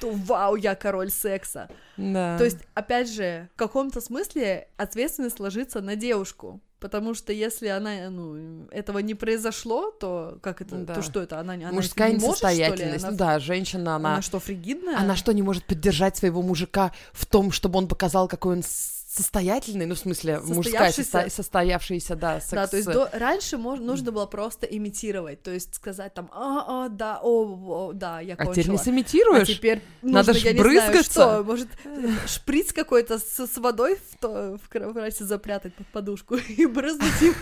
то 0.00 0.10
вау, 0.12 0.56
я 0.56 0.74
король 0.74 1.10
секса. 1.10 1.68
да. 1.96 2.36
То 2.38 2.44
есть, 2.44 2.58
опять 2.74 3.10
же, 3.10 3.48
в 3.54 3.58
каком-то 3.58 4.00
смысле 4.00 4.68
ответственность 4.76 5.40
ложится 5.40 5.80
на 5.80 5.96
девушку. 5.96 6.60
Потому 6.80 7.12
что 7.14 7.32
если 7.32 7.66
она, 7.66 8.08
ну, 8.08 8.68
этого 8.70 9.00
не 9.00 9.14
произошло, 9.16 9.90
то 9.90 10.38
как 10.42 10.60
это, 10.60 10.76
Да. 10.76 10.94
то 10.94 11.02
что 11.02 11.20
это, 11.20 11.40
она, 11.40 11.54
она 11.54 11.72
Мужская 11.72 12.10
не 12.12 12.14
может, 12.20 12.28
несостоятельность. 12.42 13.02
Она, 13.04 13.10
Ну 13.10 13.16
да, 13.18 13.38
женщина, 13.40 13.96
она 13.96 14.12
она, 14.14 14.22
что, 14.22 14.38
фригидная? 14.38 14.96
она 14.96 15.16
что, 15.16 15.32
не 15.32 15.42
может 15.42 15.64
поддержать 15.64 16.16
своего 16.16 16.40
мужика 16.40 16.92
в 17.12 17.26
том, 17.26 17.50
чтобы 17.50 17.78
он 17.78 17.88
показал, 17.88 18.28
какой 18.28 18.58
он 18.58 18.62
состоятельный, 19.18 19.84
ну, 19.86 19.94
в 19.94 19.98
смысле, 19.98 20.40
мужская 20.40 20.90
состо- 20.90 21.28
состоявшийся, 21.28 22.16
да, 22.16 22.40
секс. 22.40 22.50
Да, 22.52 22.66
то 22.66 22.76
есть 22.76 22.88
до- 22.90 23.10
раньше 23.12 23.56
мож- 23.56 23.80
нужно 23.80 24.12
было 24.12 24.26
просто 24.26 24.66
имитировать, 24.66 25.42
то 25.42 25.50
есть 25.50 25.74
сказать 25.74 26.14
там, 26.14 26.30
а, 26.32 26.84
а, 26.86 26.88
да, 26.88 27.20
о, 27.22 27.88
о, 27.88 27.92
да, 27.92 28.20
я 28.20 28.34
А 28.34 28.36
кончила. 28.36 28.54
теперь 28.54 28.70
не 28.70 28.76
А 28.76 28.78
сымитируешь? 28.78 29.48
теперь 29.48 29.82
Надо 30.02 30.32
нужно, 30.32 30.34
ж 30.34 30.44
я 30.44 30.52
не 30.52 30.58
знаю, 30.60 30.80
брызгаться. 30.80 31.12
что, 31.12 31.42
может, 31.44 31.68
шприц 32.26 32.72
какой-то 32.72 33.18
с, 33.18 33.46
с 33.46 33.58
водой 33.58 33.98
в, 34.12 34.18
то- 34.18 34.58
в 34.62 34.68
кровати 34.68 35.22
запрятать 35.22 35.74
под 35.74 35.86
подушку 35.88 36.36
и 36.48 36.66
брызнуть 36.66 37.22
им. 37.22 37.34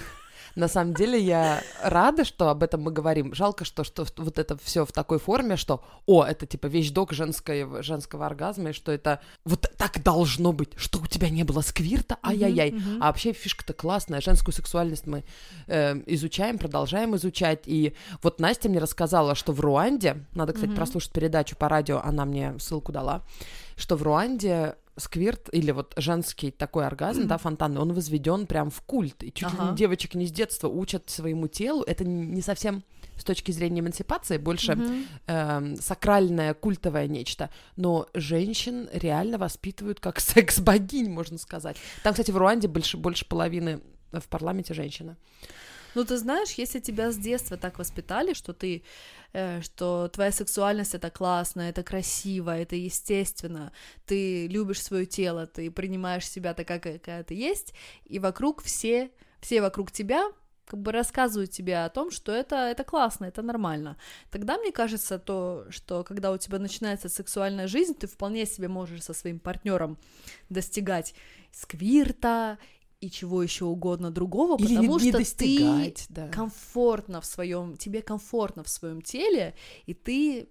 На 0.57 0.69
самом 0.69 0.95
деле 0.95 1.21
я 1.21 1.63
рада, 1.83 2.25
что 2.25 2.49
об 2.49 2.63
этом 2.63 2.83
мы 2.83 2.91
говорим. 2.91 3.35
Жалко, 3.35 3.67
что, 3.67 3.85
что 3.85 4.07
вот 4.17 4.39
это 4.39 4.57
все 4.57 4.87
в 4.87 4.93
такой 4.93 5.19
форме, 5.19 5.57
что, 5.57 5.85
о, 6.07 6.25
это 6.25 6.47
типа 6.47 6.67
вещдок 6.67 7.13
женской, 7.13 7.83
женского 7.83 8.25
оргазма, 8.25 8.71
и 8.71 8.73
что 8.73 8.91
это 8.91 9.21
вот 9.45 9.71
так 9.77 10.03
должно 10.03 10.53
быть, 10.53 10.71
что 10.77 10.99
у 10.99 11.07
тебя 11.07 11.29
не 11.29 11.45
было 11.45 11.61
сквирта, 11.61 12.17
ай-яй-яй. 12.23 12.71
Mm-hmm, 12.71 12.79
mm-hmm. 12.79 12.99
А 13.03 13.07
вообще 13.07 13.35
фишка-то 13.35 13.75
классная, 13.75 14.23
женскую 14.23 14.55
сексуальность 14.55 15.07
мы 15.07 15.25
э, 15.67 15.95
изучаем, 16.07 16.57
продолжаем 16.57 17.15
изучать. 17.17 17.65
И 17.67 17.95
вот 18.23 18.41
Настя 18.41 18.71
мне 18.71 18.79
рассказала, 18.79 19.35
что 19.35 19.53
в 19.53 19.61
Руанде, 19.61 20.25
надо, 20.35 20.55
кстати, 20.55 20.71
mm-hmm. 20.71 20.77
прослушать 20.77 21.13
передачу 21.13 21.55
по 21.55 21.69
радио, 21.69 22.01
она 22.03 22.25
мне 22.25 22.59
ссылку 22.59 22.93
дала, 22.93 23.23
что 23.77 23.97
в 23.97 24.03
Руанде 24.03 24.77
сквирт 24.97 25.49
или 25.53 25.71
вот 25.71 25.95
женский 25.97 26.51
такой 26.51 26.87
оргазм, 26.87 27.27
да, 27.27 27.39
фонтанный, 27.39 27.81
он 27.81 27.93
возведен 27.93 28.47
прям 28.47 28.71
в 28.71 28.81
культ. 28.83 29.23
И 29.23 29.33
чуть 29.33 29.49
ага. 29.49 29.71
ли 29.71 29.77
девочек 29.77 30.15
не 30.15 30.27
с 30.27 30.33
детства 30.33 30.69
учат 30.69 31.11
своему 31.11 31.49
телу. 31.49 31.83
Это 31.83 32.05
не 32.05 32.43
совсем 32.43 32.83
с 33.17 33.25
точки 33.25 33.51
зрения 33.51 33.81
эмансипации, 33.81 34.37
больше 34.37 34.73
mm-hmm. 34.73 35.07
э, 35.27 35.77
сакральное, 35.81 36.55
культовое 36.55 37.07
нечто. 37.07 37.51
Но 37.77 38.09
женщин 38.15 38.89
реально 38.93 39.39
воспитывают 39.39 40.01
как 40.01 40.21
секс-богинь, 40.21 41.11
можно 41.11 41.39
сказать. 41.39 41.77
Там, 42.03 42.13
кстати, 42.13 42.31
в 42.31 42.37
Руанде 42.37 42.69
больше, 42.69 42.97
больше 42.97 43.27
половины 43.27 43.81
в 44.13 44.29
парламенте 44.29 44.75
женщины. 44.75 45.17
Ну, 45.97 46.05
ты 46.05 46.19
знаешь, 46.19 46.59
если 46.59 46.79
тебя 46.79 47.11
с 47.11 47.17
детства 47.17 47.57
так 47.57 47.79
воспитали, 47.79 48.35
что 48.35 48.53
ты, 48.53 48.83
э, 49.33 49.63
что 49.63 50.09
твоя 50.09 50.31
сексуальность 50.31 50.95
это 50.95 51.11
классно, 51.11 51.63
это 51.63 51.83
красиво, 51.83 52.51
это 52.51 52.77
естественно, 52.77 53.73
ты 54.05 54.47
любишь 54.47 54.83
свое 54.83 55.07
тело, 55.07 55.47
ты 55.47 55.71
принимаешь 55.71 56.29
себя 56.29 56.53
такая, 56.53 56.81
какая 56.81 57.25
ты 57.25 57.35
есть, 57.35 57.73
и 58.05 58.19
вокруг 58.19 58.63
все, 58.63 59.11
все 59.41 59.63
вокруг 59.63 59.91
тебя 59.91 60.31
как 60.67 60.81
бы 60.81 60.93
рассказывают 60.93 61.53
тебе 61.53 61.79
о 61.79 61.89
том, 61.89 62.11
что 62.11 62.31
это, 62.31 62.57
это 62.57 62.85
классно, 62.85 63.25
это 63.25 63.41
нормально. 63.41 63.97
Тогда, 64.31 64.59
мне 64.59 64.73
кажется, 64.73 65.19
то, 65.19 65.65
что 65.71 66.05
когда 66.05 66.31
у 66.31 66.37
тебя 66.37 66.59
начинается 66.59 67.09
сексуальная 67.09 67.69
жизнь, 67.69 67.95
ты 67.95 68.07
вполне 68.07 68.45
себе 68.45 68.69
можешь 68.69 69.03
со 69.03 69.15
своим 69.15 69.39
партнером 69.39 69.97
достигать 70.51 71.15
сквирта 71.53 72.59
и 73.01 73.11
чего 73.11 73.43
еще 73.43 73.67
угодно 73.67 74.11
другого, 74.11 74.57
Или 74.59 74.77
потому 74.77 74.99
не, 74.99 75.11
что 75.11 75.37
ты 75.37 75.95
да. 76.09 76.29
комфортно 76.29 77.21
в 77.21 77.27
своем, 77.27 77.77
тебе 77.77 78.03
комфортно 78.03 78.63
в 78.63 78.69
своем 78.69 79.03
теле, 79.03 79.55
и 79.85 79.95
ты 79.95 80.49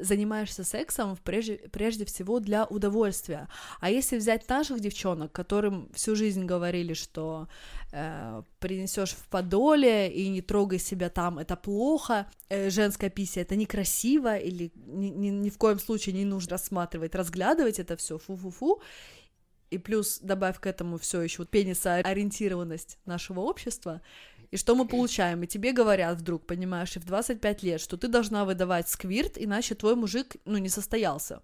занимаешься 0.00 0.64
сексом 0.64 1.18
прежде, 1.22 1.56
прежде 1.70 2.04
всего 2.04 2.40
для 2.40 2.64
удовольствия. 2.64 3.48
А 3.80 3.90
если 3.90 4.16
взять 4.16 4.48
наших 4.48 4.80
девчонок, 4.80 5.32
которым 5.32 5.90
всю 5.92 6.16
жизнь 6.16 6.44
говорили, 6.44 6.94
что 6.94 7.48
э, 7.92 8.42
принесешь 8.58 9.12
в 9.12 9.28
подоле 9.28 10.10
и 10.10 10.28
не 10.28 10.40
трогай 10.40 10.78
себя 10.78 11.10
там, 11.10 11.38
это 11.38 11.56
плохо, 11.56 12.26
э, 12.48 12.70
женская 12.70 13.10
писья 13.10 13.42
это 13.42 13.56
некрасиво, 13.56 14.36
или 14.36 14.72
ни, 14.74 15.08
ни, 15.08 15.28
ни 15.28 15.50
в 15.50 15.58
коем 15.58 15.78
случае 15.78 16.14
не 16.14 16.24
нужно 16.24 16.52
рассматривать, 16.52 17.14
разглядывать 17.14 17.78
это 17.78 17.96
все, 17.96 18.18
фу-фу-фу, 18.18 18.80
и 19.72 19.78
плюс 19.78 20.18
добавь 20.20 20.60
к 20.60 20.66
этому 20.66 20.98
все 20.98 21.20
еще 21.22 21.44
пенисоориентированность 21.44 22.98
нашего 23.06 23.40
общества, 23.40 24.00
и 24.50 24.58
что 24.58 24.74
мы 24.74 24.86
получаем? 24.86 25.42
И 25.42 25.46
тебе 25.46 25.72
говорят 25.72 26.18
вдруг, 26.18 26.46
понимаешь, 26.46 26.94
и 26.96 26.98
в 27.00 27.06
25 27.06 27.62
лет, 27.62 27.80
что 27.80 27.96
ты 27.96 28.06
должна 28.08 28.44
выдавать 28.44 28.88
сквирт, 28.88 29.32
иначе 29.36 29.74
твой 29.74 29.96
мужик, 29.96 30.36
ну, 30.44 30.58
не 30.58 30.68
состоялся. 30.68 31.40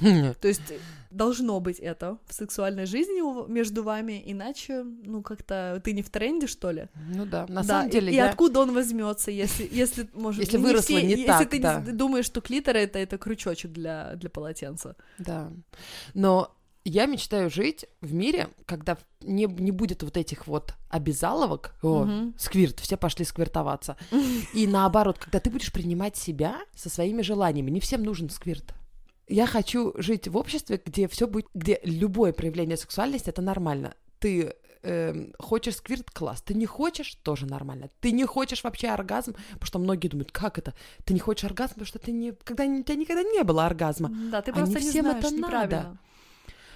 То 0.00 0.48
есть 0.48 0.62
должно 1.10 1.60
быть 1.60 1.78
это 1.78 2.18
в 2.26 2.32
сексуальной 2.32 2.86
жизни 2.86 3.22
между 3.48 3.82
вами, 3.82 4.22
иначе, 4.24 4.82
ну, 4.82 5.22
как-то 5.22 5.80
ты 5.84 5.92
не 5.92 6.02
в 6.02 6.10
тренде, 6.10 6.46
что 6.46 6.70
ли? 6.70 6.86
Ну 7.14 7.26
да, 7.26 7.46
на 7.48 7.62
да, 7.62 7.64
самом 7.64 7.90
деле. 7.90 8.12
И, 8.12 8.14
я... 8.14 8.26
и 8.26 8.28
откуда 8.28 8.60
он 8.60 8.72
возьмется, 8.72 9.30
если, 9.30 9.68
если 9.70 10.08
может, 10.14 10.40
если 10.40 10.56
не 10.56 10.62
выросло 10.62 10.96
все, 10.96 11.02
не 11.02 11.10
если 11.10 11.26
так, 11.26 11.40
если 11.40 11.50
ты 11.50 11.62
да. 11.62 11.80
думаешь, 11.80 12.26
что 12.26 12.40
клитор 12.40 12.76
это 12.76 12.98
это 12.98 13.18
крючочек 13.18 13.72
для 13.72 14.14
для 14.16 14.30
полотенца. 14.30 14.96
Да, 15.18 15.52
но 16.14 16.54
я 16.84 17.06
мечтаю 17.06 17.48
жить 17.48 17.86
в 18.02 18.12
мире, 18.12 18.48
когда 18.66 18.98
не, 19.20 19.46
не 19.46 19.70
будет 19.70 20.02
вот 20.02 20.16
этих 20.16 20.46
вот 20.46 20.74
обязаловок, 20.90 21.74
о, 21.82 22.02
угу. 22.02 22.34
сквирт, 22.36 22.78
все 22.80 22.96
пошли 22.96 23.24
сквиртоваться. 23.24 23.96
И 24.52 24.66
наоборот, 24.66 25.18
когда 25.18 25.40
ты 25.40 25.50
будешь 25.50 25.72
принимать 25.72 26.16
себя 26.16 26.60
со 26.74 26.90
своими 26.90 27.22
желаниями, 27.22 27.70
не 27.70 27.80
всем 27.80 28.02
нужен 28.02 28.28
сквирт. 28.28 28.74
Я 29.26 29.46
хочу 29.46 29.94
жить 29.96 30.28
в 30.28 30.36
обществе, 30.36 30.80
где 30.84 31.08
все 31.08 31.26
будет, 31.26 31.46
где 31.54 31.80
любое 31.84 32.34
проявление 32.34 32.76
сексуальности 32.76 33.30
это 33.30 33.40
нормально. 33.40 33.94
Ты 34.18 34.54
э, 34.82 35.32
хочешь 35.38 35.76
сквирт, 35.76 36.10
класс. 36.10 36.42
Ты 36.42 36.52
не 36.52 36.66
хочешь, 36.66 37.14
тоже 37.22 37.46
нормально. 37.46 37.88
Ты 38.00 38.12
не 38.12 38.26
хочешь 38.26 38.62
вообще 38.62 38.88
оргазм, 38.88 39.34
потому 39.52 39.66
что 39.66 39.78
многие 39.78 40.08
думают, 40.08 40.30
как 40.32 40.58
это? 40.58 40.74
Ты 41.04 41.14
не 41.14 41.20
хочешь 41.20 41.44
оргазм, 41.44 41.74
потому 41.74 41.86
что 41.86 41.98
ты 41.98 42.12
не, 42.12 42.32
когда, 42.32 42.64
у 42.64 42.82
тебя 42.82 42.96
никогда 42.96 43.22
не 43.22 43.42
было 43.42 43.64
оргазма. 43.64 44.10
Да, 44.30 44.42
ты 44.42 44.52
просто 44.52 44.76
а 44.76 44.80
не 44.82 44.90
всем 44.90 45.04
знаешь, 45.06 45.24
это 45.24 45.34
надо. 45.36 45.98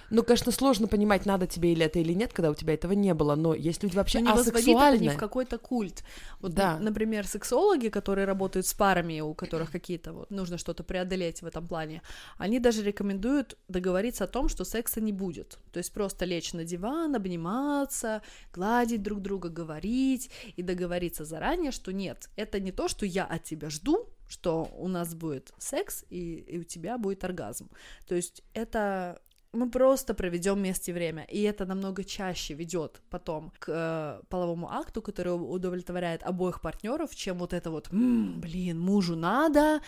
Ну, 0.09 0.23
конечно, 0.23 0.51
сложно 0.51 0.87
понимать, 0.87 1.25
надо 1.25 1.47
тебе 1.47 1.71
или 1.71 1.85
это 1.85 1.99
или 1.99 2.13
нет, 2.13 2.33
когда 2.33 2.51
у 2.51 2.55
тебя 2.55 2.73
этого 2.73 2.93
не 2.93 3.13
было, 3.13 3.35
но 3.35 3.53
есть 3.53 3.83
люди 3.83 3.95
вообще 3.95 4.19
но 4.19 4.33
не 4.33 4.41
асексуальные. 4.41 4.95
это 4.95 5.03
не 5.03 5.09
в 5.09 5.17
какой-то 5.17 5.57
культ. 5.57 6.03
Вот, 6.39 6.53
да. 6.53 6.79
например, 6.79 7.27
сексологи, 7.27 7.89
которые 7.89 8.25
работают 8.25 8.65
с 8.65 8.73
парами, 8.73 9.21
у 9.21 9.33
которых 9.33 9.71
какие-то 9.71 10.13
вот 10.13 10.31
нужно 10.31 10.57
что-то 10.57 10.83
преодолеть 10.83 11.41
в 11.41 11.45
этом 11.45 11.67
плане, 11.67 12.01
они 12.37 12.59
даже 12.59 12.83
рекомендуют 12.83 13.57
договориться 13.67 14.23
о 14.23 14.27
том, 14.27 14.49
что 14.49 14.63
секса 14.63 15.01
не 15.01 15.11
будет. 15.11 15.59
То 15.71 15.77
есть 15.79 15.93
просто 15.93 16.25
лечь 16.25 16.53
на 16.53 16.63
диван, 16.63 17.15
обниматься, 17.15 18.21
гладить 18.53 19.03
друг 19.03 19.21
друга, 19.21 19.49
говорить 19.49 20.31
и 20.55 20.63
договориться 20.63 21.25
заранее, 21.25 21.71
что 21.71 21.91
нет, 21.91 22.29
это 22.35 22.59
не 22.59 22.71
то, 22.71 22.87
что 22.87 23.05
я 23.05 23.25
от 23.25 23.43
тебя 23.43 23.69
жду, 23.69 24.07
что 24.27 24.69
у 24.77 24.87
нас 24.87 25.15
будет 25.15 25.51
секс 25.57 26.05
и, 26.09 26.35
и 26.35 26.59
у 26.59 26.63
тебя 26.63 26.97
будет 26.97 27.23
оргазм. 27.23 27.69
То 28.07 28.15
есть 28.15 28.43
это 28.53 29.19
мы 29.51 29.69
просто 29.69 30.13
проведем 30.13 30.55
вместе 30.55 30.93
время, 30.93 31.23
и 31.23 31.41
это 31.41 31.65
намного 31.65 32.03
чаще 32.03 32.53
ведет 32.53 33.01
потом 33.09 33.51
к 33.59 33.69
э, 33.69 34.21
половому 34.29 34.71
акту, 34.71 35.01
который 35.01 35.29
удовлетворяет 35.29 36.23
обоих 36.23 36.61
партнеров, 36.61 37.15
чем 37.15 37.39
вот 37.39 37.53
это 37.53 37.71
вот, 37.71 37.91
м-м, 37.91 38.39
блин, 38.39 38.79
мужу 38.79 39.15
надо, 39.15 39.81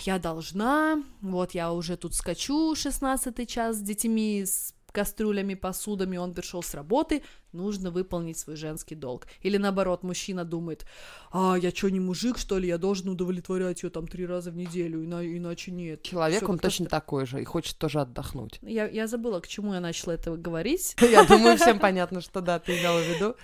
я 0.00 0.18
должна, 0.18 1.02
вот 1.20 1.52
я 1.52 1.72
уже 1.72 1.96
тут 1.96 2.14
скачу 2.14 2.74
16 2.74 3.48
час 3.48 3.76
с 3.76 3.80
детьми, 3.80 4.44
с 4.46 4.74
кастрюлями, 4.92 5.54
посудами, 5.54 6.16
он 6.16 6.34
пришел 6.34 6.62
с 6.62 6.74
работы, 6.74 7.22
нужно 7.52 7.90
выполнить 7.90 8.38
свой 8.38 8.56
женский 8.56 8.94
долг. 8.94 9.26
Или 9.42 9.56
наоборот, 9.56 10.02
мужчина 10.02 10.44
думает, 10.44 10.84
а, 11.32 11.56
я 11.56 11.70
что, 11.70 11.88
не 11.88 12.00
мужик, 12.00 12.38
что 12.38 12.58
ли, 12.58 12.68
я 12.68 12.78
должен 12.78 13.08
удовлетворять 13.08 13.82
ее 13.82 13.90
там 13.90 14.06
три 14.06 14.26
раза 14.26 14.50
в 14.50 14.56
неделю, 14.56 15.04
ина- 15.04 15.24
иначе 15.26 15.70
нет. 15.70 16.02
Человек, 16.02 16.38
Всё, 16.38 16.48
он 16.48 16.58
точно 16.58 16.86
такой 16.86 17.26
же, 17.26 17.40
и 17.40 17.44
хочет 17.44 17.76
тоже 17.78 18.00
отдохнуть. 18.00 18.58
Я, 18.62 18.88
я 18.88 19.06
забыла, 19.06 19.40
к 19.40 19.48
чему 19.48 19.74
я 19.74 19.80
начала 19.80 20.14
это 20.14 20.36
говорить. 20.36 20.96
Я 21.00 21.24
думаю, 21.24 21.56
всем 21.56 21.78
понятно, 21.80 22.20
что 22.20 22.40
да, 22.40 22.58
ты 22.58 22.78
имела 22.78 22.98
в 23.00 23.06
виду. 23.08 23.34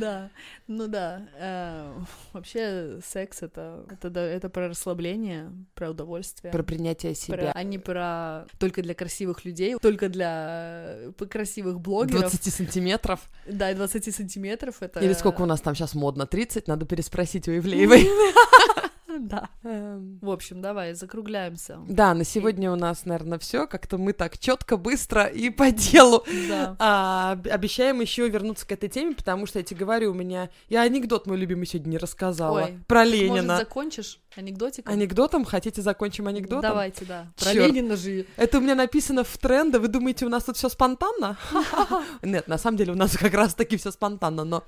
Да, 0.00 0.30
ну 0.66 0.86
да. 0.86 1.28
Э, 1.38 1.92
вообще 2.32 3.00
секс 3.04 3.42
это, 3.42 3.84
это, 4.00 4.20
это 4.20 4.48
про 4.48 4.68
расслабление, 4.68 5.52
про 5.74 5.90
удовольствие. 5.90 6.52
Про 6.52 6.62
принятие 6.62 7.14
себя. 7.14 7.52
а 7.54 7.62
не 7.62 7.78
про 7.78 8.46
только 8.58 8.82
для 8.82 8.94
красивых 8.94 9.44
людей, 9.44 9.76
только 9.80 10.08
для 10.08 10.84
э, 10.98 11.12
красивых 11.28 11.80
блогеров. 11.80 12.30
20 12.30 12.52
сантиметров. 12.52 13.28
Да, 13.56 13.70
и 13.70 13.74
20 13.74 14.14
сантиметров 14.14 14.76
это... 14.80 15.00
Или 15.00 15.14
сколько 15.14 15.42
у 15.42 15.46
нас 15.46 15.60
там 15.60 15.74
сейчас 15.74 15.94
модно? 15.94 16.26
30? 16.26 16.68
Надо 16.68 16.84
переспросить 16.84 17.48
у 17.48 17.56
Ивлеевой. 17.56 18.06
Да. 19.26 19.48
Эм. 19.64 20.18
В 20.22 20.30
общем, 20.30 20.60
давай 20.60 20.94
закругляемся. 20.94 21.78
Да, 21.88 22.14
на 22.14 22.24
сегодня 22.24 22.70
у 22.70 22.76
нас, 22.76 23.04
наверное, 23.04 23.38
все. 23.38 23.66
Как-то 23.66 23.98
мы 23.98 24.12
так 24.12 24.38
четко, 24.38 24.76
быстро 24.76 25.24
и 25.24 25.50
по 25.50 25.70
делу. 25.70 26.24
Да. 26.48 26.76
А, 26.78 27.38
обещаем 27.50 28.00
еще 28.00 28.28
вернуться 28.28 28.66
к 28.66 28.72
этой 28.72 28.88
теме, 28.88 29.14
потому 29.14 29.46
что 29.46 29.58
я 29.58 29.64
тебе 29.64 29.80
говорю, 29.80 30.12
у 30.12 30.14
меня 30.14 30.50
я 30.68 30.82
анекдот 30.82 31.26
мой 31.26 31.36
любимый 31.36 31.66
сегодня 31.66 31.90
не 31.90 31.98
рассказала 31.98 32.64
Ой, 32.64 32.78
про 32.86 33.04
Ленина. 33.04 33.42
Может, 33.42 33.58
закончишь 33.58 34.20
анекдотиком? 34.36 34.92
Анекдотом? 34.92 35.44
Хотите 35.44 35.82
закончим 35.82 36.28
анекдотом? 36.28 36.62
Давайте, 36.62 37.04
да. 37.04 37.32
Про 37.36 37.52
Чёрт. 37.52 37.68
Ленина 37.68 37.96
же. 37.96 38.26
Это 38.36 38.58
у 38.58 38.60
меня 38.60 38.74
написано 38.74 39.24
в 39.24 39.38
тренде. 39.38 39.78
Вы 39.78 39.88
думаете, 39.88 40.26
у 40.26 40.28
нас 40.28 40.44
тут 40.44 40.56
все 40.56 40.68
спонтанно? 40.68 41.38
Нет, 42.22 42.48
на 42.48 42.58
самом 42.58 42.76
деле 42.76 42.92
у 42.92 42.96
нас 42.96 43.16
как 43.16 43.34
раз 43.34 43.54
таки 43.54 43.76
все 43.76 43.90
спонтанно, 43.90 44.44
но 44.44 44.64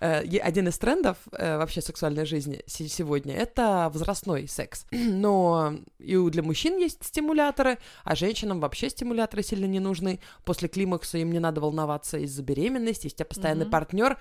э, 0.00 0.38
один 0.38 0.68
из 0.68 0.78
трендов 0.78 1.16
э, 1.32 1.56
вообще 1.56 1.80
сексуальной 1.80 2.26
жизни 2.26 2.62
сегодня 2.66 3.34
это 3.34 3.69
возрастной 3.88 4.48
секс. 4.48 4.86
Но 4.90 5.74
и 5.98 6.16
для 6.30 6.42
мужчин 6.42 6.78
есть 6.78 7.04
стимуляторы, 7.04 7.78
а 8.04 8.14
женщинам 8.14 8.60
вообще 8.60 8.90
стимуляторы 8.90 9.42
сильно 9.42 9.66
не 9.66 9.80
нужны. 9.80 10.20
После 10.44 10.68
климакса 10.68 11.18
им 11.18 11.32
не 11.32 11.38
надо 11.38 11.60
волноваться 11.60 12.18
из-за 12.18 12.42
беременности, 12.42 13.06
есть 13.06 13.16
у 13.16 13.18
тебя 13.18 13.26
постоянный 13.26 13.66
mm-hmm. 13.66 13.70
партнер. 13.70 14.18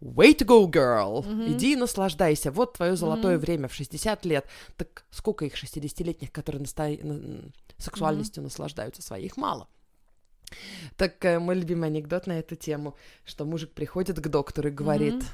Way 0.00 0.36
to 0.38 0.44
go, 0.44 0.66
girl! 0.68 1.24
Mm-hmm. 1.24 1.52
Иди 1.52 1.72
и 1.74 1.76
наслаждайся. 1.76 2.50
Вот 2.50 2.72
твое 2.72 2.96
золотое 2.96 3.36
mm-hmm. 3.36 3.40
время 3.40 3.68
в 3.68 3.74
60 3.74 4.24
лет. 4.24 4.46
Так 4.76 5.04
сколько 5.10 5.44
их 5.44 5.54
60-летних, 5.54 6.32
которые 6.32 6.60
наста... 6.60 6.90
сексуальностью 7.78 8.40
mm-hmm. 8.40 8.46
наслаждаются 8.46 9.00
своих? 9.00 9.36
Мало. 9.36 9.68
Так 10.96 11.24
э, 11.24 11.38
мой 11.38 11.54
любимый 11.54 11.88
анекдот 11.88 12.26
на 12.26 12.38
эту 12.38 12.56
тему, 12.56 12.96
что 13.24 13.44
мужик 13.44 13.72
приходит 13.72 14.18
к 14.18 14.28
доктору 14.28 14.68
и 14.68 14.72
говорит, 14.72 15.14
mm-hmm. 15.14 15.26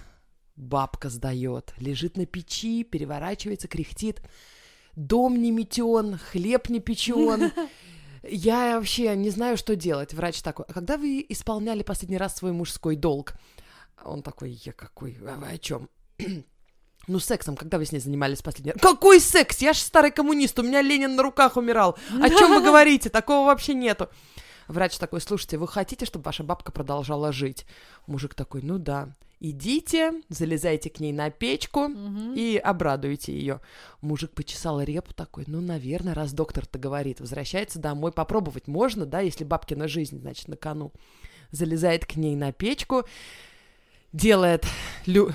Бабка 0.59 1.09
сдает, 1.09 1.73
лежит 1.79 2.17
на 2.17 2.27
печи, 2.27 2.83
переворачивается, 2.83 3.69
кряхтит. 3.69 4.21
Дом 4.97 5.41
не 5.41 5.53
метен, 5.53 6.19
хлеб 6.19 6.69
не 6.69 6.81
печен. 6.81 7.53
Я 8.25 8.77
вообще 8.77 9.15
не 9.15 9.31
знаю, 9.31 9.57
что 9.57 9.77
делать. 9.77 10.13
Врач 10.13 10.43
такой, 10.43 10.65
а 10.69 10.73
когда 10.73 10.97
вы 10.97 11.25
исполняли 11.29 11.85
последний 11.85 12.19
раз 12.19 12.37
свой 12.37 12.51
мужской 12.51 12.97
долг? 12.97 13.35
Он 14.05 14.23
такой, 14.23 14.61
я 14.65 14.73
какой, 14.73 15.17
а 15.27 15.37
вы 15.37 15.47
о 15.47 15.59
чем? 15.59 15.89
Ну, 17.07 17.21
сексом, 17.21 17.57
когда 17.57 17.79
вы 17.79 17.87
с 17.87 17.93
ней 17.93 18.01
занимались 18.01 18.43
последний 18.43 18.73
раз? 18.73 18.83
Какой 18.83 19.19
секс? 19.19 19.63
Я 19.63 19.73
ж 19.73 19.79
старый 19.79 20.11
коммунист, 20.11 20.59
у 20.59 20.63
меня 20.63 20.83
Ленин 20.83 21.17
на 21.17 21.23
руках 21.23 21.57
умирал. 21.57 21.97
О 22.21 22.29
чем 22.29 22.51
вы 22.51 22.63
говорите? 22.63 23.09
Такого 23.09 23.47
вообще 23.47 23.73
нету. 23.73 24.11
Врач 24.67 24.99
такой, 24.99 25.23
слушайте, 25.23 25.57
вы 25.57 25.67
хотите, 25.69 26.05
чтобы 26.05 26.25
ваша 26.25 26.43
бабка 26.45 26.71
продолжала 26.71 27.33
жить? 27.33 27.65
Мужик 28.07 28.35
такой, 28.35 28.61
ну 28.61 28.77
да. 28.79 29.15
Идите, 29.41 30.15
залезайте 30.29 30.91
к 30.91 30.99
ней 30.99 31.13
на 31.13 31.31
печку 31.31 31.89
Мгм. 31.89 32.35
и 32.35 32.57
обрадуйте 32.57 33.33
ее. 33.33 33.61
Мужик 34.01 34.33
почесал 34.33 34.81
репу 34.83 35.15
такой, 35.15 35.45
ну, 35.47 35.61
наверное, 35.61 36.15
раз 36.15 36.33
доктор-то 36.33 36.79
говорит, 36.79 37.21
возвращается 37.21 37.79
домой, 37.79 38.11
попробовать 38.13 38.67
можно, 38.67 39.07
да, 39.07 39.21
если 39.21 39.45
бабкина 39.45 39.87
жизнь, 39.87 40.19
значит, 40.19 40.49
на 40.49 40.57
кону. 40.57 40.93
Залезает 41.53 42.05
к 42.05 42.17
ней 42.17 42.35
на 42.35 42.51
печку, 42.53 43.05
делает 44.13 44.67
лю- 45.07 45.33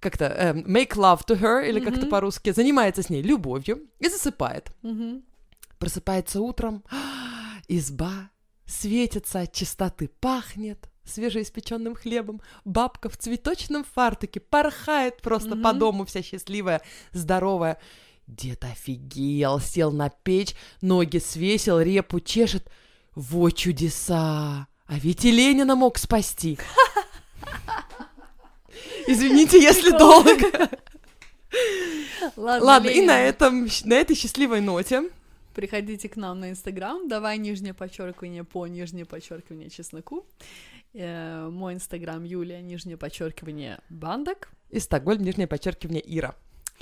как-то 0.00 0.24
эм, 0.26 0.64
make 0.66 0.94
love 0.96 1.20
to 1.26 1.38
her, 1.40 1.68
или 1.68 1.78
как-то 1.80 2.00
Мгм. 2.02 2.10
по-русски, 2.10 2.50
занимается 2.52 3.02
с 3.02 3.10
ней 3.10 3.22
любовью 3.22 3.82
и 4.00 4.08
засыпает. 4.08 4.72
Мгм. 4.82 5.22
Просыпается 5.78 6.40
утром, 6.40 6.82
изба 7.68 8.30
светится 8.64 9.40
от 9.42 9.52
чистоты, 9.52 10.08
пахнет 10.20 10.88
свежеиспеченным 11.06 11.94
хлебом. 11.94 12.40
Бабка 12.64 13.08
в 13.08 13.16
цветочном 13.16 13.84
фартуке 13.84 14.40
порхает 14.40 15.22
просто 15.22 15.50
по 15.50 15.70
Мгм. 15.70 15.78
дому, 15.78 16.04
вся 16.04 16.22
счастливая, 16.22 16.82
здоровая. 17.12 17.78
Дед 18.26 18.64
офигел, 18.64 19.60
сел 19.60 19.92
на 19.92 20.10
печь, 20.10 20.54
ноги 20.80 21.18
свесил, 21.18 21.80
репу 21.80 22.20
чешет. 22.20 22.68
Во 23.14 23.50
чудеса! 23.50 24.66
А 24.86 24.98
ведь 24.98 25.24
и 25.24 25.30
Ленина 25.30 25.74
мог 25.74 25.98
спасти. 25.98 26.58
Извините, 29.06 29.60
если 29.60 29.90
долго. 29.90 30.68
Ладно, 32.36 32.66
Ладно, 32.66 32.88
и 32.88 33.02
на 33.02 33.18
этом, 33.20 33.68
на 33.84 33.94
этой 33.94 34.16
счастливой 34.16 34.60
ноте 34.60 35.08
Приходите 35.54 36.08
к 36.10 36.16
нам 36.16 36.40
на 36.40 36.50
Инстаграм, 36.50 37.08
давай 37.08 37.38
нижнее 37.38 37.72
подчеркивание 37.72 38.44
по 38.44 38.66
нижнее 38.66 39.06
подчеркивание 39.06 39.70
чесноку. 39.70 40.26
Э, 40.98 41.48
мой 41.50 41.74
Инстаграм 41.74 42.24
Юлия, 42.24 42.62
нижнее 42.62 42.96
подчеркивание 42.96 43.80
бандок. 43.90 44.48
и 44.70 44.80
Стокгольм, 44.80 45.22
нижнее 45.22 45.46
подчеркивание 45.46 46.02
Ира. 46.06 46.34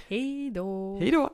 Хей, 0.09 0.51
до. 0.51 0.97
Хейро! 1.01 1.33